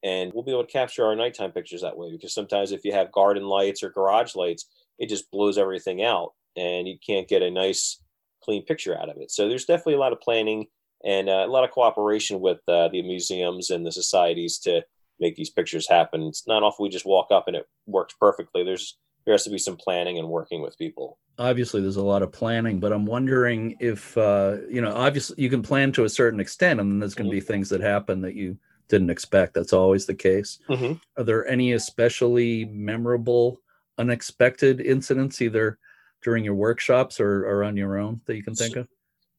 And 0.04 0.32
we'll 0.34 0.44
be 0.44 0.52
able 0.52 0.66
to 0.66 0.72
capture 0.72 1.06
our 1.06 1.16
nighttime 1.16 1.52
pictures 1.52 1.82
that 1.82 1.98
way 1.98 2.12
because 2.12 2.34
sometimes 2.34 2.72
if 2.72 2.86
you 2.86 2.94
have 2.94 3.12
garden 3.12 3.44
lights 3.44 3.84
or 3.84 3.90
garage 3.90 4.36
lights, 4.36 4.68
it 4.98 5.10
just 5.10 5.30
blows 5.32 5.58
everything 5.58 6.04
out 6.04 6.34
and 6.56 6.88
you 6.88 6.98
can't 7.06 7.28
get 7.28 7.44
a 7.44 7.52
nice 7.52 8.02
clean 8.44 8.64
picture 8.64 8.98
out 9.00 9.10
of 9.10 9.18
it. 9.18 9.32
So 9.32 9.48
there's 9.48 9.66
definitely 9.66 9.94
a 9.94 10.00
lot 10.00 10.14
of 10.14 10.20
planning 10.20 10.66
and 11.06 11.30
uh, 11.30 11.44
a 11.46 11.48
lot 11.48 11.64
of 11.64 11.72
cooperation 11.72 12.40
with 12.40 12.60
uh, 12.68 12.88
the 12.90 13.02
museums 13.02 13.70
and 13.70 13.86
the 13.86 13.92
societies 13.92 14.60
to 14.60 14.84
make 15.20 15.36
these 15.36 15.50
pictures 15.50 15.88
happen. 15.88 16.24
It's 16.24 16.48
not 16.48 16.64
often 16.64 16.84
we 16.84 16.90
just 16.90 17.06
walk 17.06 17.28
up 17.32 17.48
and 17.48 17.56
it 17.56 17.68
works 17.86 18.16
perfectly. 18.20 18.64
There's 18.64 18.98
there 19.26 19.34
has 19.34 19.44
to 19.44 19.50
be 19.50 19.58
some 19.58 19.78
planning 19.78 20.18
and 20.18 20.28
working 20.28 20.62
with 20.62 20.78
people. 20.78 21.20
Obviously, 21.38 21.82
there's 21.82 21.98
a 21.98 22.04
lot 22.04 22.24
of 22.24 22.32
planning, 22.32 22.80
but 22.80 22.92
I'm 22.92 23.06
wondering 23.06 23.78
if 23.80 24.18
uh, 24.18 24.58
you 24.70 24.82
know. 24.82 24.94
Obviously, 24.94 25.42
you 25.42 25.50
can 25.50 25.62
plan 25.62 25.92
to 25.94 26.06
a 26.06 26.10
certain 26.10 26.40
extent, 26.40 26.80
and 26.80 26.92
then 26.92 27.00
there's 27.00 27.16
going 27.16 27.30
to 27.30 27.36
mm-hmm. 27.36 27.46
be 27.46 27.54
things 27.54 27.70
that 27.70 27.82
happen 27.82 28.22
that 28.22 28.36
you 28.36 28.58
didn't 28.90 29.10
expect. 29.10 29.54
That's 29.54 29.74
always 29.74 30.06
the 30.06 30.16
case. 30.16 30.60
Mm-hmm. 30.70 30.94
Are 31.18 31.24
there 31.24 31.48
any 31.48 31.74
especially 31.74 32.66
memorable, 32.66 33.62
unexpected 33.98 34.82
incidents, 34.82 35.42
either 35.42 35.80
during 36.24 36.44
your 36.44 36.56
workshops 36.56 37.20
or, 37.20 37.46
or 37.48 37.64
on 37.64 37.78
your 37.78 37.98
own, 37.98 38.22
that 38.26 38.36
you 38.36 38.44
can 38.44 38.54
think 38.54 38.74
so, 38.74 38.82
of? 38.82 38.88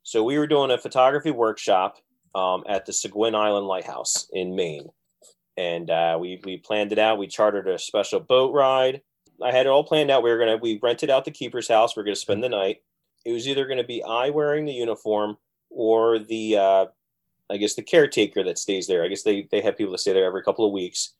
So 0.02 0.24
we 0.24 0.38
were 0.38 0.46
doing 0.46 0.70
a 0.70 0.78
photography 0.78 1.30
workshop 1.30 1.98
um, 2.34 2.64
at 2.68 2.86
the 2.86 2.92
Seguin 2.92 3.34
Island 3.34 3.66
Lighthouse 3.66 4.28
in 4.32 4.56
Maine, 4.56 4.88
and 5.56 5.90
uh, 5.90 6.18
we 6.20 6.40
we 6.44 6.56
planned 6.56 6.92
it 6.92 6.98
out. 6.98 7.18
We 7.18 7.26
chartered 7.26 7.68
a 7.68 7.78
special 7.78 8.20
boat 8.20 8.52
ride. 8.52 9.02
I 9.42 9.52
had 9.52 9.66
it 9.66 9.70
all 9.70 9.84
planned 9.84 10.10
out. 10.10 10.22
We 10.22 10.30
were 10.30 10.38
gonna 10.38 10.56
we 10.56 10.80
rented 10.82 11.10
out 11.10 11.24
the 11.24 11.30
keeper's 11.30 11.68
house. 11.68 11.96
We 11.96 12.00
are 12.00 12.04
gonna 12.04 12.16
spend 12.16 12.42
the 12.42 12.48
night. 12.48 12.78
It 13.24 13.32
was 13.32 13.46
either 13.46 13.66
gonna 13.66 13.84
be 13.84 14.02
I 14.02 14.30
wearing 14.30 14.64
the 14.64 14.72
uniform 14.72 15.36
or 15.70 16.18
the 16.18 16.56
uh, 16.56 16.86
I 17.50 17.56
guess 17.58 17.74
the 17.74 17.82
caretaker 17.82 18.42
that 18.44 18.58
stays 18.58 18.86
there. 18.86 19.04
I 19.04 19.08
guess 19.08 19.22
they 19.22 19.46
they 19.50 19.60
have 19.60 19.76
people 19.76 19.92
that 19.92 19.98
stay 19.98 20.12
there 20.12 20.24
every 20.24 20.42
couple 20.42 20.66
of 20.66 20.72
weeks. 20.72 21.14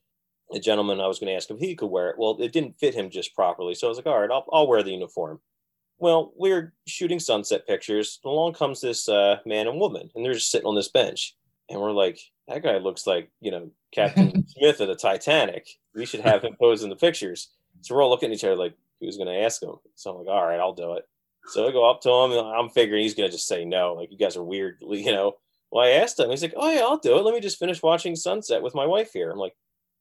The 0.50 0.60
gentleman 0.60 1.00
I 1.00 1.06
was 1.06 1.18
going 1.18 1.28
to 1.28 1.36
ask 1.36 1.50
if 1.50 1.58
he 1.58 1.74
could 1.74 1.90
wear 1.90 2.10
it. 2.10 2.16
Well, 2.18 2.36
it 2.38 2.52
didn't 2.52 2.78
fit 2.78 2.94
him 2.94 3.08
just 3.08 3.34
properly, 3.34 3.74
so 3.74 3.86
I 3.86 3.88
was 3.88 3.96
like, 3.96 4.06
all 4.06 4.20
right, 4.20 4.30
I'll 4.30 4.46
I'll 4.52 4.66
wear 4.66 4.82
the 4.82 4.92
uniform. 4.92 5.40
Well, 6.02 6.32
we 6.36 6.50
are 6.50 6.74
shooting 6.84 7.20
sunset 7.20 7.64
pictures. 7.64 8.18
Along 8.24 8.54
comes 8.54 8.80
this 8.80 9.08
uh, 9.08 9.36
man 9.46 9.68
and 9.68 9.78
woman, 9.78 10.10
and 10.16 10.24
they're 10.24 10.34
just 10.34 10.50
sitting 10.50 10.66
on 10.66 10.74
this 10.74 10.88
bench. 10.88 11.36
And 11.70 11.80
we're 11.80 11.92
like, 11.92 12.18
that 12.48 12.64
guy 12.64 12.78
looks 12.78 13.06
like, 13.06 13.30
you 13.40 13.52
know, 13.52 13.70
Captain 13.94 14.44
Smith 14.48 14.80
of 14.80 14.88
the 14.88 14.96
Titanic. 14.96 15.68
We 15.94 16.04
should 16.04 16.22
have 16.22 16.42
him 16.42 16.56
pose 16.58 16.82
in 16.82 16.90
the 16.90 16.96
pictures. 16.96 17.50
So 17.82 17.94
we're 17.94 18.02
all 18.02 18.10
looking 18.10 18.30
at 18.30 18.34
each 18.34 18.42
other 18.42 18.56
like, 18.56 18.74
who's 19.00 19.16
going 19.16 19.28
to 19.28 19.44
ask 19.44 19.62
him? 19.62 19.76
So 19.94 20.10
I'm 20.10 20.16
like, 20.16 20.26
all 20.26 20.44
right, 20.44 20.58
I'll 20.58 20.74
do 20.74 20.94
it. 20.94 21.04
So 21.46 21.68
I 21.68 21.70
go 21.70 21.88
up 21.88 22.00
to 22.00 22.10
him, 22.10 22.32
and 22.32 22.48
I'm 22.48 22.68
figuring 22.68 23.04
he's 23.04 23.14
going 23.14 23.30
to 23.30 23.36
just 23.36 23.46
say 23.46 23.64
no. 23.64 23.94
Like, 23.94 24.10
you 24.10 24.18
guys 24.18 24.36
are 24.36 24.42
weird, 24.42 24.78
you 24.82 25.12
know. 25.12 25.36
Well, 25.70 25.86
I 25.86 25.90
asked 25.90 26.18
him. 26.18 26.30
He's 26.30 26.42
like, 26.42 26.54
oh, 26.56 26.68
yeah, 26.68 26.80
I'll 26.80 26.98
do 26.98 27.16
it. 27.16 27.22
Let 27.22 27.32
me 27.32 27.40
just 27.40 27.60
finish 27.60 27.80
watching 27.80 28.16
sunset 28.16 28.60
with 28.60 28.74
my 28.74 28.86
wife 28.86 29.12
here. 29.12 29.30
I'm 29.30 29.38
like, 29.38 29.54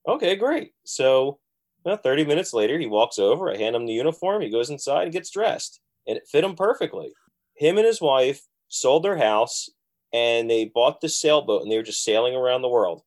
okay, 0.07 0.35
great. 0.35 0.73
So 0.83 1.37
well, 1.85 1.97
30 1.97 2.25
minutes 2.25 2.53
later, 2.53 2.79
he 2.79 2.87
walks 2.87 3.19
over. 3.19 3.51
I 3.51 3.57
hand 3.57 3.75
him 3.75 3.85
the 3.85 3.93
uniform. 3.93 4.41
He 4.41 4.49
goes 4.49 4.71
inside 4.71 5.03
and 5.03 5.13
gets 5.13 5.29
dressed 5.29 5.79
and 6.07 6.17
it 6.17 6.27
fit 6.29 6.43
him 6.43 6.55
perfectly. 6.55 7.13
Him 7.55 7.77
and 7.77 7.85
his 7.85 8.01
wife 8.01 8.41
sold 8.69 9.03
their 9.03 9.17
house 9.17 9.69
and 10.13 10.49
they 10.49 10.65
bought 10.65 11.01
the 11.01 11.09
sailboat 11.09 11.63
and 11.63 11.71
they 11.71 11.77
were 11.77 11.83
just 11.83 12.03
sailing 12.03 12.35
around 12.35 12.61
the 12.61 12.69
world. 12.69 13.01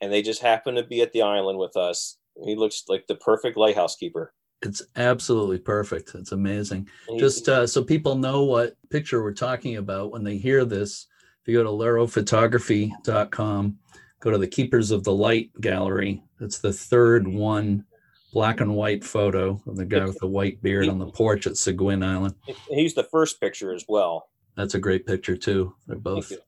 And 0.00 0.12
they 0.12 0.22
just 0.22 0.42
happened 0.42 0.76
to 0.76 0.84
be 0.84 1.02
at 1.02 1.12
the 1.12 1.22
island 1.22 1.58
with 1.58 1.76
us. 1.76 2.18
He 2.44 2.54
looks 2.54 2.84
like 2.88 3.06
the 3.06 3.16
perfect 3.16 3.56
lighthouse 3.56 3.96
keeper. 3.96 4.32
It's 4.62 4.82
absolutely 4.96 5.58
perfect. 5.58 6.14
It's 6.14 6.32
amazing. 6.32 6.88
Just 7.16 7.48
uh, 7.48 7.66
so 7.66 7.82
people 7.82 8.16
know 8.16 8.44
what 8.44 8.74
picture 8.90 9.22
we're 9.22 9.32
talking 9.32 9.76
about 9.76 10.10
when 10.10 10.24
they 10.24 10.36
hear 10.36 10.64
this, 10.64 11.06
if 11.42 11.48
you 11.48 11.58
go 11.58 11.62
to 11.62 11.70
lerrophotography.com, 11.70 13.78
go 14.20 14.30
to 14.30 14.38
the 14.38 14.46
Keepers 14.46 14.90
of 14.90 15.04
the 15.04 15.14
Light 15.14 15.50
gallery. 15.60 16.22
It's 16.40 16.58
the 16.58 16.72
third 16.72 17.28
one 17.28 17.84
black 18.32 18.60
and 18.60 18.74
white 18.74 19.04
photo 19.04 19.60
of 19.66 19.76
the 19.76 19.84
guy 19.84 20.04
with 20.04 20.18
the 20.18 20.26
white 20.26 20.62
beard 20.62 20.88
on 20.88 20.98
the 20.98 21.06
porch 21.06 21.46
at 21.46 21.56
Seguin 21.56 22.02
Island. 22.02 22.34
He's 22.68 22.94
the 22.94 23.04
first 23.04 23.40
picture 23.40 23.72
as 23.72 23.84
well. 23.88 24.28
That's 24.56 24.74
a 24.74 24.78
great 24.78 25.06
picture 25.06 25.36
too. 25.36 25.74
They're 25.86 25.96
both. 25.96 26.30
You. 26.30 26.38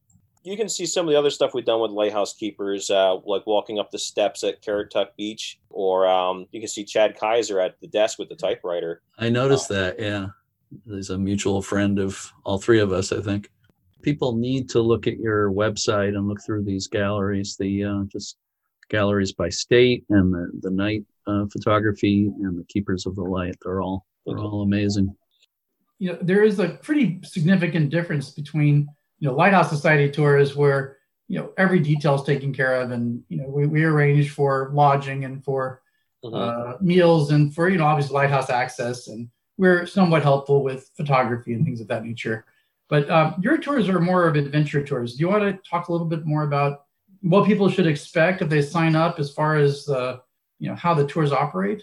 you. 0.42 0.56
can 0.56 0.68
see 0.68 0.84
some 0.84 1.06
of 1.06 1.12
the 1.12 1.18
other 1.18 1.30
stuff 1.30 1.54
we've 1.54 1.64
done 1.64 1.80
with 1.80 1.92
lighthouse 1.92 2.34
keepers, 2.34 2.90
uh, 2.90 3.16
like 3.24 3.46
walking 3.46 3.78
up 3.78 3.90
the 3.90 3.98
steps 3.98 4.42
at 4.44 4.62
Currituck 4.62 5.16
Beach, 5.16 5.60
or 5.70 6.08
um, 6.08 6.46
you 6.50 6.60
can 6.60 6.68
see 6.68 6.84
Chad 6.84 7.16
Kaiser 7.18 7.60
at 7.60 7.80
the 7.80 7.86
desk 7.86 8.18
with 8.18 8.28
the 8.28 8.34
typewriter. 8.34 9.02
I 9.18 9.30
noticed 9.30 9.68
that. 9.68 10.00
Yeah, 10.00 10.26
he's 10.86 11.10
a 11.10 11.18
mutual 11.18 11.62
friend 11.62 11.98
of 11.98 12.32
all 12.44 12.58
three 12.58 12.80
of 12.80 12.92
us, 12.92 13.12
I 13.12 13.20
think. 13.20 13.50
People 14.02 14.34
need 14.34 14.68
to 14.70 14.80
look 14.80 15.06
at 15.06 15.18
your 15.18 15.52
website 15.52 16.16
and 16.16 16.26
look 16.26 16.40
through 16.44 16.64
these 16.64 16.88
galleries. 16.88 17.56
The 17.56 17.84
uh, 17.84 18.02
just 18.10 18.38
galleries 18.88 19.32
by 19.32 19.48
state 19.48 20.04
and 20.10 20.34
the, 20.34 20.50
the 20.62 20.70
night 20.70 21.04
uh, 21.30 21.46
photography 21.52 22.30
and 22.42 22.58
the 22.58 22.64
Keepers 22.64 23.06
of 23.06 23.14
the 23.16 23.22
Light. 23.22 23.56
They're 23.62 23.80
all 23.80 24.06
they're 24.26 24.38
all 24.38 24.62
amazing. 24.62 25.14
You 25.98 26.12
know, 26.12 26.18
there 26.22 26.42
is 26.42 26.58
a 26.58 26.68
pretty 26.68 27.20
significant 27.24 27.90
difference 27.90 28.30
between 28.30 28.88
you 29.18 29.28
know 29.28 29.34
Lighthouse 29.34 29.70
Society 29.70 30.10
tours 30.10 30.56
where 30.56 30.98
you 31.28 31.38
know 31.38 31.52
every 31.58 31.80
detail 31.80 32.14
is 32.14 32.22
taken 32.22 32.52
care 32.52 32.80
of, 32.80 32.90
and 32.90 33.22
you 33.28 33.38
know 33.38 33.48
we, 33.48 33.66
we 33.66 33.84
arrange 33.84 34.30
for 34.30 34.70
lodging 34.72 35.24
and 35.24 35.44
for 35.44 35.82
mm-hmm. 36.24 36.34
uh, 36.34 36.76
meals 36.80 37.30
and 37.30 37.54
for 37.54 37.68
you 37.68 37.78
know 37.78 37.84
obviously 37.86 38.14
lighthouse 38.14 38.50
access, 38.50 39.08
and 39.08 39.28
we're 39.56 39.86
somewhat 39.86 40.22
helpful 40.22 40.62
with 40.62 40.90
photography 40.96 41.52
and 41.54 41.64
things 41.64 41.80
of 41.80 41.88
that 41.88 42.04
nature. 42.04 42.44
But 42.88 43.08
um, 43.08 43.36
your 43.40 43.56
tours 43.56 43.88
are 43.88 44.00
more 44.00 44.26
of 44.26 44.34
adventure 44.34 44.82
tours. 44.82 45.14
Do 45.14 45.20
you 45.20 45.28
want 45.28 45.44
to 45.44 45.70
talk 45.70 45.88
a 45.88 45.92
little 45.92 46.08
bit 46.08 46.26
more 46.26 46.42
about 46.42 46.86
what 47.20 47.46
people 47.46 47.68
should 47.68 47.86
expect 47.86 48.42
if 48.42 48.48
they 48.48 48.62
sign 48.62 48.96
up 48.96 49.20
as 49.20 49.30
far 49.30 49.56
as 49.56 49.88
uh, 49.88 50.16
you 50.60 50.68
know 50.68 50.76
how 50.76 50.94
the 50.94 51.06
tours 51.06 51.32
operate? 51.32 51.82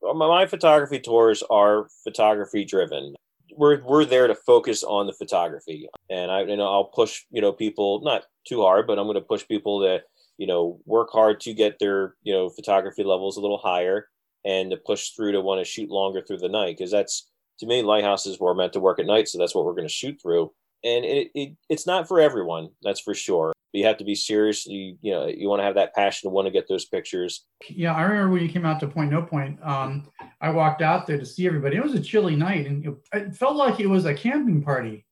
Well, 0.00 0.14
my 0.14 0.46
photography 0.46 1.00
tours 1.00 1.42
are 1.50 1.88
photography 2.04 2.64
driven. 2.64 3.14
We're 3.56 3.82
we're 3.82 4.04
there 4.04 4.28
to 4.28 4.36
focus 4.36 4.84
on 4.84 5.06
the 5.06 5.12
photography, 5.12 5.88
and 6.08 6.30
I 6.30 6.42
you 6.42 6.56
know 6.56 6.68
I'll 6.68 6.84
push 6.84 7.24
you 7.30 7.40
know 7.40 7.52
people 7.52 8.02
not 8.04 8.24
too 8.46 8.62
hard, 8.62 8.86
but 8.86 8.98
I'm 8.98 9.06
going 9.06 9.16
to 9.16 9.20
push 9.20 9.48
people 9.48 9.80
to 9.80 10.02
you 10.36 10.46
know 10.46 10.78
work 10.84 11.08
hard 11.10 11.40
to 11.40 11.54
get 11.54 11.78
their 11.80 12.14
you 12.22 12.32
know 12.32 12.50
photography 12.50 13.02
levels 13.02 13.36
a 13.36 13.40
little 13.40 13.58
higher, 13.58 14.08
and 14.44 14.70
to 14.70 14.76
push 14.76 15.10
through 15.10 15.32
to 15.32 15.40
want 15.40 15.60
to 15.60 15.64
shoot 15.64 15.90
longer 15.90 16.22
through 16.22 16.38
the 16.38 16.48
night 16.48 16.76
because 16.76 16.92
that's 16.92 17.28
to 17.58 17.66
me 17.66 17.82
lighthouses 17.82 18.38
were 18.38 18.54
meant 18.54 18.74
to 18.74 18.80
work 18.80 19.00
at 19.00 19.06
night, 19.06 19.26
so 19.26 19.38
that's 19.38 19.54
what 19.54 19.64
we're 19.64 19.74
going 19.74 19.88
to 19.88 19.92
shoot 19.92 20.20
through. 20.22 20.52
And 20.84 21.04
it, 21.04 21.28
it 21.34 21.56
it's 21.68 21.86
not 21.86 22.06
for 22.06 22.20
everyone, 22.20 22.68
that's 22.82 23.00
for 23.00 23.14
sure 23.14 23.52
you 23.72 23.84
have 23.84 23.98
to 23.98 24.04
be 24.04 24.14
serious. 24.14 24.66
You 24.66 24.96
you 25.00 25.12
know 25.12 25.26
you 25.26 25.48
want 25.48 25.60
to 25.60 25.64
have 25.64 25.74
that 25.74 25.94
passion 25.94 26.28
to 26.28 26.32
want 26.32 26.46
to 26.46 26.52
get 26.52 26.68
those 26.68 26.86
pictures. 26.86 27.44
Yeah, 27.68 27.94
I 27.94 28.02
remember 28.02 28.32
when 28.32 28.42
you 28.42 28.48
came 28.48 28.64
out 28.64 28.80
to 28.80 28.88
Point 28.88 29.10
No 29.10 29.22
Point. 29.22 29.58
Um, 29.62 30.08
I 30.40 30.50
walked 30.50 30.82
out 30.82 31.06
there 31.06 31.18
to 31.18 31.26
see 31.26 31.46
everybody. 31.46 31.76
It 31.76 31.82
was 31.82 31.94
a 31.94 32.00
chilly 32.00 32.36
night, 32.36 32.66
and 32.66 32.98
it 33.12 33.36
felt 33.36 33.56
like 33.56 33.80
it 33.80 33.86
was 33.86 34.06
a 34.06 34.14
camping 34.14 34.62
party. 34.62 35.04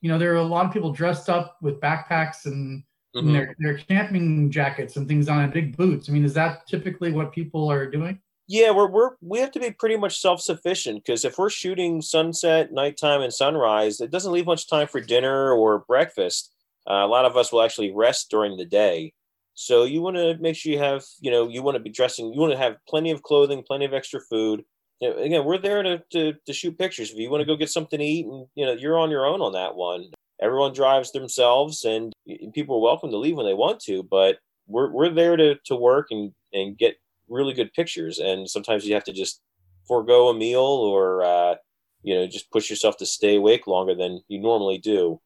You 0.00 0.10
know, 0.10 0.18
there 0.18 0.30
were 0.30 0.38
a 0.38 0.42
lot 0.42 0.66
of 0.66 0.72
people 0.72 0.92
dressed 0.92 1.28
up 1.28 1.58
with 1.60 1.80
backpacks 1.80 2.46
and, 2.46 2.82
mm-hmm. 3.14 3.26
and 3.26 3.34
their 3.34 3.54
their 3.58 3.78
camping 3.78 4.50
jackets 4.50 4.96
and 4.96 5.06
things 5.06 5.28
on, 5.28 5.42
and 5.44 5.52
big 5.52 5.76
boots. 5.76 6.08
I 6.08 6.12
mean, 6.12 6.24
is 6.24 6.34
that 6.34 6.66
typically 6.66 7.12
what 7.12 7.32
people 7.32 7.70
are 7.70 7.86
doing? 7.86 8.20
Yeah, 8.48 8.70
we're, 8.70 8.88
we're 8.88 9.10
we 9.20 9.38
have 9.40 9.52
to 9.52 9.60
be 9.60 9.70
pretty 9.70 9.96
much 9.96 10.20
self 10.20 10.40
sufficient 10.40 11.04
because 11.04 11.24
if 11.24 11.38
we're 11.38 11.50
shooting 11.50 12.00
sunset, 12.00 12.72
nighttime, 12.72 13.20
and 13.20 13.32
sunrise, 13.32 14.00
it 14.00 14.10
doesn't 14.10 14.32
leave 14.32 14.46
much 14.46 14.68
time 14.68 14.88
for 14.88 15.00
dinner 15.00 15.52
or 15.52 15.80
breakfast 15.80 16.50
uh, 16.88 17.04
a 17.04 17.06
lot 17.06 17.24
of 17.24 17.36
us 17.36 17.52
will 17.52 17.62
actually 17.62 17.92
rest 17.92 18.30
during 18.30 18.56
the 18.56 18.64
day. 18.64 19.12
So 19.54 19.84
you 19.84 20.00
want 20.00 20.16
to 20.16 20.38
make 20.38 20.56
sure 20.56 20.72
you 20.72 20.78
have, 20.78 21.04
you 21.20 21.30
know, 21.30 21.48
you 21.48 21.62
want 21.62 21.76
to 21.76 21.82
be 21.82 21.90
dressing, 21.90 22.32
you 22.32 22.40
want 22.40 22.52
to 22.52 22.58
have 22.58 22.76
plenty 22.88 23.10
of 23.10 23.22
clothing, 23.22 23.62
plenty 23.66 23.84
of 23.84 23.92
extra 23.92 24.20
food. 24.20 24.64
You 25.00 25.10
know, 25.10 25.18
again, 25.18 25.44
we're 25.44 25.58
there 25.58 25.82
to, 25.82 26.02
to, 26.12 26.34
to 26.46 26.52
shoot 26.52 26.78
pictures. 26.78 27.10
If 27.10 27.18
you 27.18 27.30
want 27.30 27.42
to 27.42 27.46
go 27.46 27.56
get 27.56 27.70
something 27.70 27.98
to 27.98 28.04
eat, 28.04 28.26
and 28.26 28.46
you 28.54 28.64
know, 28.64 28.72
you're 28.72 28.98
on 28.98 29.10
your 29.10 29.26
own 29.26 29.40
on 29.40 29.52
that 29.52 29.74
one. 29.74 30.06
Everyone 30.40 30.72
drives 30.72 31.12
themselves, 31.12 31.84
and 31.84 32.12
people 32.54 32.76
are 32.76 32.82
welcome 32.82 33.10
to 33.10 33.18
leave 33.18 33.36
when 33.36 33.44
they 33.44 33.54
want 33.54 33.80
to. 33.80 34.02
But 34.02 34.38
we're 34.66 34.90
we're 34.90 35.10
there 35.10 35.36
to 35.36 35.56
to 35.66 35.76
work 35.76 36.06
and 36.10 36.32
and 36.54 36.78
get 36.78 36.96
really 37.28 37.52
good 37.52 37.72
pictures. 37.74 38.18
And 38.18 38.48
sometimes 38.48 38.86
you 38.86 38.94
have 38.94 39.04
to 39.04 39.12
just 39.12 39.42
forego 39.86 40.28
a 40.28 40.34
meal 40.34 40.60
or 40.60 41.22
uh, 41.22 41.54
you 42.02 42.14
know 42.14 42.26
just 42.26 42.50
push 42.50 42.70
yourself 42.70 42.96
to 42.98 43.06
stay 43.06 43.36
awake 43.36 43.66
longer 43.66 43.94
than 43.94 44.22
you 44.28 44.40
normally 44.40 44.78
do 44.78 45.20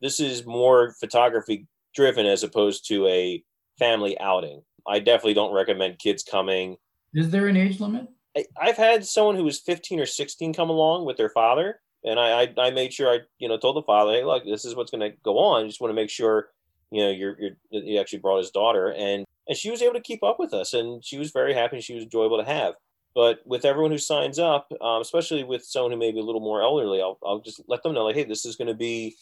this 0.00 0.20
is 0.20 0.46
more 0.46 0.94
photography 1.00 1.66
driven 1.94 2.26
as 2.26 2.42
opposed 2.42 2.86
to 2.88 3.06
a 3.06 3.42
family 3.78 4.18
outing. 4.20 4.62
I 4.86 4.98
definitely 5.00 5.34
don't 5.34 5.52
recommend 5.52 5.98
kids 5.98 6.22
coming. 6.22 6.76
Is 7.14 7.30
there 7.30 7.46
an 7.48 7.56
age 7.56 7.80
limit? 7.80 8.08
I, 8.36 8.44
I've 8.60 8.76
had 8.76 9.04
someone 9.04 9.36
who 9.36 9.44
was 9.44 9.60
15 9.60 10.00
or 10.00 10.06
16 10.06 10.54
come 10.54 10.70
along 10.70 11.04
with 11.04 11.16
their 11.16 11.30
father, 11.30 11.80
and 12.04 12.18
I, 12.18 12.42
I, 12.42 12.54
I 12.58 12.70
made 12.70 12.92
sure 12.92 13.08
I, 13.08 13.20
you 13.38 13.48
know, 13.48 13.58
told 13.58 13.76
the 13.76 13.82
father, 13.82 14.12
hey, 14.12 14.24
look, 14.24 14.44
this 14.44 14.64
is 14.64 14.74
what's 14.74 14.90
going 14.90 15.10
to 15.10 15.16
go 15.24 15.38
on. 15.38 15.64
I 15.64 15.66
just 15.66 15.80
want 15.80 15.90
to 15.90 15.96
make 15.96 16.10
sure, 16.10 16.48
you 16.90 17.02
know, 17.02 17.10
you're, 17.10 17.36
you're, 17.40 17.56
he 17.70 17.98
actually 17.98 18.20
brought 18.20 18.38
his 18.38 18.50
daughter, 18.50 18.92
and 18.92 19.24
and 19.48 19.56
she 19.56 19.70
was 19.70 19.80
able 19.80 19.94
to 19.94 20.00
keep 20.00 20.22
up 20.22 20.38
with 20.38 20.52
us, 20.52 20.74
and 20.74 21.02
she 21.04 21.18
was 21.18 21.30
very 21.30 21.54
happy. 21.54 21.76
and 21.76 21.84
She 21.84 21.94
was 21.94 22.04
enjoyable 22.04 22.38
to 22.38 22.44
have. 22.44 22.74
But 23.14 23.40
with 23.46 23.64
everyone 23.64 23.90
who 23.90 23.98
signs 23.98 24.38
up, 24.38 24.70
um, 24.80 25.00
especially 25.00 25.42
with 25.42 25.64
someone 25.64 25.90
who 25.90 25.98
may 25.98 26.12
be 26.12 26.20
a 26.20 26.22
little 26.22 26.42
more 26.42 26.62
elderly, 26.62 27.00
I'll, 27.00 27.18
I'll 27.24 27.40
just 27.40 27.62
let 27.66 27.82
them 27.82 27.94
know, 27.94 28.04
like, 28.04 28.14
hey, 28.14 28.24
this 28.24 28.44
is 28.44 28.56
going 28.56 28.68
to 28.68 28.74
be, 28.74 29.16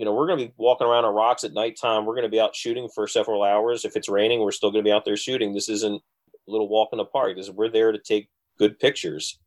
you 0.00 0.06
know, 0.06 0.14
we're 0.14 0.26
going 0.26 0.38
to 0.38 0.46
be 0.46 0.54
walking 0.56 0.86
around 0.86 1.04
on 1.04 1.14
rocks 1.14 1.44
at 1.44 1.52
nighttime. 1.52 2.06
We're 2.06 2.14
going 2.14 2.24
to 2.24 2.30
be 2.30 2.40
out 2.40 2.56
shooting 2.56 2.88
for 2.88 3.06
several 3.06 3.42
hours. 3.42 3.84
If 3.84 3.96
it's 3.96 4.08
raining, 4.08 4.40
we're 4.40 4.50
still 4.50 4.70
going 4.70 4.82
to 4.82 4.88
be 4.88 4.92
out 4.92 5.04
there 5.04 5.18
shooting. 5.18 5.52
This 5.52 5.68
isn't 5.68 6.02
a 6.48 6.50
little 6.50 6.70
walk 6.70 6.88
in 6.92 6.96
the 6.96 7.04
park. 7.04 7.36
This 7.36 7.48
is, 7.48 7.52
we're 7.52 7.68
there 7.68 7.92
to 7.92 7.98
take 7.98 8.30
good 8.58 8.78
pictures, 8.78 9.38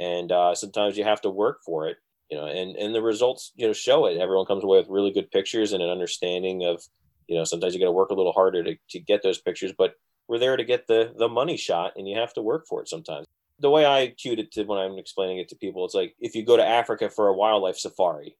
and 0.00 0.32
uh, 0.32 0.56
sometimes 0.56 0.98
you 0.98 1.04
have 1.04 1.20
to 1.20 1.30
work 1.30 1.60
for 1.64 1.86
it. 1.86 1.98
You 2.28 2.38
know, 2.38 2.46
and 2.46 2.74
and 2.74 2.92
the 2.92 3.02
results, 3.02 3.52
you 3.54 3.68
know, 3.68 3.72
show 3.72 4.06
it. 4.06 4.18
Everyone 4.18 4.46
comes 4.46 4.64
away 4.64 4.78
with 4.78 4.88
really 4.88 5.12
good 5.12 5.30
pictures 5.30 5.72
and 5.72 5.80
an 5.82 5.90
understanding 5.90 6.64
of, 6.64 6.82
you 7.28 7.36
know, 7.36 7.44
sometimes 7.44 7.72
you 7.72 7.78
got 7.78 7.86
to 7.86 7.92
work 7.92 8.10
a 8.10 8.14
little 8.14 8.32
harder 8.32 8.64
to, 8.64 8.76
to 8.90 8.98
get 8.98 9.22
those 9.22 9.40
pictures, 9.40 9.72
but 9.78 9.94
we're 10.26 10.38
there 10.40 10.56
to 10.56 10.64
get 10.64 10.88
the 10.88 11.12
the 11.16 11.28
money 11.28 11.56
shot, 11.56 11.92
and 11.94 12.08
you 12.08 12.18
have 12.18 12.34
to 12.34 12.42
work 12.42 12.66
for 12.66 12.82
it 12.82 12.88
sometimes 12.88 13.28
the 13.60 13.70
way 13.70 13.84
I 13.84 14.08
cued 14.08 14.38
it 14.40 14.50
to 14.52 14.64
when 14.64 14.78
I'm 14.78 14.98
explaining 14.98 15.38
it 15.38 15.50
to 15.50 15.54
people, 15.54 15.84
it's 15.84 15.94
like 15.94 16.16
if 16.18 16.34
you 16.34 16.42
go 16.44 16.56
to 16.56 16.66
Africa 16.66 17.10
for 17.10 17.28
a 17.28 17.34
wildlife 17.34 17.76
safari, 17.76 18.38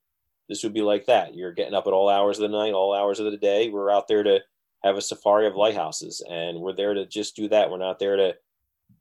this 0.50 0.64
would 0.64 0.74
be 0.74 0.82
like 0.82 1.06
that. 1.06 1.34
You're 1.34 1.52
getting 1.52 1.74
up 1.74 1.86
at 1.86 1.92
all 1.92 2.08
hours 2.08 2.38
of 2.38 2.42
the 2.42 2.58
night, 2.58 2.72
all 2.72 2.92
hours 2.92 3.20
of 3.20 3.30
the 3.30 3.38
day. 3.38 3.70
We're 3.70 3.90
out 3.90 4.08
there 4.08 4.24
to 4.24 4.40
have 4.82 4.96
a 4.96 5.00
safari 5.00 5.46
of 5.46 5.54
lighthouses, 5.54 6.22
and 6.28 6.58
we're 6.58 6.74
there 6.74 6.92
to 6.92 7.06
just 7.06 7.36
do 7.36 7.48
that. 7.48 7.70
We're 7.70 7.78
not 7.78 8.00
there 8.00 8.16
to, 8.16 8.34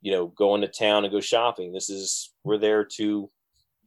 you 0.02 0.12
know, 0.12 0.28
go 0.28 0.54
into 0.54 0.68
town 0.68 1.06
and 1.06 1.12
go 1.12 1.20
shopping. 1.20 1.74
This 1.74 1.90
is 1.90 2.34
we're 2.44 2.60
there 2.60 2.86
to 2.98 3.32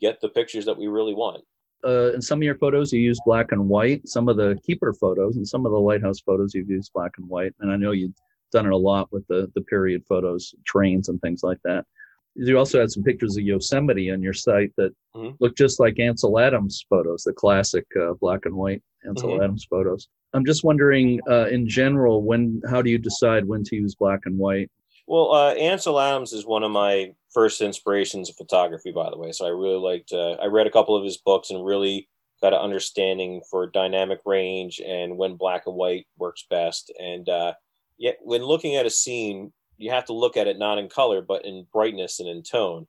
get 0.01 0.21
the 0.21 0.29
pictures 0.29 0.65
that 0.65 0.77
we 0.77 0.89
really 0.89 1.15
want. 1.15 1.45
Uh, 1.85 2.13
in 2.13 2.21
some 2.21 2.41
of 2.41 2.43
your 2.43 2.57
photos, 2.57 2.93
you 2.93 3.01
use 3.01 3.21
black 3.25 3.53
and 3.53 3.69
white. 3.69 4.09
Some 4.09 4.29
of 4.29 4.37
the 4.37 4.59
keeper 4.67 4.93
photos 4.93 5.37
and 5.37 5.47
some 5.47 5.65
of 5.65 5.71
the 5.71 5.79
lighthouse 5.79 6.21
photos, 6.21 6.55
you've 6.55 6.71
used 6.71 6.93
black 6.93 7.13
and 7.19 7.29
white. 7.29 7.53
And 7.61 7.71
I 7.71 7.77
know 7.77 7.93
you've 7.93 8.15
done 8.51 8.67
it 8.67 8.73
a 8.73 8.77
lot 8.77 9.13
with 9.13 9.25
the 9.29 9.51
the 9.55 9.63
period 9.63 10.03
photos, 10.09 10.53
trains, 10.67 11.09
and 11.09 11.21
things 11.21 11.45
like 11.45 11.59
that 11.63 11.87
you 12.35 12.59
also 12.59 12.81
had 12.81 12.91
some 12.91 13.03
pictures 13.03 13.37
of 13.37 13.45
Yosemite 13.45 14.11
on 14.11 14.23
your 14.23 14.33
site 14.33 14.73
that 14.77 14.93
mm-hmm. 15.15 15.35
look 15.41 15.57
just 15.57 15.81
like 15.81 15.99
Ansel 15.99 16.39
Adams 16.39 16.85
photos, 16.89 17.25
the 17.25 17.33
classic 17.33 17.87
uh, 18.01 18.15
black 18.21 18.47
and 18.47 18.55
white 18.55 18.83
Ansel 19.07 19.31
mm-hmm. 19.31 19.43
Adams 19.43 19.67
photos. 19.69 20.09
I'm 20.35 20.47
just 20.47 20.65
wondering, 20.65 21.21
uh, 21.29 21.49
in 21.49 21.69
general, 21.69 22.23
when 22.23 22.63
how 22.69 22.81
do 22.81 22.91
you 22.91 22.99
decide 22.99 23.47
when 23.47 23.65
to 23.65 23.77
use 23.77 23.95
black 23.95 24.21
and 24.25 24.39
white? 24.39 24.71
Well, 25.07 25.33
uh, 25.33 25.53
Ansel 25.55 26.01
Adams 26.01 26.33
is 26.33 26.47
one 26.47 26.63
of 26.63 26.71
my 26.71 27.13
first 27.35 27.61
inspirations 27.61 28.31
of 28.31 28.37
photography, 28.37 28.93
by 28.93 29.11
the 29.11 29.19
way. 29.19 29.33
So 29.33 29.45
I 29.45 29.51
really 29.51 29.79
liked. 29.79 30.13
Uh, 30.13 30.33
I 30.43 30.47
read 30.47 30.67
a 30.67 30.71
couple 30.71 30.97
of 30.97 31.05
his 31.05 31.19
books 31.19 31.51
and 31.51 31.65
really 31.65 32.09
got 32.41 32.55
an 32.55 32.61
understanding 32.61 33.43
for 33.51 33.67
dynamic 33.69 34.21
range 34.25 34.81
and 34.81 35.17
when 35.17 35.37
black 35.37 35.65
and 35.67 35.77
white 35.77 36.07
works 36.19 36.45
best. 36.49 36.93
And 36.99 37.29
uh, 37.29 37.55
yet, 37.99 38.19
when 38.23 38.43
looking 38.43 38.77
at 38.77 38.87
a 38.87 38.91
scene, 38.91 39.53
you 39.83 39.91
have 39.91 40.05
to 40.07 40.13
look 40.13 40.37
at 40.37 40.47
it 40.47 40.59
not 40.59 40.79
in 40.79 40.89
color 40.89 41.23
but 41.23 41.45
in 41.45 41.67
brightness 41.73 42.21
and 42.21 42.29
in 42.29 42.43
tone. 42.43 42.87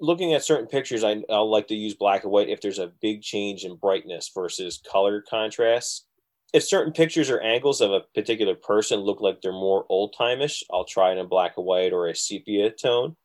Looking 0.00 0.34
at 0.34 0.44
certain 0.44 0.66
pictures 0.66 1.04
I, 1.04 1.22
i'll 1.30 1.50
like 1.50 1.68
to 1.68 1.74
use 1.74 1.94
black 1.94 2.24
and 2.24 2.32
white 2.32 2.48
if 2.48 2.60
there's 2.60 2.78
a 2.78 2.92
big 3.00 3.22
change 3.22 3.64
in 3.64 3.76
brightness 3.76 4.30
versus 4.34 4.80
color 4.90 5.22
contrast. 5.28 6.06
If 6.52 6.64
certain 6.64 6.92
pictures 6.92 7.30
or 7.30 7.40
angles 7.40 7.80
of 7.80 7.92
a 7.92 8.02
particular 8.14 8.54
person 8.54 9.00
look 9.00 9.20
like 9.20 9.40
they're 9.40 9.52
more 9.52 9.86
old 9.88 10.14
timeish 10.18 10.62
i'll 10.72 10.84
try 10.84 11.12
it 11.12 11.18
in 11.18 11.28
black 11.28 11.54
and 11.56 11.66
white 11.66 11.92
or 11.92 12.08
a 12.08 12.14
sepia 12.14 12.70
tone. 12.70 13.16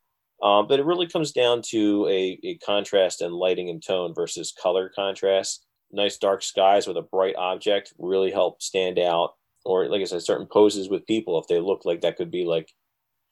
Um, 0.43 0.68
but 0.68 0.80
it 0.80 0.86
really 0.86 1.07
comes 1.07 1.32
down 1.32 1.63
to 1.70 2.07
a, 2.07 2.39
a 2.43 2.57
contrast 2.59 3.22
and 3.22 3.34
lighting 3.34 3.70
and 3.70 3.84
tone 3.84 4.13
versus 4.13 4.53
color 4.61 4.91
contrast. 4.95 5.65
Nice 5.91 6.18
dark 6.18 6.43
skies 6.43 6.86
with 6.86 6.95
a 6.95 7.01
bright 7.01 7.36
object 7.38 7.93
really 7.97 8.30
help 8.30 8.61
stand 8.61 8.99
out 8.99 9.34
or 9.68 9.88
like 9.89 10.01
i 10.01 10.05
said 10.05 10.22
certain 10.22 10.47
poses 10.47 10.89
with 10.89 11.05
people 11.05 11.39
if 11.39 11.47
they 11.47 11.59
look 11.59 11.86
like 11.86 12.01
that 12.01 12.18
could 12.18 12.32
be 12.32 12.45
like 12.45 12.74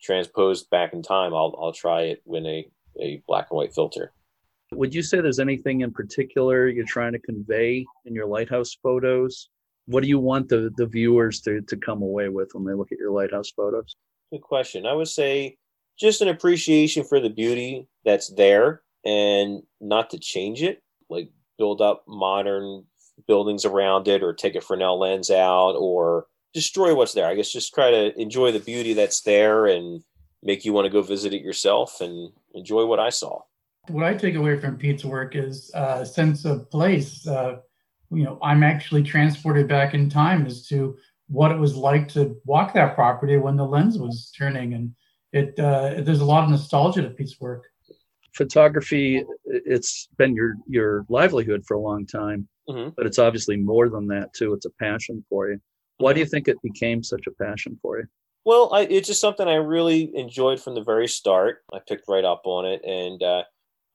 transposed 0.06 0.70
back 0.70 0.94
in 0.94 1.02
time, 1.02 1.34
I'll 1.34 1.56
I'll 1.60 1.74
try 1.74 2.04
it 2.04 2.22
with 2.26 2.46
a, 2.46 2.66
a 3.02 3.22
black 3.28 3.48
and 3.50 3.58
white 3.58 3.74
filter. 3.74 4.14
Would 4.72 4.94
you 4.94 5.02
say 5.02 5.22
there's 5.22 5.40
anything 5.40 5.82
in 5.82 5.92
particular 5.92 6.68
you're 6.68 6.86
trying 6.86 7.14
to 7.14 7.20
convey 7.20 7.86
in 8.06 8.14
your 8.14 8.26
lighthouse 8.26 8.76
photos? 8.82 9.50
What 9.86 10.02
do 10.02 10.10
you 10.10 10.20
want 10.20 10.50
the, 10.50 10.72
the 10.78 10.88
viewers 10.88 11.42
to, 11.42 11.62
to 11.62 11.78
come 11.78 12.02
away 12.02 12.30
with 12.30 12.50
when 12.54 12.66
they 12.66 12.74
look 12.74 12.92
at 12.92 12.98
your 12.98 13.12
lighthouse 13.12 13.52
photos? 13.52 13.96
Good 14.32 14.42
question. 14.42 14.86
I 14.88 14.94
would 14.94 15.08
say 15.08 15.58
just 16.00 16.22
an 16.22 16.28
appreciation 16.28 17.04
for 17.04 17.20
the 17.20 17.30
beauty 17.30 17.88
that's 18.04 18.34
there 18.34 18.82
and 19.06 19.62
not 19.80 20.10
to 20.10 20.20
change 20.20 20.64
it, 20.64 20.82
like 21.10 21.30
build 21.58 21.82
up 21.82 22.04
modern 22.08 22.84
buildings 23.28 23.66
around 23.66 24.08
it 24.08 24.24
or 24.24 24.34
take 24.34 24.56
a 24.56 24.62
Fresnel 24.62 25.00
lens 25.00 25.30
out 25.30 25.74
or 25.74 26.26
destroy 26.56 26.96
what's 26.96 27.14
there. 27.14 27.28
I 27.28 27.36
guess 27.36 27.52
just 27.52 27.74
try 27.74 27.92
to 27.92 28.20
enjoy 28.20 28.54
the 28.54 28.62
beauty 28.62 28.94
that's 28.94 29.22
there 29.22 29.68
and 29.68 30.02
make 30.42 30.64
you 30.64 30.72
want 30.72 30.86
to 30.86 30.90
go 30.90 31.02
visit 31.02 31.34
it 31.34 31.42
yourself 31.42 32.00
and 32.00 32.32
enjoy 32.54 32.86
what 32.86 33.00
I 33.00 33.10
saw. 33.10 33.42
What 33.90 34.06
I 34.06 34.14
take 34.16 34.36
away 34.36 34.58
from 34.58 34.78
Pete's 34.78 35.04
work 35.04 35.36
is 35.36 35.70
a 35.76 36.06
sense 36.06 36.46
of 36.46 36.72
place. 36.72 37.28
Uh, 37.28 37.58
you 38.10 38.24
know, 38.24 38.40
I'm 38.42 38.64
actually 38.64 39.04
transported 39.04 39.68
back 39.68 39.94
in 39.94 40.10
time 40.10 40.46
as 40.46 40.66
to 40.68 40.98
what 41.28 41.52
it 41.52 41.60
was 41.60 41.76
like 41.76 42.08
to 42.10 42.40
walk 42.46 42.74
that 42.74 42.96
property 42.96 43.38
when 43.38 43.58
the 43.58 43.66
lens 43.66 44.00
was 44.00 44.32
turning, 44.38 44.76
and 44.76 44.96
it 45.34 45.60
uh, 45.60 46.02
there's 46.04 46.22
a 46.22 46.26
lot 46.26 46.46
of 46.46 46.50
nostalgia 46.50 47.02
to 47.02 47.10
Pete's 47.10 47.40
work. 47.42 47.64
Photography, 48.34 49.24
it's 49.46 50.08
been 50.18 50.36
your 50.36 50.56
your 50.68 51.06
livelihood 51.10 51.64
for 51.68 51.76
a 51.76 51.82
long 51.82 52.06
time, 52.06 52.48
mm-hmm. 52.70 52.90
but 52.96 53.06
it's 53.06 53.20
obviously 53.20 53.58
more 53.58 53.90
than 53.90 54.08
that 54.08 54.34
too. 54.34 54.54
It's 54.54 54.66
a 54.66 54.72
passion 54.80 55.26
for 55.30 55.50
you. 55.50 55.60
Why 55.98 56.14
do 56.14 56.20
you 56.20 56.26
think 56.26 56.48
it 56.48 56.62
became 56.62 57.04
such 57.04 57.26
a 57.28 57.44
passion 57.44 57.80
for 57.82 58.00
you? 58.00 58.06
Well, 58.46 58.70
I, 58.74 58.82
it's 58.82 59.08
just 59.08 59.22
something 59.22 59.48
I 59.48 59.56
really 59.56 60.16
enjoyed 60.16 60.62
from 60.62 60.76
the 60.76 60.84
very 60.84 61.08
start. 61.08 61.64
I 61.74 61.80
picked 61.88 62.08
right 62.08 62.24
up 62.24 62.42
on 62.46 62.66
it, 62.66 62.82
and 62.86 63.22
uh, 63.24 63.44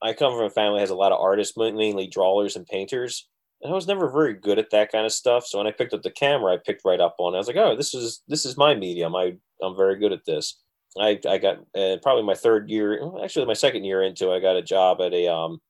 I 0.02 0.12
come 0.12 0.36
from 0.36 0.46
a 0.46 0.50
family 0.50 0.78
that 0.78 0.82
has 0.82 0.90
a 0.90 0.96
lot 0.96 1.12
of 1.12 1.20
artists, 1.20 1.56
mainly 1.56 2.08
drawers 2.08 2.56
and 2.56 2.66
painters. 2.66 3.28
And 3.62 3.70
I 3.72 3.74
was 3.74 3.86
never 3.86 4.10
very 4.10 4.34
good 4.34 4.58
at 4.58 4.70
that 4.70 4.90
kind 4.90 5.04
of 5.04 5.12
stuff. 5.12 5.46
So 5.46 5.58
when 5.58 5.66
I 5.66 5.72
picked 5.72 5.92
up 5.92 6.02
the 6.02 6.10
camera, 6.10 6.54
I 6.54 6.58
picked 6.64 6.84
right 6.84 7.00
up 7.00 7.16
on 7.18 7.34
it. 7.34 7.36
I 7.36 7.38
was 7.38 7.46
like, 7.46 7.56
"Oh, 7.56 7.76
this 7.76 7.94
is 7.94 8.22
this 8.26 8.44
is 8.44 8.56
my 8.56 8.74
medium. 8.74 9.14
I 9.14 9.36
I'm 9.62 9.76
very 9.76 9.96
good 9.96 10.12
at 10.12 10.24
this." 10.24 10.58
I 10.98 11.20
I 11.28 11.38
got 11.38 11.58
uh, 11.76 11.98
probably 12.02 12.24
my 12.24 12.34
third 12.34 12.70
year, 12.70 13.00
actually 13.22 13.46
my 13.46 13.52
second 13.52 13.84
year 13.84 14.02
into, 14.02 14.32
I 14.32 14.40
got 14.40 14.56
a 14.56 14.62
job 14.62 15.00
at 15.00 15.12
a 15.12 15.28
um 15.32 15.60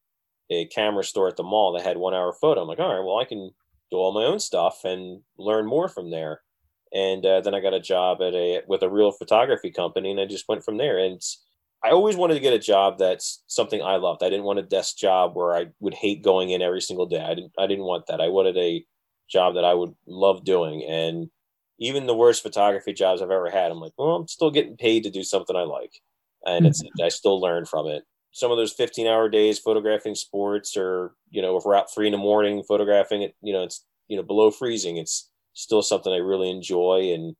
a 0.50 0.66
camera 0.66 1.04
store 1.04 1.28
at 1.28 1.36
the 1.36 1.42
mall 1.42 1.72
that 1.72 1.84
had 1.84 1.96
one 1.98 2.14
hour 2.14 2.32
photo. 2.32 2.62
I'm 2.62 2.68
like, 2.68 2.78
all 2.78 2.94
right, 2.94 3.04
well 3.04 3.18
I 3.18 3.24
can 3.24 3.50
do 3.90 3.96
all 3.96 4.12
my 4.12 4.24
own 4.24 4.38
stuff 4.38 4.80
and 4.84 5.20
learn 5.38 5.66
more 5.66 5.88
from 5.88 6.10
there. 6.10 6.40
And 6.92 7.24
uh, 7.24 7.40
then 7.40 7.54
I 7.54 7.60
got 7.60 7.74
a 7.74 7.80
job 7.80 8.20
at 8.20 8.34
a 8.34 8.62
with 8.66 8.82
a 8.82 8.90
real 8.90 9.12
photography 9.12 9.70
company, 9.70 10.10
and 10.10 10.20
I 10.20 10.26
just 10.26 10.48
went 10.48 10.64
from 10.64 10.76
there. 10.76 10.98
And 10.98 11.20
I 11.84 11.90
always 11.90 12.16
wanted 12.16 12.34
to 12.34 12.40
get 12.40 12.52
a 12.52 12.58
job 12.58 12.98
that's 12.98 13.42
something 13.46 13.80
I 13.80 13.96
loved. 13.96 14.22
I 14.22 14.28
didn't 14.28 14.44
want 14.44 14.58
a 14.58 14.62
desk 14.62 14.96
job 14.96 15.34
where 15.34 15.54
I 15.54 15.66
would 15.78 15.94
hate 15.94 16.22
going 16.22 16.50
in 16.50 16.62
every 16.62 16.80
single 16.80 17.06
day. 17.06 17.20
I 17.20 17.34
didn't. 17.34 17.52
I 17.58 17.66
didn't 17.66 17.84
want 17.84 18.06
that. 18.08 18.20
I 18.20 18.28
wanted 18.28 18.56
a 18.56 18.84
job 19.30 19.54
that 19.54 19.64
I 19.64 19.74
would 19.74 19.94
love 20.06 20.44
doing. 20.44 20.82
And 20.82 21.30
even 21.78 22.06
the 22.06 22.14
worst 22.14 22.42
photography 22.42 22.92
jobs 22.92 23.22
I've 23.22 23.30
ever 23.30 23.50
had, 23.50 23.70
I'm 23.70 23.80
like, 23.80 23.92
well, 23.96 24.16
I'm 24.16 24.28
still 24.28 24.50
getting 24.50 24.76
paid 24.76 25.04
to 25.04 25.10
do 25.10 25.22
something 25.22 25.56
I 25.56 25.62
like, 25.62 25.92
and 26.44 26.66
it's 26.66 26.82
I 27.02 27.08
still 27.08 27.40
learn 27.40 27.64
from 27.64 27.86
it. 27.86 28.04
Some 28.32 28.50
of 28.50 28.56
those 28.56 28.72
15 28.72 29.06
hour 29.06 29.28
days 29.28 29.58
photographing 29.58 30.14
sports, 30.14 30.76
or 30.76 31.14
you 31.30 31.42
know, 31.42 31.56
if 31.56 31.64
we're 31.64 31.74
out 31.74 31.92
three 31.92 32.06
in 32.06 32.12
the 32.12 32.18
morning 32.18 32.62
photographing 32.62 33.22
it, 33.22 33.34
you 33.42 33.52
know, 33.52 33.64
it's 33.64 33.84
you 34.08 34.16
know 34.16 34.22
below 34.22 34.50
freezing. 34.50 34.96
It's 34.96 35.30
still 35.54 35.82
something 35.82 36.12
I 36.12 36.16
really 36.16 36.50
enjoy, 36.50 37.12
and 37.12 37.34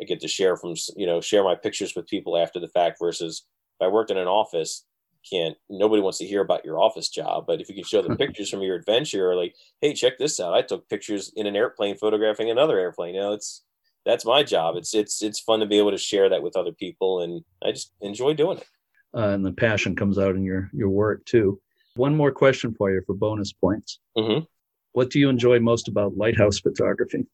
I 0.00 0.04
get 0.04 0.20
to 0.20 0.28
share 0.28 0.56
from 0.56 0.74
you 0.96 1.06
know 1.06 1.20
share 1.20 1.44
my 1.44 1.54
pictures 1.54 1.94
with 1.94 2.08
people 2.08 2.36
after 2.36 2.60
the 2.60 2.68
fact. 2.68 2.98
Versus 3.00 3.44
if 3.78 3.84
I 3.84 3.88
worked 3.88 4.10
in 4.10 4.16
an 4.16 4.28
office, 4.28 4.84
can't 5.28 5.56
nobody 5.68 6.02
wants 6.02 6.18
to 6.18 6.26
hear 6.26 6.40
about 6.40 6.64
your 6.64 6.80
office 6.80 7.08
job 7.08 7.44
but 7.46 7.60
if 7.60 7.68
you 7.68 7.74
can 7.74 7.84
show 7.84 8.02
the 8.02 8.16
pictures 8.22 8.50
from 8.50 8.62
your 8.62 8.76
adventure 8.76 9.30
or 9.30 9.36
like 9.36 9.54
hey 9.80 9.94
check 9.94 10.18
this 10.18 10.40
out 10.40 10.54
i 10.54 10.62
took 10.62 10.88
pictures 10.88 11.32
in 11.36 11.46
an 11.46 11.56
airplane 11.56 11.96
photographing 11.96 12.50
another 12.50 12.78
airplane 12.78 13.14
you 13.14 13.20
know 13.20 13.32
it's 13.32 13.62
that's 14.04 14.24
my 14.24 14.42
job 14.42 14.76
it's 14.76 14.94
it's 14.94 15.22
it's 15.22 15.40
fun 15.40 15.60
to 15.60 15.66
be 15.66 15.78
able 15.78 15.90
to 15.90 15.98
share 15.98 16.28
that 16.28 16.42
with 16.42 16.56
other 16.56 16.72
people 16.72 17.20
and 17.22 17.42
i 17.64 17.70
just 17.70 17.92
enjoy 18.00 18.34
doing 18.34 18.58
it 18.58 18.66
uh, 19.14 19.28
and 19.28 19.44
the 19.44 19.52
passion 19.52 19.96
comes 19.96 20.18
out 20.18 20.34
in 20.34 20.42
your 20.42 20.70
your 20.72 20.88
work 20.88 21.24
too 21.24 21.60
one 21.94 22.16
more 22.16 22.32
question 22.32 22.74
for 22.74 22.90
you 22.90 23.02
for 23.06 23.14
bonus 23.14 23.52
points 23.52 23.98
mm-hmm. 24.16 24.44
What 24.92 25.10
do 25.10 25.18
you 25.18 25.28
enjoy 25.28 25.58
most 25.58 25.88
about 25.88 26.16
lighthouse 26.16 26.60
photography? 26.60 27.26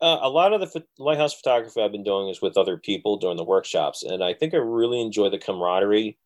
Uh, 0.00 0.18
a 0.22 0.30
lot 0.30 0.52
of 0.52 0.60
the 0.60 0.66
ph- 0.66 0.86
lighthouse 0.98 1.34
photography 1.34 1.82
I've 1.82 1.92
been 1.92 2.04
doing 2.04 2.28
is 2.28 2.40
with 2.40 2.56
other 2.56 2.76
people 2.78 3.18
during 3.18 3.36
the 3.36 3.44
workshops, 3.44 4.02
and 4.02 4.24
I 4.24 4.32
think 4.32 4.54
I 4.54 4.58
really 4.58 5.00
enjoy 5.00 5.28
the 5.28 5.38
camaraderie 5.38 6.16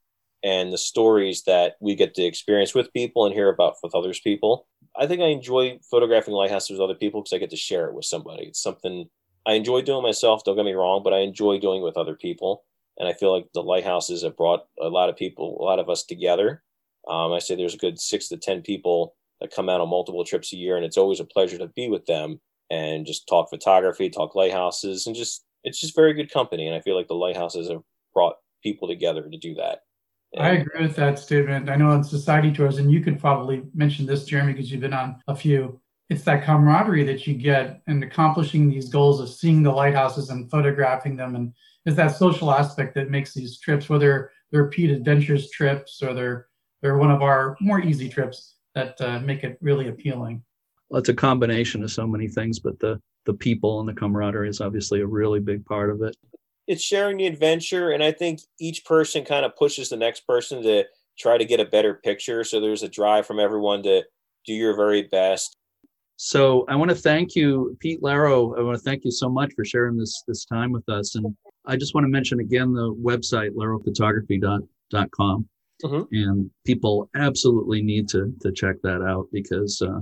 and 0.44 0.72
the 0.72 0.78
stories 0.78 1.42
that 1.44 1.76
we 1.80 1.94
get 1.94 2.14
to 2.14 2.22
experience 2.22 2.74
with 2.74 2.92
people 2.92 3.24
and 3.24 3.34
hear 3.34 3.48
about 3.48 3.76
with 3.82 3.94
others 3.94 4.20
people. 4.20 4.68
I 4.96 5.06
think 5.06 5.22
I 5.22 5.26
enjoy 5.26 5.80
photographing 5.90 6.34
lighthouses 6.34 6.70
with 6.70 6.80
other 6.80 6.94
people 6.94 7.22
because 7.22 7.32
I 7.32 7.38
get 7.38 7.50
to 7.50 7.56
share 7.56 7.88
it 7.88 7.94
with 7.94 8.04
somebody. 8.04 8.44
It's 8.44 8.62
something 8.62 9.08
I 9.46 9.54
enjoy 9.54 9.80
doing 9.80 10.02
myself. 10.02 10.44
Don't 10.44 10.54
get 10.54 10.66
me 10.66 10.74
wrong, 10.74 11.02
but 11.02 11.14
I 11.14 11.20
enjoy 11.20 11.58
doing 11.58 11.80
it 11.80 11.84
with 11.84 11.96
other 11.96 12.14
people. 12.14 12.62
And 12.98 13.08
I 13.08 13.12
feel 13.12 13.32
like 13.32 13.46
the 13.54 13.62
lighthouses 13.62 14.22
have 14.22 14.36
brought 14.36 14.66
a 14.80 14.88
lot 14.88 15.08
of 15.08 15.16
people, 15.16 15.56
a 15.60 15.64
lot 15.64 15.78
of 15.78 15.88
us 15.88 16.04
together. 16.04 16.62
Um, 17.08 17.32
I 17.32 17.38
say 17.38 17.54
there's 17.54 17.74
a 17.74 17.78
good 17.78 18.00
six 18.00 18.28
to 18.28 18.36
ten 18.36 18.62
people 18.62 19.14
that 19.40 19.54
come 19.54 19.68
out 19.68 19.80
on 19.80 19.88
multiple 19.88 20.24
trips 20.24 20.52
a 20.52 20.56
year, 20.56 20.76
and 20.76 20.84
it's 20.84 20.96
always 20.96 21.20
a 21.20 21.24
pleasure 21.24 21.58
to 21.58 21.68
be 21.68 21.88
with 21.88 22.06
them 22.06 22.40
and 22.70 23.06
just 23.06 23.28
talk 23.28 23.50
photography, 23.50 24.08
talk 24.08 24.34
lighthouses, 24.34 25.06
and 25.06 25.14
just 25.14 25.44
it's 25.64 25.80
just 25.80 25.96
very 25.96 26.14
good 26.14 26.32
company. 26.32 26.66
And 26.66 26.76
I 26.76 26.80
feel 26.80 26.96
like 26.96 27.08
the 27.08 27.14
lighthouses 27.14 27.68
have 27.70 27.82
brought 28.12 28.36
people 28.62 28.88
together 28.88 29.28
to 29.28 29.38
do 29.38 29.54
that. 29.54 29.80
I 30.36 30.50
agree 30.50 30.82
with 30.82 30.96
that 30.96 31.18
statement. 31.18 31.70
I 31.70 31.76
know 31.76 31.90
on 31.90 32.02
society 32.02 32.52
tours, 32.52 32.78
and 32.78 32.90
you 32.90 33.00
could 33.00 33.20
probably 33.20 33.62
mention 33.72 34.04
this, 34.04 34.24
Jeremy, 34.24 34.52
because 34.52 34.70
you've 34.70 34.80
been 34.80 34.92
on 34.92 35.20
a 35.28 35.36
few. 35.36 35.80
It's 36.10 36.24
that 36.24 36.44
camaraderie 36.44 37.04
that 37.04 37.26
you 37.26 37.34
get 37.34 37.80
in 37.86 38.02
accomplishing 38.02 38.68
these 38.68 38.88
goals 38.88 39.20
of 39.20 39.28
seeing 39.30 39.62
the 39.62 39.70
lighthouses 39.70 40.30
and 40.30 40.50
photographing 40.50 41.16
them, 41.16 41.36
and 41.36 41.52
is 41.86 41.96
that 41.96 42.16
social 42.16 42.50
aspect 42.50 42.94
that 42.94 43.10
makes 43.10 43.34
these 43.34 43.58
trips, 43.58 43.88
whether 43.88 44.30
they're 44.50 44.68
Pete 44.68 44.90
Adventures 44.90 45.50
trips 45.50 46.02
or 46.02 46.14
they're 46.14 46.48
they're 46.82 46.98
one 46.98 47.10
of 47.10 47.22
our 47.22 47.56
more 47.60 47.80
easy 47.80 48.08
trips 48.08 48.56
that 48.74 49.00
uh, 49.00 49.18
make 49.20 49.42
it 49.44 49.58
really 49.60 49.88
appealing. 49.88 50.42
Well, 50.88 50.98
it's 50.98 51.08
a 51.08 51.14
combination 51.14 51.82
of 51.82 51.90
so 51.90 52.06
many 52.06 52.28
things, 52.28 52.58
but 52.58 52.78
the 52.78 53.00
the 53.24 53.34
people 53.34 53.80
and 53.80 53.88
the 53.88 53.94
camaraderie 53.94 54.48
is 54.48 54.60
obviously 54.60 55.00
a 55.00 55.06
really 55.06 55.40
big 55.40 55.64
part 55.64 55.90
of 55.90 56.02
it 56.02 56.16
it's 56.66 56.82
sharing 56.82 57.18
the 57.18 57.26
adventure 57.26 57.90
and 57.90 58.02
i 58.02 58.12
think 58.12 58.40
each 58.58 58.84
person 58.84 59.24
kind 59.24 59.44
of 59.44 59.56
pushes 59.56 59.88
the 59.88 59.96
next 59.96 60.26
person 60.26 60.62
to 60.62 60.84
try 61.18 61.38
to 61.38 61.44
get 61.44 61.60
a 61.60 61.64
better 61.64 61.94
picture 61.94 62.44
so 62.44 62.60
there's 62.60 62.82
a 62.82 62.88
drive 62.88 63.26
from 63.26 63.38
everyone 63.38 63.82
to 63.82 64.02
do 64.46 64.52
your 64.52 64.76
very 64.76 65.02
best 65.02 65.56
so 66.16 66.64
i 66.68 66.76
want 66.76 66.90
to 66.90 66.96
thank 66.96 67.34
you 67.34 67.76
pete 67.80 68.02
Lerro. 68.02 68.58
i 68.58 68.62
want 68.62 68.76
to 68.76 68.82
thank 68.82 69.04
you 69.04 69.10
so 69.10 69.28
much 69.28 69.52
for 69.54 69.64
sharing 69.64 69.96
this 69.96 70.22
this 70.26 70.44
time 70.44 70.72
with 70.72 70.88
us 70.88 71.14
and 71.14 71.36
i 71.66 71.76
just 71.76 71.94
want 71.94 72.04
to 72.04 72.08
mention 72.08 72.40
again 72.40 72.72
the 72.72 72.94
website 72.94 73.50
lerrophotography.com 73.50 75.48
mm-hmm. 75.82 76.02
and 76.12 76.50
people 76.64 77.08
absolutely 77.16 77.82
need 77.82 78.08
to 78.08 78.32
to 78.40 78.52
check 78.52 78.76
that 78.82 79.02
out 79.02 79.26
because 79.32 79.82
uh, 79.82 80.00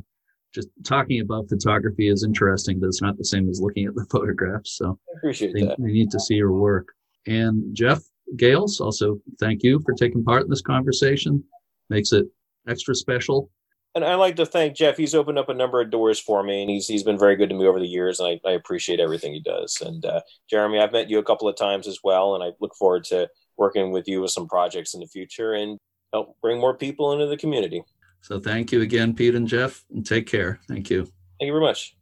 just 0.53 0.69
talking 0.85 1.21
about 1.21 1.49
photography 1.49 2.09
is 2.09 2.25
interesting, 2.25 2.79
but 2.79 2.87
it's 2.87 3.03
not 3.03 3.17
the 3.17 3.25
same 3.25 3.49
as 3.49 3.61
looking 3.61 3.87
at 3.87 3.95
the 3.95 4.05
photographs. 4.11 4.77
So 4.77 4.99
I 5.09 5.19
appreciate 5.19 5.55
they, 5.55 5.63
that. 5.63 5.79
They 5.79 5.93
need 5.93 6.11
to 6.11 6.21
see 6.21 6.35
your 6.35 6.53
work. 6.53 6.89
And 7.27 7.75
Jeff 7.75 8.03
Gales, 8.37 8.81
also 8.81 9.19
thank 9.41 9.63
you 9.63 9.81
for 9.85 9.95
taking 9.95 10.25
part 10.25 10.43
in 10.43 10.51
this 10.51 10.63
conversation. 10.63 11.43
Makes 11.91 12.13
it 12.13 12.27
extra 12.69 12.95
special. 12.95 13.51
And 13.95 14.05
I'd 14.05 14.15
like 14.15 14.37
to 14.37 14.47
thank 14.47 14.75
Jeff. 14.75 14.97
He's 14.97 15.15
opened 15.15 15.39
up 15.39 15.51
a 15.51 15.55
number 15.55 15.81
of 15.81 15.91
doors 15.91 16.19
for 16.19 16.43
me, 16.43 16.63
and 16.63 16.71
he's 16.71 16.89
he's 16.89 17.03
been 17.03 17.19
very 17.19 17.37
good 17.37 17.51
to 17.51 17.55
me 17.55 17.67
over 17.67 17.79
the 17.79 17.87
years, 17.87 18.21
and 18.21 18.29
I, 18.29 18.49
I 18.49 18.53
appreciate 18.53 19.01
everything 19.01 19.35
he 19.35 19.41
does. 19.41 19.83
And 19.85 20.05
uh, 20.05 20.23
Jeremy, 20.49 20.79
I've 20.79 20.93
met 20.93 21.11
you 21.11 21.19
a 21.19 21.25
couple 21.25 21.47
of 21.47 21.57
times 21.57 21.87
as 21.87 21.99
well, 22.03 22.35
and 22.35 22.43
I 22.43 22.53
look 22.61 22.75
forward 22.75 23.05
to 23.05 23.29
working 23.59 23.93
with 23.93 24.09
you 24.09 24.23
with 24.23 24.31
some 24.31 24.49
projects 24.49 24.95
in 24.95 25.01
the 25.01 25.07
future 25.07 25.53
and 25.53 25.79
help 26.13 26.37
bring 26.41 26.59
more 26.59 26.75
people 26.75 27.13
into 27.13 27.27
the 27.27 27.37
community. 27.37 27.83
So 28.23 28.41
thank 28.41 28.73
you 28.73 28.81
again, 28.81 29.15
Pete 29.15 29.35
and 29.35 29.47
Jeff, 29.47 29.85
and 29.93 30.07
take 30.07 30.27
care. 30.27 30.59
Thank 30.69 30.89
you. 30.89 31.05
Thank 31.39 31.49
you 31.49 31.53
very 31.53 31.61
much. 31.61 31.97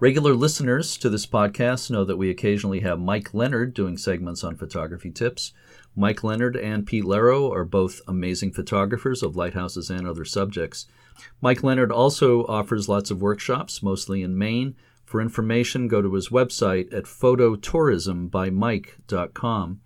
Regular 0.00 0.32
listeners 0.32 0.96
to 0.98 1.10
this 1.10 1.26
podcast 1.26 1.90
know 1.90 2.04
that 2.04 2.16
we 2.16 2.30
occasionally 2.30 2.78
have 2.80 3.00
Mike 3.00 3.34
Leonard 3.34 3.74
doing 3.74 3.98
segments 3.98 4.44
on 4.44 4.54
photography 4.54 5.10
tips. 5.10 5.52
Mike 5.96 6.22
Leonard 6.22 6.56
and 6.56 6.86
Pete 6.86 7.02
Lerro 7.02 7.52
are 7.52 7.64
both 7.64 8.00
amazing 8.06 8.52
photographers 8.52 9.24
of 9.24 9.34
lighthouses 9.34 9.90
and 9.90 10.06
other 10.06 10.24
subjects. 10.24 10.86
Mike 11.40 11.64
Leonard 11.64 11.90
also 11.90 12.46
offers 12.46 12.88
lots 12.88 13.10
of 13.10 13.20
workshops, 13.20 13.82
mostly 13.82 14.22
in 14.22 14.38
Maine, 14.38 14.76
for 15.04 15.20
information, 15.20 15.88
go 15.88 16.00
to 16.00 16.14
his 16.14 16.28
website 16.28 16.94
at 16.94 17.02
phototourismbymike.com. 17.02 19.80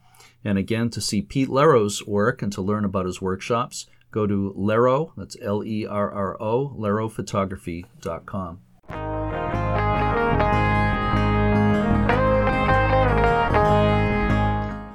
And 0.44 0.58
again, 0.58 0.90
to 0.90 1.00
see 1.00 1.22
Pete 1.22 1.48
Lerro's 1.48 2.06
work 2.06 2.42
and 2.42 2.52
to 2.52 2.60
learn 2.60 2.84
about 2.84 3.06
his 3.06 3.22
workshops, 3.22 3.86
go 4.10 4.26
to 4.26 4.54
Lerro, 4.58 5.12
that's 5.16 5.38
L 5.40 5.64
E 5.64 5.86
R 5.86 6.10
R 6.10 6.36
O, 6.38 6.76
lerrophotography.com. 6.78 8.60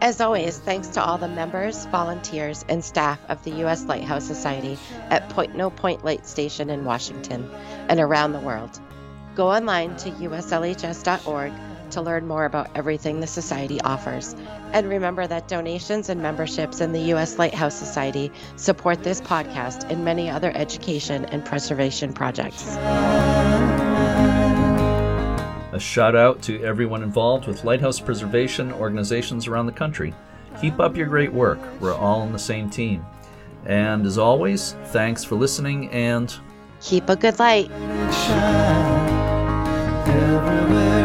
As 0.08 0.22
always, 0.22 0.58
thanks 0.58 0.88
to 0.88 1.03
all 1.03 1.18
the 1.18 1.28
members, 1.28 1.86
volunteers, 1.88 2.64
and 2.70 2.82
staff 2.82 3.20
of 3.28 3.43
the 3.43 3.51
U.S. 3.64 3.84
Lighthouse 3.84 4.24
Society 4.24 4.78
at 5.10 5.28
Point 5.28 5.53
No 5.58 5.70
Point 5.70 6.05
Light 6.05 6.26
Station 6.26 6.70
in 6.70 6.86
Washington 6.86 7.51
and 7.89 7.99
around 7.99 8.32
the 8.32 8.39
world. 8.39 8.80
Go 9.36 9.51
online 9.51 9.97
to 9.97 10.12
uslhs.org 10.12 11.51
to 11.91 12.01
learn 12.01 12.26
more 12.26 12.45
about 12.45 12.70
everything 12.74 13.20
the 13.20 13.28
Society 13.28 13.82
offers. 13.82 14.34
And 14.72 14.88
remember 14.88 15.28
that 15.28 15.49
donations 15.49 16.08
and 16.08 16.22
memberships 16.22 16.80
in 16.80 16.93
the 16.93 17.01
U.S. 17.12 17.38
Lighthouse 17.38 17.76
Society 17.76 18.32
support 18.55 19.03
this 19.03 19.20
podcast 19.20 19.91
and 19.91 20.05
many 20.05 20.30
other 20.30 20.53
education 20.55 21.26
and 21.26 21.43
preservation 21.43 22.14
projects. 22.14 22.78
A 25.78 25.80
shout 25.80 26.16
out 26.16 26.42
to 26.42 26.64
everyone 26.64 27.04
involved 27.04 27.46
with 27.46 27.64
lighthouse 27.64 28.00
preservation 28.00 28.74
organizations 28.74 29.46
around 29.46 29.68
the 29.68 29.72
country. 29.72 30.12
Keep 30.60 30.80
up 30.80 30.98
your 30.98 31.06
great 31.06 31.32
work. 31.32 31.60
We're 31.80 31.94
all 31.94 32.22
on 32.22 32.32
the 32.32 32.40
same 32.40 32.68
team. 32.68 33.06
And 33.68 34.04
as 34.04 34.18
always, 34.18 34.72
thanks 34.86 35.24
for 35.24 35.36
listening 35.36 35.92
and 35.92 36.36
keep 36.82 37.10
a 37.10 37.16
good 37.16 37.38
light 37.38 37.70
everywhere 37.70 38.00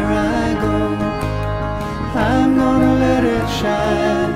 I 0.09 0.57
go. 0.59 0.95
I'm 2.19 2.57
gonna 2.57 2.95
let 2.95 3.23
it 3.23 3.47
shine, 3.59 4.31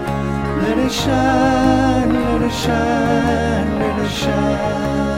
let 0.61 0.77
it 0.77 0.91
shine, 0.91 2.13
let 2.13 2.41
it 2.43 2.53
shine, 2.53 3.79
let 3.79 4.05
it 4.05 4.11
shine. 4.11 5.16